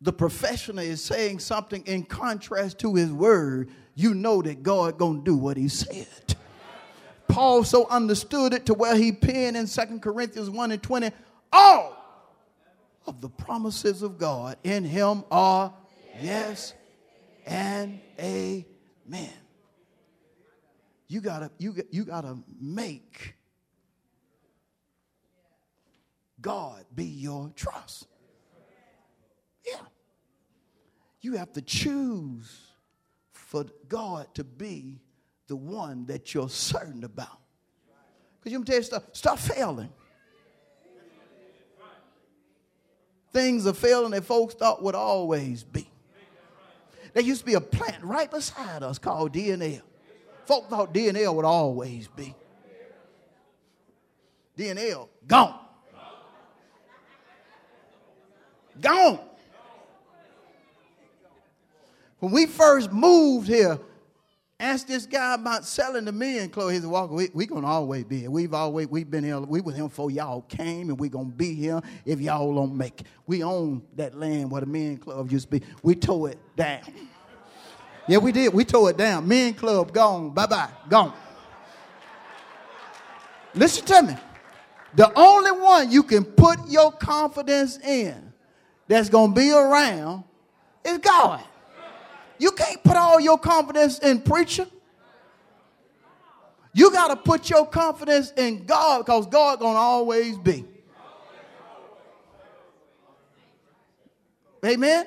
the 0.00 0.12
professional 0.12 0.78
is 0.78 1.04
saying 1.04 1.38
something 1.38 1.82
in 1.86 2.04
contrast 2.04 2.78
to 2.78 2.94
his 2.94 3.12
word, 3.12 3.68
you 3.94 4.14
know 4.14 4.40
that 4.40 4.62
God 4.62 4.96
gonna 4.96 5.20
do 5.22 5.36
what 5.36 5.58
he 5.58 5.68
said. 5.68 6.34
Paul 7.28 7.62
so 7.64 7.86
understood 7.88 8.52
it 8.52 8.66
to 8.66 8.74
where 8.74 8.96
he 8.96 9.12
penned 9.12 9.56
in 9.56 9.66
Second 9.66 10.02
Corinthians 10.02 10.50
1 10.50 10.72
and 10.72 10.82
20, 10.82 11.10
all 11.52 11.96
of 13.06 13.20
the 13.20 13.28
promises 13.28 14.02
of 14.02 14.18
God 14.18 14.56
in 14.62 14.84
him 14.84 15.24
are 15.30 15.72
yes 16.20 16.74
and 17.46 18.00
amen. 18.18 19.32
You 21.08 21.20
gotta, 21.20 21.50
you, 21.58 21.74
you 21.90 22.04
gotta 22.04 22.38
make 22.60 23.34
God 26.40 26.84
be 26.94 27.04
your 27.04 27.52
trust. 27.54 28.06
Yeah. 29.66 29.76
You 31.20 31.36
have 31.36 31.52
to 31.52 31.62
choose 31.62 32.72
for 33.32 33.66
God 33.88 34.34
to 34.34 34.44
be 34.44 35.00
the 35.46 35.56
one 35.56 36.06
that 36.06 36.34
you're 36.34 36.48
certain 36.48 37.04
about. 37.04 37.38
Because 38.40 38.52
you 38.52 38.64
tell 38.64 38.76
you 38.76 38.82
stuff, 38.82 39.04
stop 39.12 39.38
failing. 39.38 39.90
Things 43.32 43.66
are 43.66 43.72
failing 43.72 44.12
that 44.12 44.24
folks 44.24 44.54
thought 44.54 44.82
would 44.82 44.94
always 44.94 45.62
be. 45.62 45.88
There 47.14 47.22
used 47.22 47.40
to 47.40 47.46
be 47.46 47.54
a 47.54 47.60
plant 47.60 48.02
right 48.02 48.30
beside 48.30 48.82
us 48.82 48.98
called 48.98 49.32
DNL. 49.32 49.82
Folk 50.44 50.68
thought 50.68 50.92
DNL 50.92 51.34
would 51.34 51.44
always 51.44 52.08
be. 52.08 52.34
DNL, 54.56 55.08
gone. 55.26 55.58
Gone. 58.80 59.20
When 62.18 62.32
we 62.32 62.46
first 62.46 62.92
moved 62.92 63.48
here, 63.48 63.78
Ask 64.62 64.86
this 64.86 65.06
guy 65.06 65.34
about 65.34 65.64
selling 65.64 66.04
the 66.04 66.12
men 66.12 66.48
clothes. 66.48 66.74
He's 66.74 66.86
Walker. 66.86 67.14
We 67.14 67.30
we 67.34 67.46
gonna 67.46 67.66
always 67.66 68.04
be 68.04 68.20
here. 68.20 68.30
We've 68.30 68.54
always 68.54 68.86
we've 68.86 69.10
been 69.10 69.24
here. 69.24 69.40
We 69.40 69.60
with 69.60 69.74
him 69.74 69.88
before 69.88 70.12
y'all 70.12 70.42
came, 70.42 70.88
and 70.88 71.00
we're 71.00 71.10
gonna 71.10 71.30
be 71.30 71.52
here 71.52 71.80
if 72.04 72.20
y'all 72.20 72.54
don't 72.54 72.76
make 72.76 73.00
it. 73.00 73.08
We 73.26 73.42
own 73.42 73.82
that 73.96 74.16
land 74.16 74.52
where 74.52 74.60
the 74.60 74.68
men 74.68 74.98
club 74.98 75.32
used 75.32 75.50
to 75.50 75.58
be. 75.58 75.66
We 75.82 75.96
tore 75.96 76.30
it 76.30 76.38
down. 76.54 76.82
Yeah, 78.06 78.18
we 78.18 78.30
did. 78.30 78.54
We 78.54 78.64
tore 78.64 78.90
it 78.90 78.96
down. 78.96 79.26
Men 79.26 79.54
club 79.54 79.92
gone. 79.92 80.30
Bye 80.30 80.46
bye. 80.46 80.70
Gone. 80.88 81.12
Listen 83.54 83.84
to 83.86 84.02
me. 84.02 84.16
The 84.94 85.12
only 85.18 85.50
one 85.60 85.90
you 85.90 86.04
can 86.04 86.24
put 86.24 86.68
your 86.68 86.92
confidence 86.92 87.78
in 87.78 88.32
that's 88.86 89.08
gonna 89.08 89.32
be 89.32 89.50
around 89.50 90.22
is 90.84 90.98
God. 90.98 91.42
You 92.42 92.50
can't 92.50 92.82
put 92.82 92.96
all 92.96 93.20
your 93.20 93.38
confidence 93.38 94.00
in 94.00 94.20
preacher. 94.20 94.66
You 96.74 96.90
got 96.90 97.08
to 97.08 97.16
put 97.16 97.48
your 97.48 97.64
confidence 97.64 98.32
in 98.36 98.64
God 98.64 99.06
because 99.06 99.28
God 99.28 99.60
going 99.60 99.74
to 99.74 99.78
always 99.78 100.36
be. 100.38 100.64
Amen? 104.64 105.06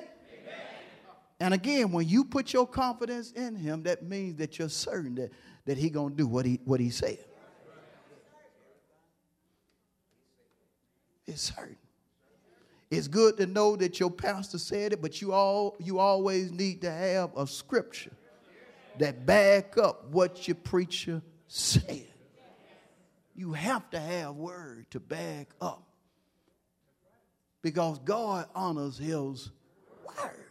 And 1.38 1.52
again, 1.52 1.92
when 1.92 2.08
you 2.08 2.24
put 2.24 2.54
your 2.54 2.66
confidence 2.66 3.32
in 3.32 3.54
him, 3.54 3.82
that 3.82 4.02
means 4.02 4.36
that 4.36 4.58
you're 4.58 4.70
certain 4.70 5.16
that, 5.16 5.30
that 5.66 5.76
he 5.76 5.90
going 5.90 6.12
to 6.12 6.16
do 6.16 6.26
what 6.26 6.46
he, 6.46 6.58
what 6.64 6.80
he 6.80 6.88
said. 6.88 7.18
It's 11.26 11.52
certain. 11.54 11.76
It's 12.90 13.08
good 13.08 13.36
to 13.38 13.46
know 13.46 13.74
that 13.76 13.98
your 13.98 14.10
pastor 14.10 14.58
said 14.58 14.92
it, 14.92 15.02
but 15.02 15.20
you 15.20 15.32
all 15.32 15.76
you 15.80 15.98
always 15.98 16.52
need 16.52 16.82
to 16.82 16.90
have 16.90 17.30
a 17.36 17.46
scripture 17.46 18.12
that 18.98 19.26
back 19.26 19.76
up 19.76 20.08
what 20.10 20.46
your 20.46 20.54
preacher 20.54 21.22
said. 21.48 22.06
You 23.34 23.52
have 23.52 23.90
to 23.90 24.00
have 24.00 24.36
word 24.36 24.86
to 24.92 25.00
back 25.00 25.48
up. 25.60 25.82
Because 27.60 27.98
God 27.98 28.46
honors 28.54 28.96
his 28.96 29.50
word. 30.06 30.46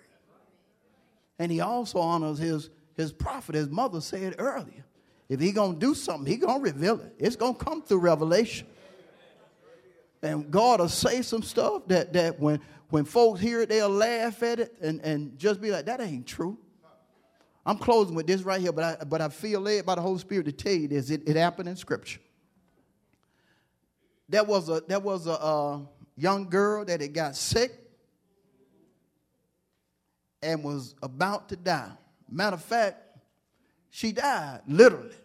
And 1.39 1.51
he 1.51 1.61
also 1.61 1.99
honors 1.99 2.37
his, 2.37 2.69
his 2.95 3.11
prophet, 3.11 3.55
his 3.55 3.69
mother 3.69 4.01
said 4.01 4.35
earlier. 4.37 4.85
If 5.27 5.39
he 5.39 5.51
gonna 5.51 5.77
do 5.77 5.95
something, 5.95 6.31
he 6.31 6.37
gonna 6.37 6.61
reveal 6.61 6.99
it. 6.99 7.15
It's 7.17 7.35
gonna 7.35 7.55
come 7.55 7.81
through 7.81 7.99
revelation. 7.99 8.67
And 10.25 10.49
God 10.49 10.79
will 10.79 10.89
say 10.89 11.21
some 11.21 11.43
stuff 11.43 11.83
that, 11.87 12.13
that 12.13 12.39
when, 12.39 12.59
when 12.89 13.05
folks 13.05 13.39
hear 13.39 13.61
it, 13.61 13.69
they'll 13.69 13.89
laugh 13.89 14.41
at 14.41 14.59
it 14.59 14.75
and, 14.81 14.99
and 15.01 15.37
just 15.37 15.61
be 15.61 15.69
like, 15.69 15.85
that 15.85 16.01
ain't 16.01 16.25
true. 16.25 16.57
I'm 17.65 17.77
closing 17.77 18.15
with 18.15 18.25
this 18.27 18.41
right 18.41 18.59
here, 18.59 18.71
but 18.71 19.01
I, 19.01 19.03
but 19.05 19.21
I 19.21 19.29
feel 19.29 19.59
led 19.59 19.85
by 19.85 19.95
the 19.95 20.01
Holy 20.01 20.19
Spirit 20.19 20.45
to 20.45 20.51
tell 20.51 20.73
you 20.73 20.87
this. 20.87 21.09
It, 21.09 21.27
it 21.27 21.35
happened 21.35 21.69
in 21.69 21.75
Scripture. 21.75 22.19
There 24.27 24.43
was 24.43 24.69
a, 24.69 24.81
there 24.87 24.99
was 24.99 25.27
a, 25.27 25.31
a 25.31 25.87
young 26.17 26.49
girl 26.49 26.85
that 26.85 27.01
had 27.01 27.13
got 27.13 27.35
sick 27.35 27.71
and 30.41 30.63
was 30.63 30.95
about 31.03 31.49
to 31.49 31.55
die. 31.55 31.91
Matter 32.29 32.55
of 32.55 32.63
fact, 32.63 32.97
she 33.91 34.11
died, 34.11 34.61
literally. 34.67 35.15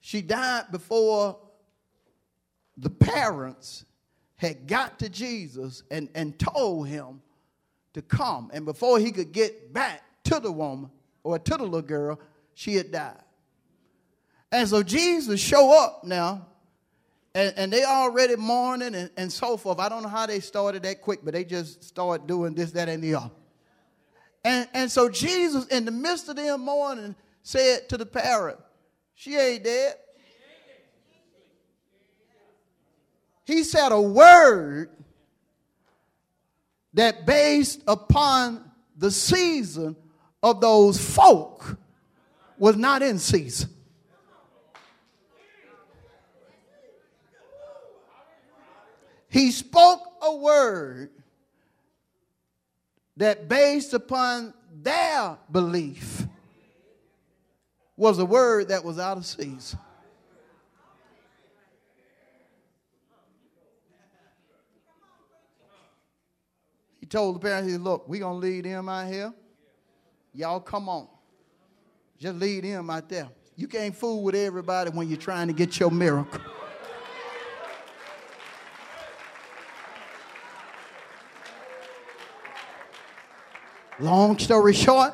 She 0.00 0.22
died 0.22 0.66
before 0.70 1.38
the 2.76 2.90
parents 2.90 3.84
had 4.36 4.66
got 4.66 4.98
to 4.98 5.08
Jesus 5.08 5.82
and, 5.90 6.08
and 6.14 6.38
told 6.38 6.88
him 6.88 7.20
to 7.94 8.02
come. 8.02 8.50
And 8.52 8.64
before 8.64 8.98
he 8.98 9.12
could 9.12 9.32
get 9.32 9.72
back 9.72 10.02
to 10.24 10.40
the 10.40 10.50
woman 10.50 10.90
or 11.22 11.38
to 11.38 11.56
the 11.56 11.62
little 11.62 11.82
girl, 11.82 12.18
she 12.54 12.74
had 12.74 12.90
died. 12.90 13.22
And 14.50 14.68
so 14.68 14.82
Jesus 14.82 15.40
show 15.40 15.78
up 15.78 16.04
now 16.04 16.46
and, 17.34 17.54
and 17.56 17.72
they 17.72 17.84
already 17.84 18.36
mourning 18.36 18.94
and, 18.94 19.10
and 19.16 19.32
so 19.32 19.56
forth. 19.56 19.78
I 19.78 19.88
don't 19.88 20.02
know 20.02 20.08
how 20.08 20.26
they 20.26 20.40
started 20.40 20.82
that 20.82 21.00
quick, 21.00 21.20
but 21.22 21.32
they 21.32 21.44
just 21.44 21.82
started 21.82 22.26
doing 22.26 22.54
this, 22.54 22.72
that, 22.72 22.88
and 22.88 23.02
the 23.02 23.14
other. 23.14 23.30
And, 24.44 24.68
and 24.74 24.90
so 24.90 25.08
Jesus, 25.08 25.66
in 25.68 25.84
the 25.84 25.90
midst 25.90 26.28
of 26.28 26.36
them 26.36 26.60
mourning, 26.60 27.14
said 27.42 27.88
to 27.88 27.96
the 27.96 28.06
parent, 28.06 28.58
She 29.14 29.36
ain't 29.36 29.64
dead. 29.64 29.94
He 33.44 33.64
said 33.64 33.92
a 33.92 34.00
word 34.00 34.90
that 36.94 37.26
based 37.26 37.82
upon 37.86 38.70
the 38.96 39.10
season 39.10 39.96
of 40.42 40.60
those 40.60 40.98
folk 40.98 41.78
was 42.58 42.76
not 42.76 43.02
in 43.02 43.18
season. 43.18 43.70
He 49.28 49.50
spoke 49.50 50.00
a 50.20 50.36
word 50.36 51.10
that, 53.16 53.48
based 53.48 53.94
upon 53.94 54.52
their 54.82 55.38
belief, 55.50 56.26
was 57.96 58.18
a 58.18 58.26
word 58.26 58.68
that 58.68 58.84
was 58.84 58.98
out 58.98 59.16
of 59.16 59.24
season. 59.24 59.78
Told 67.12 67.36
the 67.36 67.40
parents, 67.40 67.66
he 67.66 67.74
said, 67.74 67.82
Look, 67.82 68.08
we're 68.08 68.20
going 68.20 68.40
to 68.40 68.46
lead 68.46 68.64
him 68.64 68.88
out 68.88 69.06
here. 69.06 69.32
Y'all 70.32 70.60
come 70.60 70.88
on. 70.88 71.06
Just 72.18 72.36
lead 72.36 72.64
him 72.64 72.88
out 72.88 73.08
there. 73.08 73.28
You 73.54 73.68
can't 73.68 73.94
fool 73.94 74.22
with 74.22 74.34
everybody 74.34 74.90
when 74.90 75.08
you're 75.08 75.18
trying 75.18 75.48
to 75.48 75.52
get 75.52 75.78
your 75.78 75.90
miracle. 75.90 76.40
Long 84.00 84.38
story 84.38 84.72
short, 84.72 85.12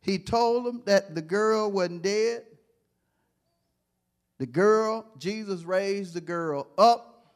he 0.00 0.18
told 0.18 0.64
them 0.64 0.82
that 0.86 1.14
the 1.16 1.20
girl 1.20 1.70
wasn't 1.70 2.02
dead. 2.02 2.44
The 4.38 4.46
girl, 4.46 5.04
Jesus 5.18 5.64
raised 5.64 6.14
the 6.14 6.20
girl 6.20 6.68
up 6.78 7.34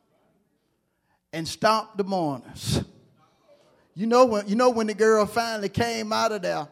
and 1.33 1.47
stopped 1.47 1.99
the 1.99 2.05
mourners. 2.05 2.85
You 3.95 4.07
know 4.07 4.25
when 4.27 4.49
you 4.49 4.57
know 4.57 4.71
when 4.71 4.87
the 4.87 4.95
girl 4.95 5.27
finally 5.27 5.69
came 5.69 6.13
out 6.13 6.33
of 6.33 6.43
there, 6.43 6.67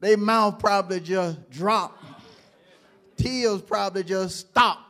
their 0.00 0.16
mouth 0.16 0.58
probably 0.58 1.00
just 1.00 1.50
dropped. 1.50 2.02
Tears 3.16 3.62
probably 3.62 4.04
just 4.04 4.38
stopped 4.38 4.80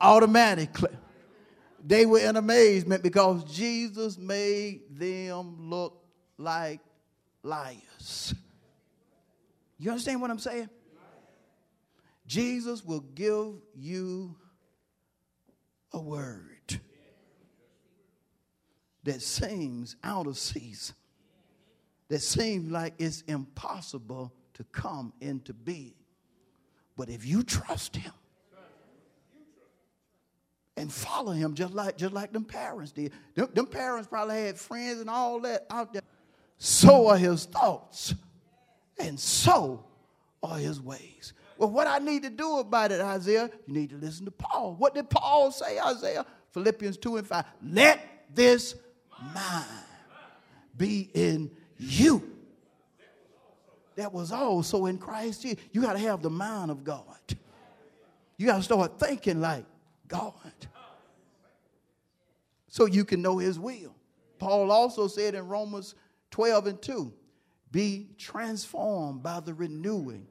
automatically 0.00 0.90
they 1.88 2.04
were 2.04 2.18
in 2.18 2.36
amazement 2.36 3.02
because 3.02 3.44
Jesus 3.44 4.18
made 4.18 4.82
them 4.90 5.70
look 5.70 6.04
like 6.36 6.80
liars. 7.42 8.34
You 9.78 9.90
understand 9.90 10.20
what 10.20 10.30
I'm 10.30 10.38
saying? 10.38 10.68
Jesus 12.26 12.84
will 12.84 13.00
give 13.00 13.54
you 13.74 14.36
a 15.92 15.98
word 15.98 16.47
that 19.08 19.22
seems 19.22 19.96
out 20.04 20.26
of 20.26 20.36
season, 20.36 20.94
that 22.08 22.20
seems 22.20 22.70
like 22.70 22.94
it's 22.98 23.22
impossible 23.22 24.32
to 24.54 24.64
come 24.64 25.12
into 25.20 25.54
being. 25.54 25.94
But 26.94 27.08
if 27.08 27.24
you 27.24 27.42
trust 27.42 27.96
Him, 27.96 28.12
and 30.76 30.92
follow 30.92 31.32
him 31.32 31.54
just 31.54 31.74
like 31.74 31.96
just 31.96 32.14
like 32.14 32.32
them 32.32 32.44
parents 32.44 32.92
did. 32.92 33.12
Them, 33.34 33.48
them 33.52 33.66
parents 33.66 34.06
probably 34.06 34.42
had 34.42 34.56
friends 34.56 35.00
and 35.00 35.10
all 35.10 35.40
that 35.40 35.66
out 35.70 35.92
there. 35.92 36.02
So 36.56 37.08
are 37.08 37.16
his 37.16 37.46
thoughts, 37.46 38.14
and 38.96 39.18
so 39.18 39.84
are 40.40 40.58
his 40.58 40.80
ways. 40.80 41.32
Well, 41.56 41.70
what 41.70 41.88
I 41.88 41.98
need 41.98 42.22
to 42.22 42.30
do 42.30 42.58
about 42.58 42.92
it, 42.92 43.00
Isaiah, 43.00 43.50
you 43.66 43.74
need 43.74 43.90
to 43.90 43.96
listen 43.96 44.24
to 44.26 44.30
Paul. 44.30 44.76
What 44.78 44.94
did 44.94 45.10
Paul 45.10 45.50
say, 45.50 45.80
Isaiah? 45.80 46.24
Philippians 46.52 46.96
2 46.98 47.16
and 47.16 47.26
5. 47.26 47.44
Let 47.62 48.00
this 48.32 48.76
mind 49.34 49.66
be 50.76 51.10
in 51.14 51.50
you. 51.76 52.22
That 53.96 54.12
was 54.12 54.30
also 54.30 54.86
in 54.86 54.98
Christ 54.98 55.42
Jesus. 55.42 55.58
You 55.72 55.82
got 55.82 55.94
to 55.94 55.98
have 55.98 56.22
the 56.22 56.30
mind 56.30 56.70
of 56.70 56.84
God. 56.84 57.04
You 58.36 58.46
got 58.46 58.58
to 58.58 58.62
start 58.62 59.00
thinking 59.00 59.40
like 59.40 59.64
God. 60.06 60.32
So 62.68 62.86
you 62.86 63.04
can 63.04 63.20
know 63.20 63.38
his 63.38 63.58
will. 63.58 63.94
Paul 64.38 64.70
also 64.70 65.08
said 65.08 65.34
in 65.34 65.48
Romans 65.48 65.96
12 66.30 66.66
and 66.68 66.82
2 66.82 67.12
be 67.72 68.08
transformed 68.16 69.22
by 69.22 69.40
the 69.40 69.52
renewing 69.52 70.26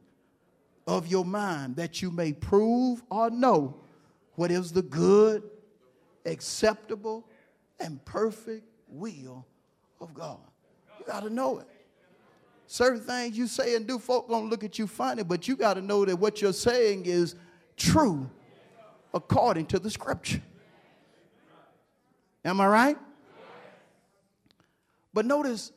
of 0.87 1.07
your 1.07 1.25
mind 1.25 1.75
that 1.75 2.01
you 2.01 2.09
may 2.09 2.31
prove 2.31 3.03
or 3.09 3.29
know 3.29 3.81
what 4.35 4.49
is 4.49 4.71
the 4.71 4.81
good, 4.81 5.43
acceptable, 6.25 7.27
and 7.79 8.03
perfect 8.05 8.65
will 8.89 9.45
of 9.99 10.13
God. 10.13 10.39
You 10.99 11.05
got 11.05 11.23
to 11.23 11.29
know 11.29 11.59
it. 11.59 11.67
Certain 12.67 13.01
things 13.01 13.37
you 13.37 13.47
say 13.47 13.75
and 13.75 13.87
do, 13.87 13.97
folk 13.97 14.27
gonna 14.27 14.47
look 14.47 14.63
at 14.63 14.77
you 14.77 14.87
funny, 14.87 15.23
but 15.23 15.47
you 15.47 15.55
got 15.55 15.75
to 15.75 15.81
know 15.81 16.03
that 16.03 16.17
what 16.17 16.41
you're 16.41 16.51
saying 16.51 17.05
is 17.05 17.35
true 17.77 18.29
according 19.13 19.67
to 19.67 19.79
the 19.79 19.89
scripture. 19.89 20.41
Am 22.43 22.59
I 22.59 22.67
right? 22.67 22.97
But 25.13 25.25
notice 25.25 25.71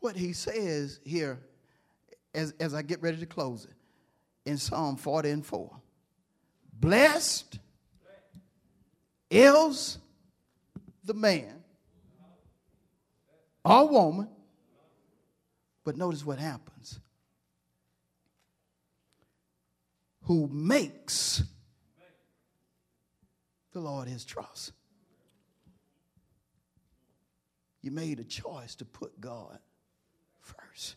what 0.00 0.16
he 0.16 0.32
says 0.32 0.98
here 1.04 1.38
as, 2.34 2.54
as 2.58 2.74
I 2.74 2.82
get 2.82 3.02
ready 3.02 3.18
to 3.18 3.26
close 3.26 3.66
it 3.66 3.74
in 4.50 4.56
Psalm 4.56 4.96
40 4.96 5.30
and 5.30 5.46
4. 5.46 5.70
Blessed 6.80 7.58
is 9.30 9.98
the 11.04 11.14
man 11.14 11.59
or 13.64 13.88
woman, 13.88 14.28
but 15.84 15.96
notice 15.96 16.24
what 16.24 16.38
happens 16.38 17.00
who 20.30 20.48
makes 20.52 21.42
the 23.72 23.80
Lord 23.80 24.06
his 24.06 24.24
trust. 24.24 24.72
You 27.82 27.90
made 27.90 28.20
a 28.20 28.24
choice 28.24 28.74
to 28.76 28.84
put 28.84 29.20
God 29.20 29.58
first. 30.38 30.96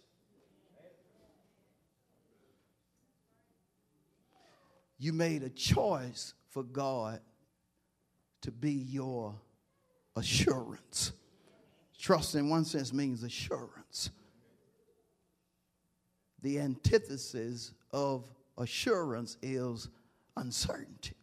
You 4.99 5.13
made 5.13 5.43
a 5.43 5.49
choice 5.49 6.33
for 6.49 6.61
God 6.61 7.19
to 8.41 8.51
be 8.51 8.71
your 8.71 9.35
assurance. 10.15 11.11
Trust, 12.03 12.35
in 12.35 12.49
one 12.49 12.65
sense, 12.65 12.93
means 12.93 13.23
assurance. 13.23 14.11
The 16.43 16.59
antithesis 16.59 17.71
of 17.91 18.25
assurance 18.57 19.37
is 19.41 19.89
uncertainty. 20.37 21.15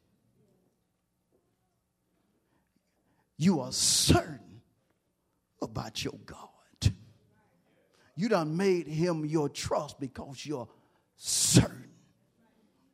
you 3.40 3.60
are 3.60 3.72
certain 3.72 4.60
about 5.62 6.04
your 6.04 6.18
God. 6.26 6.92
You 8.14 8.28
done 8.28 8.54
made 8.54 8.86
him 8.86 9.24
your 9.24 9.48
trust 9.48 9.98
because 9.98 10.44
you're 10.44 10.68
certain 11.16 11.88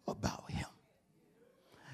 about 0.07 0.49
him. 0.49 0.69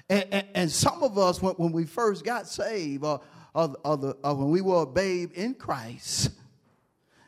And, 0.07 0.27
and, 0.31 0.47
and 0.53 0.71
some 0.71 1.01
of 1.01 1.17
us, 1.17 1.41
when, 1.41 1.55
when, 1.55 1.71
we 1.71 1.85
first 1.85 2.23
got 2.23 2.47
saved, 2.47 3.03
or, 3.03 3.21
or, 3.53 3.75
or, 3.83 3.97
the, 3.97 4.17
or 4.23 4.35
when 4.35 4.49
we 4.49 4.61
were 4.61 4.83
a 4.83 4.85
babe 4.85 5.31
in 5.35 5.53
Christ, 5.53 6.31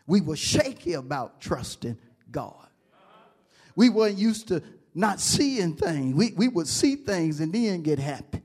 we 0.08 0.22
were 0.22 0.36
shaky 0.36 0.94
about 0.94 1.40
trusting 1.40 1.98
God. 2.32 2.68
We 3.76 3.90
weren't 3.90 4.18
used 4.18 4.48
to 4.50 4.64
not 4.94 5.20
seeing 5.20 5.76
things. 5.76 6.16
We, 6.16 6.32
we 6.32 6.48
would 6.48 6.68
see 6.68 6.96
things 6.96 7.42
and 7.42 7.52
then 7.52 7.82
get 7.82 8.00
happy. 8.00 8.42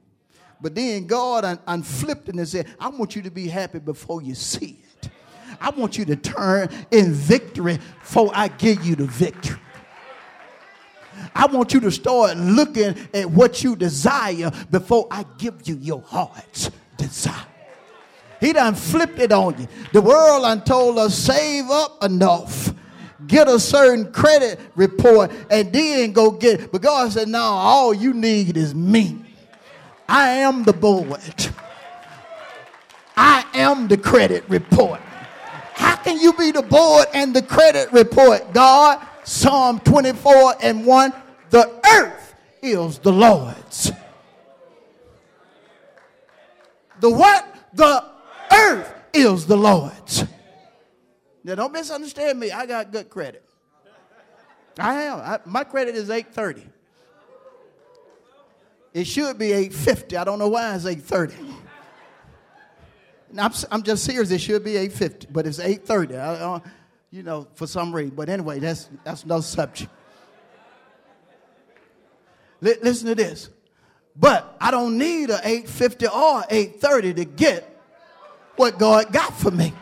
But 0.60 0.74
then 0.74 1.06
God 1.06 1.44
un- 1.44 1.58
unflipped 1.66 2.28
it 2.28 2.34
and 2.34 2.48
said, 2.48 2.66
I 2.78 2.88
want 2.88 3.16
you 3.16 3.22
to 3.22 3.30
be 3.30 3.48
happy 3.48 3.78
before 3.78 4.20
you 4.20 4.34
see 4.34 4.78
it. 5.02 5.10
I 5.60 5.70
want 5.70 5.96
you 5.96 6.04
to 6.06 6.16
turn 6.16 6.68
in 6.90 7.12
victory 7.12 7.78
before 8.00 8.30
I 8.34 8.48
give 8.48 8.84
you 8.84 8.96
the 8.96 9.06
victory. 9.06 9.58
I 11.34 11.46
want 11.46 11.74
you 11.74 11.80
to 11.80 11.90
start 11.90 12.36
looking 12.36 12.96
at 13.14 13.30
what 13.30 13.62
you 13.62 13.76
desire 13.76 14.50
before 14.70 15.06
I 15.10 15.24
give 15.38 15.68
you 15.68 15.76
your 15.76 16.02
heart's 16.02 16.70
desire. 16.96 17.46
He 18.40 18.52
done 18.52 18.74
flipped 18.74 19.18
it 19.18 19.32
on 19.32 19.60
you. 19.60 19.68
The 19.92 20.00
world 20.00 20.42
done 20.42 20.64
told 20.64 20.98
us 20.98 21.14
save 21.14 21.70
up 21.70 22.02
enough, 22.02 22.72
get 23.26 23.48
a 23.48 23.60
certain 23.60 24.12
credit 24.12 24.58
report, 24.74 25.30
and 25.50 25.72
then 25.72 26.12
go 26.12 26.30
get 26.30 26.60
it. 26.60 26.72
But 26.72 26.82
God 26.82 27.12
said, 27.12 27.28
no, 27.28 27.40
all 27.40 27.92
you 27.92 28.14
need 28.14 28.56
is 28.56 28.74
me. 28.74 29.24
I 30.08 30.30
am 30.30 30.64
the 30.64 30.72
board. 30.72 31.48
I 33.16 33.44
am 33.54 33.88
the 33.88 33.98
credit 33.98 34.44
report. 34.48 35.00
How 35.74 35.96
can 35.96 36.18
you 36.18 36.32
be 36.32 36.50
the 36.50 36.62
board 36.62 37.06
and 37.12 37.34
the 37.34 37.42
credit 37.42 37.92
report? 37.92 38.52
God, 38.52 39.06
Psalm 39.24 39.80
24 39.80 40.54
and 40.62 40.86
1 40.86 41.12
the 41.50 41.68
earth 41.92 42.34
is 42.62 42.98
the 42.98 43.12
Lord's. 43.12 43.92
The 47.00 47.10
what? 47.10 47.46
The 47.74 48.09
earth 48.52 48.92
is 49.12 49.46
the 49.46 49.56
Lord's. 49.56 50.24
Now, 51.42 51.54
don't 51.54 51.72
misunderstand 51.72 52.38
me. 52.38 52.50
I 52.50 52.66
got 52.66 52.92
good 52.92 53.08
credit. 53.08 53.44
I 54.78 55.02
am. 55.02 55.18
I, 55.20 55.38
my 55.44 55.64
credit 55.64 55.94
is 55.94 56.10
830. 56.10 56.66
It 58.92 59.06
should 59.06 59.38
be 59.38 59.52
850. 59.52 60.16
I 60.16 60.24
don't 60.24 60.38
know 60.38 60.48
why 60.48 60.74
it's 60.74 60.84
830. 60.84 61.34
I'm, 63.38 63.52
I'm 63.70 63.82
just 63.82 64.04
serious. 64.04 64.30
It 64.30 64.40
should 64.40 64.64
be 64.64 64.76
850, 64.76 65.28
but 65.30 65.46
it's 65.46 65.58
830. 65.58 66.16
I, 66.16 66.34
uh, 66.34 66.60
you 67.10 67.22
know, 67.22 67.46
for 67.54 67.66
some 67.66 67.94
reason. 67.94 68.14
But 68.14 68.28
anyway, 68.28 68.58
that's, 68.58 68.88
that's 69.04 69.24
no 69.24 69.40
subject. 69.40 69.90
Listen 72.60 73.08
to 73.08 73.14
this. 73.14 73.48
But 74.16 74.56
I 74.60 74.70
don't 74.70 74.98
need 74.98 75.30
a 75.30 75.38
850 75.38 76.06
or 76.08 76.44
830 76.50 77.14
to 77.14 77.24
get 77.24 77.69
what 78.60 78.78
God 78.78 79.10
got 79.10 79.34
for 79.34 79.50
me. 79.50 79.72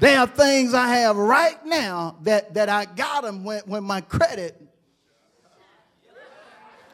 There 0.00 0.18
are 0.18 0.26
things 0.26 0.74
I 0.74 0.88
have 0.88 1.16
right 1.16 1.64
now 1.64 2.16
that, 2.22 2.54
that 2.54 2.68
I 2.68 2.86
got 2.86 3.22
them 3.22 3.44
when, 3.44 3.60
when 3.66 3.84
my 3.84 4.00
credit 4.00 4.60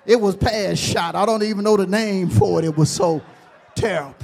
it 0.05 0.21
was 0.21 0.37
past 0.37 0.83
shot. 0.83 1.15
I 1.15 1.25
don't 1.25 1.43
even 1.43 1.65
know 1.65 1.79
the 1.79 1.87
name 1.87 2.29
for 2.29 2.59
it. 2.59 2.67
It 2.67 2.77
was 2.77 2.91
so 2.91 3.23
terrible. 3.75 4.15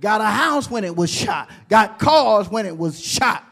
Got 0.00 0.20
a 0.20 0.24
house 0.24 0.68
when 0.68 0.82
it 0.82 0.96
was 0.96 1.08
shot. 1.08 1.48
Got 1.68 2.00
cars 2.00 2.48
when 2.48 2.66
it 2.66 2.76
was 2.76 3.00
shot. 3.00 3.44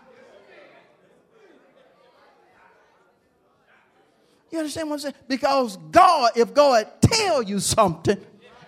You 4.50 4.58
understand 4.58 4.88
what 4.88 4.94
I'm 4.94 5.00
saying? 5.00 5.14
Because 5.28 5.76
God, 5.90 6.32
if 6.36 6.52
God 6.52 6.86
tell 7.00 7.42
you 7.42 7.60
something, 7.60 8.18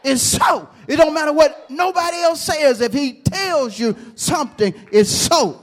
it's 0.05 0.22
so. 0.22 0.68
It 0.87 0.97
don't 0.97 1.14
matter 1.14 1.33
what 1.33 1.70
nobody 1.70 2.18
else 2.18 2.41
says. 2.41 2.80
If 2.80 2.93
he 2.93 3.14
tells 3.22 3.78
you 3.78 3.97
something, 4.14 4.74
it's 4.91 5.11
so. 5.11 5.61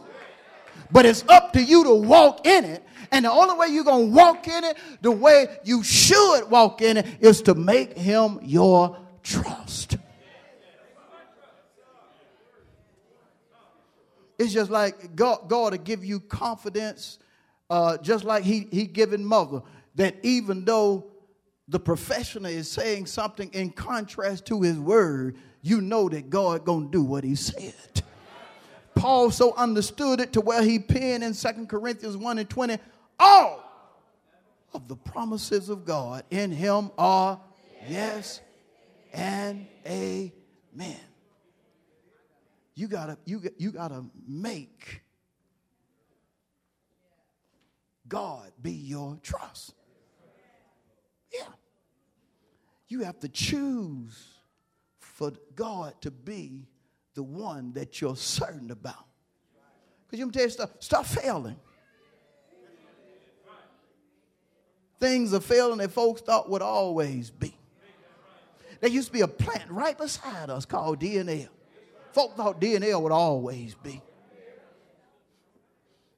But 0.92 1.06
it's 1.06 1.24
up 1.28 1.54
to 1.54 1.62
you 1.62 1.84
to 1.86 1.94
walk 1.94 2.46
in 2.46 2.66
it. 2.66 2.84
And 3.12 3.26
the 3.26 3.32
only 3.32 3.56
way 3.56 3.68
you're 3.68 3.84
going 3.84 4.10
to 4.10 4.16
walk 4.16 4.48
in 4.48 4.64
it, 4.64 4.78
the 5.02 5.12
way 5.12 5.48
you 5.64 5.84
should 5.84 6.50
walk 6.50 6.82
in 6.82 6.98
it, 6.98 7.08
is 7.20 7.42
to 7.44 7.56
make 7.56 7.98
him 7.98 8.40
your 8.44 8.98
trust. 9.24 9.98
It's 14.38 14.54
just 14.54 14.72
like 14.72 15.16
God, 15.16 15.50
God 15.50 15.72
to 15.72 15.78
give 15.78 16.06
you 16.06 16.22
confidence, 16.22 17.20
uh, 17.70 17.98
just 17.98 18.24
like 18.24 18.44
he, 18.44 18.68
he 18.72 18.86
given 18.86 19.26
mother, 19.26 19.62
that 20.00 20.16
even 20.24 20.64
though 20.64 21.06
the 21.68 21.78
professional 21.78 22.45
is 22.45 22.72
saying 22.72 23.06
something 23.06 23.50
in 23.52 23.70
contrast 23.70 24.45
to 24.45 24.62
his 24.62 24.80
word, 24.80 25.36
you 25.62 25.82
know 25.82 26.08
that 26.08 26.30
God 26.30 26.64
gonna 26.64 26.88
do 26.89 27.04
what 27.04 27.26
he 27.26 27.36
said. 27.36 27.74
Paul 28.95 29.30
so 29.30 29.54
understood 29.56 30.22
it 30.22 30.32
to 30.34 30.41
where 30.41 30.64
he 30.64 30.80
penned 30.80 31.22
in 31.22 31.34
Second 31.34 31.68
Corinthians 31.68 32.16
1 32.16 32.38
and 32.38 32.50
20, 32.50 32.78
all 33.20 33.62
of 34.74 34.88
the 34.88 34.95
promises 34.95 35.68
of 35.68 35.84
God 35.84 36.24
in 36.30 36.50
him 36.50 36.91
are 36.97 37.41
yes 37.89 38.39
and 39.12 39.68
amen. 39.86 40.95
You 42.74 42.88
gotta, 42.88 43.18
you, 43.26 43.41
you 43.58 43.74
gotta 43.74 44.06
make 44.26 45.02
God 48.08 48.54
be 48.62 48.72
your 48.72 49.20
trust. 49.22 49.74
Yeah. 51.34 51.43
You 52.90 53.04
have 53.04 53.20
to 53.20 53.30
choose 53.30 54.34
for 55.00 55.32
God 55.56 55.94
to 56.02 56.12
be 56.12 56.68
the 57.14 57.24
one 57.24 57.72
that 57.74 58.02
you're 58.02 58.16
certain 58.16 58.72
about. 58.72 59.06
Because 60.06 60.20
you 60.20 60.32
tell 60.32 60.44
you 60.44 60.50
stuff, 60.50 60.72
stop 60.80 61.06
failing. 61.06 61.56
Things 65.00 65.34
are 65.34 65.40
failing 65.40 65.78
that 65.78 65.92
folks 65.92 66.22
thought 66.22 66.50
would 66.50 66.62
always 66.62 67.30
be. 67.30 67.56
There 68.82 68.90
used 68.90 69.08
to 69.08 69.14
be 69.14 69.22
a 69.22 69.28
plant 69.28 69.70
right 69.70 69.98
beside 69.98 70.50
us 70.50 70.66
called 70.66 71.00
DNL. 71.00 71.50
Folk 72.12 72.36
thought 72.36 72.60
DNL 72.60 73.02
would 73.02 73.12
always 73.12 73.76
be. 73.76 74.02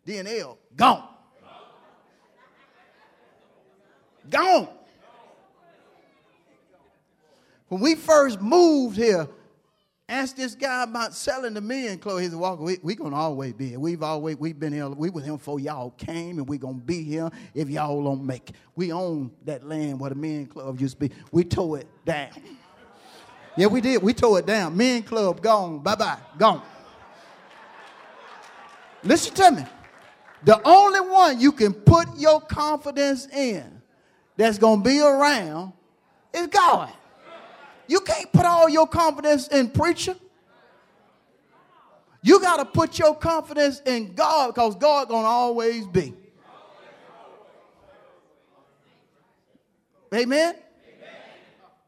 DNL 0.08 0.58
gone. 0.76 1.08
Gone. 4.30 4.70
When 7.72 7.80
we 7.80 7.96
first 7.96 8.42
moved 8.42 8.98
here, 8.98 9.30
asked 10.10 10.36
this 10.36 10.56
guy 10.56 10.84
about 10.84 11.14
selling 11.14 11.54
the 11.54 11.62
men 11.62 12.00
clothes. 12.00 12.24
He 12.24 12.28
said, 12.28 12.38
Walker, 12.38 12.64
we, 12.64 12.80
we 12.84 12.96
gonna 12.96 13.16
always 13.16 13.54
be 13.54 13.70
here. 13.70 13.80
We've 13.80 14.04
always 14.04 14.36
we've 14.36 14.60
been 14.60 14.74
here. 14.74 14.90
We 14.90 15.10
with 15.10 15.24
him 15.24 15.38
before 15.38 15.58
y'all 15.58 15.92
came, 15.92 16.38
and 16.38 16.50
we 16.50 16.58
gonna 16.58 16.74
be 16.74 17.02
here 17.02 17.30
if 17.54 17.70
y'all 17.70 18.04
don't 18.04 18.26
make 18.26 18.50
it. 18.50 18.58
We 18.76 18.92
own 18.92 19.32
that 19.46 19.66
land 19.66 20.02
where 20.02 20.10
the 20.10 20.18
men 20.18 20.48
club 20.48 20.82
used 20.82 21.00
to 21.00 21.08
be. 21.08 21.16
We 21.32 21.46
tore 21.46 21.80
it 21.80 21.88
down. 22.04 22.32
Yeah, 23.56 23.68
we 23.68 23.80
did. 23.80 24.04
We 24.04 24.14
tore 24.14 24.40
it 24.40 24.46
down. 24.46 24.76
Men 24.76 25.04
club 25.04 25.42
gone. 25.42 25.80
Bye-bye. 25.80 26.18
Gone. 26.38 26.62
Listen 29.02 29.34
to 29.36 29.52
me. 29.52 29.64
The 30.44 30.60
only 30.68 31.00
one 31.10 31.40
you 31.40 31.54
can 31.54 31.74
put 31.74 32.18
your 32.18 32.42
confidence 32.42 33.28
in 33.28 33.82
that's 34.36 34.58
gonna 34.58 34.82
be 34.82 35.00
around 35.00 35.72
is 36.34 36.48
God. 36.48 36.92
You 37.92 38.00
can't 38.00 38.32
put 38.32 38.46
all 38.46 38.70
your 38.70 38.88
confidence 38.88 39.50
in 39.50 39.70
preacher. 39.70 40.16
You 42.24 42.40
got 42.40 42.58
to 42.58 42.66
put 42.66 42.98
your 42.98 43.14
confidence 43.14 43.82
in 43.86 44.14
God 44.14 44.56
because 44.56 44.78
God 44.78 45.10
going 45.10 45.24
to 45.24 45.28
always 45.28 45.86
be. 45.88 46.14
Amen? 50.14 50.56
Amen? 50.56 50.56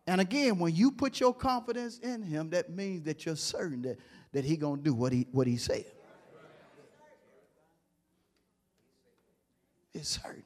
And 0.06 0.20
again, 0.20 0.60
when 0.60 0.76
you 0.76 0.92
put 0.92 1.22
your 1.22 1.34
confidence 1.34 2.00
in 2.00 2.22
him, 2.22 2.50
that 2.50 2.70
means 2.70 3.04
that 3.04 3.26
you're 3.26 3.38
certain 3.38 3.84
that, 3.84 3.98
that 4.34 4.44
he 4.44 4.58
going 4.58 4.80
to 4.80 4.84
do 4.84 4.94
what 4.94 5.14
he, 5.14 5.26
what 5.32 5.48
he 5.48 5.56
said. 5.56 5.86
It's 9.94 10.20
certain. 10.22 10.44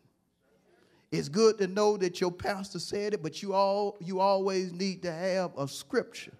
It's 1.11 1.29
good 1.29 1.57
to 1.59 1.67
know 1.67 1.95
that 1.97 2.19
your 2.19 2.31
pastor 2.31 2.79
said 2.79 3.13
it, 3.13 3.23
but 3.23 3.41
you 3.41 3.53
all 3.53 3.97
you 4.01 4.19
always 4.19 4.73
need 4.73 5.03
to 5.03 5.11
have 5.11 5.51
a 5.57 5.67
scripture 5.67 6.33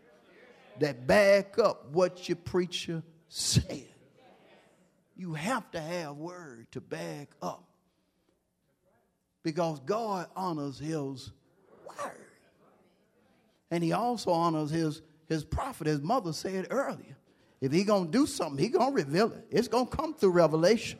that 0.80 1.08
back 1.08 1.58
up 1.58 1.90
what 1.92 2.28
your 2.28 2.36
preacher 2.36 3.02
said. 3.30 3.88
You 5.16 5.34
have 5.34 5.70
to 5.72 5.82
have 5.82 6.18
word 6.18 6.68
to 6.72 6.82
back 6.82 7.30
up. 7.42 7.64
Because 9.42 9.80
God 9.80 10.28
honors 10.36 10.78
his 10.78 11.32
word. 11.88 12.28
And 13.72 13.84
he 13.84 13.94
also 13.94 14.32
honors 14.32 14.70
his, 14.70 15.02
his 15.28 15.44
prophet, 15.44 15.88
his 15.88 16.02
mother 16.02 16.34
said 16.34 16.68
earlier. 16.70 17.18
If 17.60 17.72
he 17.72 17.84
gonna 17.84 18.10
do 18.10 18.28
something, 18.28 18.64
he 18.64 18.70
gonna 18.70 18.92
reveal 18.92 19.32
it. 19.32 19.48
It's 19.50 19.68
gonna 19.68 19.88
come 19.88 20.14
through 20.14 20.32
revelation. 20.32 21.00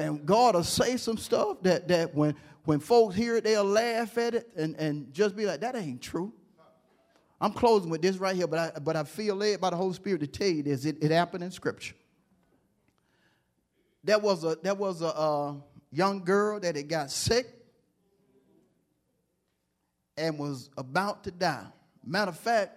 And 0.00 0.24
God 0.24 0.54
will 0.54 0.64
say 0.64 0.96
some 0.96 1.18
stuff 1.18 1.58
that, 1.62 1.88
that 1.88 2.14
when, 2.14 2.34
when 2.64 2.80
folks 2.80 3.14
hear 3.14 3.36
it, 3.36 3.44
they'll 3.44 3.64
laugh 3.64 4.16
at 4.16 4.34
it 4.34 4.48
and, 4.56 4.74
and 4.76 5.12
just 5.12 5.36
be 5.36 5.44
like, 5.44 5.60
that 5.60 5.76
ain't 5.76 6.00
true. 6.00 6.32
I'm 7.40 7.52
closing 7.52 7.90
with 7.90 8.02
this 8.02 8.16
right 8.16 8.34
here, 8.34 8.46
but 8.46 8.58
I, 8.58 8.78
but 8.80 8.96
I 8.96 9.04
feel 9.04 9.34
led 9.34 9.60
by 9.60 9.70
the 9.70 9.76
Holy 9.76 9.94
Spirit 9.94 10.20
to 10.20 10.26
tell 10.26 10.48
you 10.48 10.62
this. 10.62 10.84
It, 10.84 11.02
it 11.02 11.10
happened 11.10 11.44
in 11.44 11.50
Scripture. 11.50 11.94
There 14.02 14.18
was 14.18 14.44
a, 14.44 14.56
there 14.62 14.74
was 14.74 15.02
a, 15.02 15.06
a 15.06 15.62
young 15.92 16.24
girl 16.24 16.60
that 16.60 16.76
had 16.76 16.88
got 16.88 17.10
sick 17.10 17.46
and 20.16 20.38
was 20.38 20.70
about 20.78 21.24
to 21.24 21.30
die. 21.30 21.66
Matter 22.04 22.30
of 22.30 22.38
fact, 22.38 22.72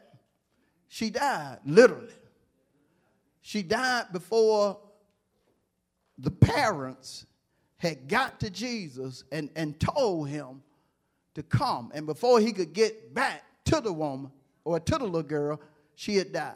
she 0.90 1.10
died, 1.10 1.60
literally. 1.66 2.14
She 3.42 3.64
died 3.64 4.08
before 4.12 4.80
the 6.18 6.32
parents 6.32 7.26
had 7.78 8.08
got 8.08 8.40
to 8.40 8.50
Jesus 8.50 9.24
and, 9.32 9.50
and 9.56 9.80
told 9.80 10.30
him 10.30 10.62
to 11.36 11.44
come. 11.44 11.92
And 11.94 12.06
before 12.06 12.40
he 12.40 12.52
could 12.54 12.74
get 12.74 13.14
back 13.14 13.44
to 13.66 13.82
the 13.82 13.92
woman 13.92 14.32
or 14.64 14.80
to 14.80 14.98
the 14.98 15.04
little 15.04 15.24
girl, 15.24 15.60
she 15.96 16.16
had 16.16 16.32
died. 16.32 16.56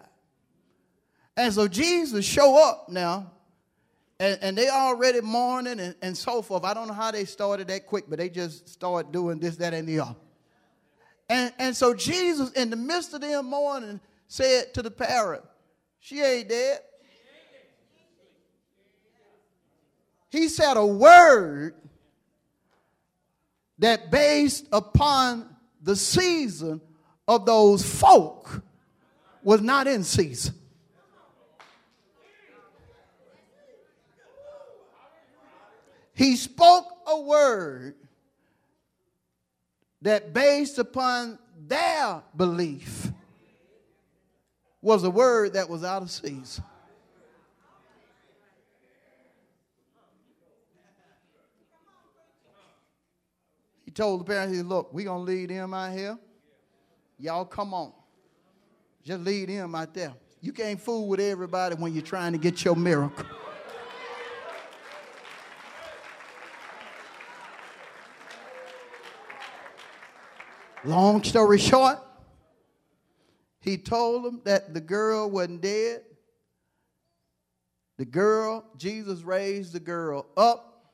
And 1.36 1.54
so 1.54 1.68
Jesus 1.68 2.26
show 2.26 2.64
up 2.64 2.90
now 2.90 3.32
and, 4.20 4.40
and 4.42 4.58
they 4.58 4.70
already 4.70 5.22
mourning 5.22 5.80
and, 5.80 5.96
and 6.02 6.18
so 6.18 6.42
forth. 6.42 6.64
I 6.64 6.74
don't 6.74 6.88
know 6.88 6.94
how 6.94 7.12
they 7.12 7.26
started 7.26 7.68
that 7.68 7.86
quick, 7.86 8.06
but 8.08 8.18
they 8.18 8.30
just 8.30 8.68
started 8.68 9.12
doing 9.12 9.40
this, 9.40 9.58
that, 9.58 9.74
and 9.74 9.88
the 9.88 10.00
other. 10.00 10.16
And, 11.30 11.54
and 11.60 11.76
so 11.76 11.94
Jesus, 11.94 12.52
in 12.54 12.70
the 12.70 12.76
midst 12.76 13.14
of 13.14 13.22
them 13.22 13.46
mourning, 13.46 14.00
said 14.28 14.74
to 14.74 14.82
the 14.82 14.92
parent, 14.92 15.44
She 16.00 16.22
ain't 16.22 16.50
dead. 16.50 16.80
He 20.30 20.50
said 20.50 20.78
a 20.78 20.86
word 20.86 21.76
that 23.80 24.12
based 24.12 24.68
upon 24.72 25.48
the 25.82 25.96
season 25.96 26.82
of 27.28 27.46
those 27.46 27.84
folk 27.84 28.62
was 29.44 29.62
not 29.62 29.88
in 29.88 30.04
season. 30.04 30.56
He 36.14 36.36
spoke 36.36 36.86
a 37.06 37.22
word 37.22 37.94
that, 40.02 40.34
based 40.34 40.80
upon 40.80 41.38
their 41.68 42.24
belief, 42.36 43.12
was 44.82 45.04
a 45.04 45.12
word 45.12 45.54
that 45.54 45.70
was 45.70 45.84
out 45.84 46.02
of 46.02 46.10
season. 46.10 46.64
Told 53.98 54.22
the 54.22 54.24
parents, 54.24 54.52
he 54.52 54.58
said, 54.60 54.68
Look, 54.68 54.94
we're 54.94 55.06
going 55.06 55.26
to 55.26 55.32
lead 55.32 55.50
him 55.50 55.74
out 55.74 55.92
here. 55.92 56.18
Y'all 57.18 57.46
come 57.46 57.74
on. 57.74 57.92
Just 59.04 59.22
lead 59.22 59.50
him 59.50 59.74
out 59.74 59.94
there. 59.94 60.14
You 60.40 60.54
can't 60.54 60.80
fool 60.80 61.08
with 61.08 61.20
everybody 61.20 61.76
when 61.76 61.94
you're 61.94 62.04
trying 62.04 62.32
to 62.34 62.38
get 62.38 62.64
your 62.64 62.76
miracle. 62.76 63.26
Long 70.86 71.24
story 71.24 71.58
short, 71.58 71.98
he 73.60 73.78
told 73.78 74.24
them 74.24 74.42
that 74.46 74.74
the 74.74 74.80
girl 74.80 75.30
wasn't 75.30 75.62
dead. 75.62 76.04
The 77.98 78.06
girl, 78.06 78.64
Jesus 78.78 79.24
raised 79.24 79.74
the 79.74 79.80
girl 79.80 80.28
up 80.38 80.94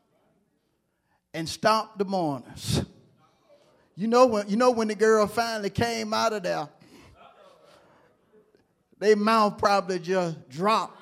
and 1.34 1.48
stopped 1.48 2.00
the 2.00 2.06
mourners. 2.06 2.86
You 3.96 4.08
know 4.08 4.26
when 4.26 4.50
you 4.50 4.58
know 4.58 4.72
when 4.72 4.88
the 4.88 4.96
girl 4.96 5.28
finally 5.28 5.70
came 5.70 6.14
out 6.14 6.34
of 6.34 6.44
there, 6.44 6.68
their 9.00 9.16
mouth 9.16 9.58
probably 9.58 10.00
just 10.00 10.50
dropped. 10.50 11.02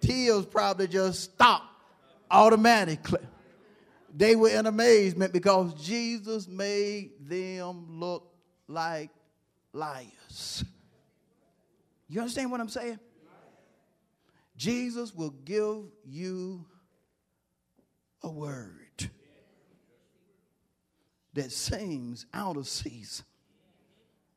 Tears 0.00 0.46
probably 0.46 0.88
just 0.88 1.22
stopped 1.22 1.66
automatically. 2.30 3.20
They 4.14 4.34
were 4.34 4.48
in 4.48 4.66
amazement 4.66 5.32
because 5.32 5.74
Jesus 5.74 6.48
made 6.48 7.10
them 7.20 8.00
look 8.00 8.32
like 8.66 9.10
liars. 9.72 10.64
You 12.08 12.20
understand 12.20 12.50
what 12.50 12.60
I'm 12.60 12.68
saying? 12.68 12.98
Jesus 14.56 15.14
will 15.14 15.30
give 15.30 15.84
you 16.04 16.64
a 18.22 18.28
word 18.28 18.87
that 21.38 21.52
seems 21.52 22.26
out 22.34 22.56
of 22.56 22.66
season, 22.66 23.24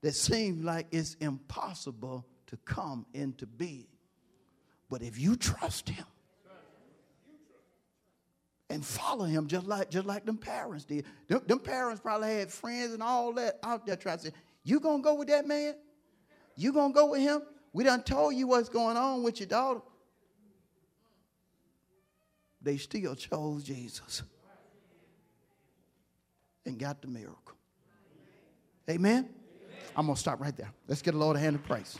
that 0.01 0.13
seems 0.13 0.63
like 0.63 0.85
it's 0.91 1.15
impossible 1.15 2.23
to 2.45 2.57
come 2.57 3.07
into 3.15 3.47
being. 3.47 3.87
But 4.87 5.01
if 5.01 5.19
you 5.19 5.35
trust 5.35 5.89
Him, 5.89 6.05
and 8.69 8.85
follow 8.85 9.25
him 9.25 9.47
just 9.47 9.67
like 9.67 9.89
just 9.89 10.05
like 10.07 10.25
them 10.25 10.37
parents 10.37 10.85
did. 10.85 11.03
Them, 11.27 11.41
them, 11.45 11.59
parents 11.59 11.99
probably 11.99 12.35
had 12.35 12.49
friends 12.49 12.93
and 12.93 13.03
all 13.03 13.33
that 13.33 13.59
out 13.63 13.85
there 13.85 13.97
trying 13.97 14.19
to 14.19 14.23
say, 14.27 14.31
You 14.63 14.79
gonna 14.79 15.03
go 15.03 15.15
with 15.15 15.27
that 15.27 15.45
man? 15.45 15.75
You 16.55 16.71
gonna 16.71 16.93
go 16.93 17.07
with 17.07 17.19
him? 17.19 17.41
We 17.73 17.83
done 17.83 18.01
told 18.01 18.33
you 18.33 18.47
what's 18.47 18.69
going 18.69 18.95
on 18.95 19.23
with 19.23 19.41
your 19.41 19.47
daughter. 19.47 19.81
They 22.61 22.77
still 22.77 23.13
chose 23.13 23.65
Jesus 23.65 24.23
and 26.65 26.77
got 26.77 27.01
the 27.01 27.07
miracle. 27.07 27.55
Amen? 28.89 29.13
Amen. 29.13 29.29
I'm 29.95 30.05
gonna 30.05 30.17
stop 30.17 30.39
right 30.39 30.55
there. 30.55 30.71
Let's 30.87 31.01
get 31.01 31.13
a 31.13 31.17
Lord 31.17 31.37
a 31.37 31.39
hand 31.39 31.55
of 31.55 31.63
praise. 31.63 31.97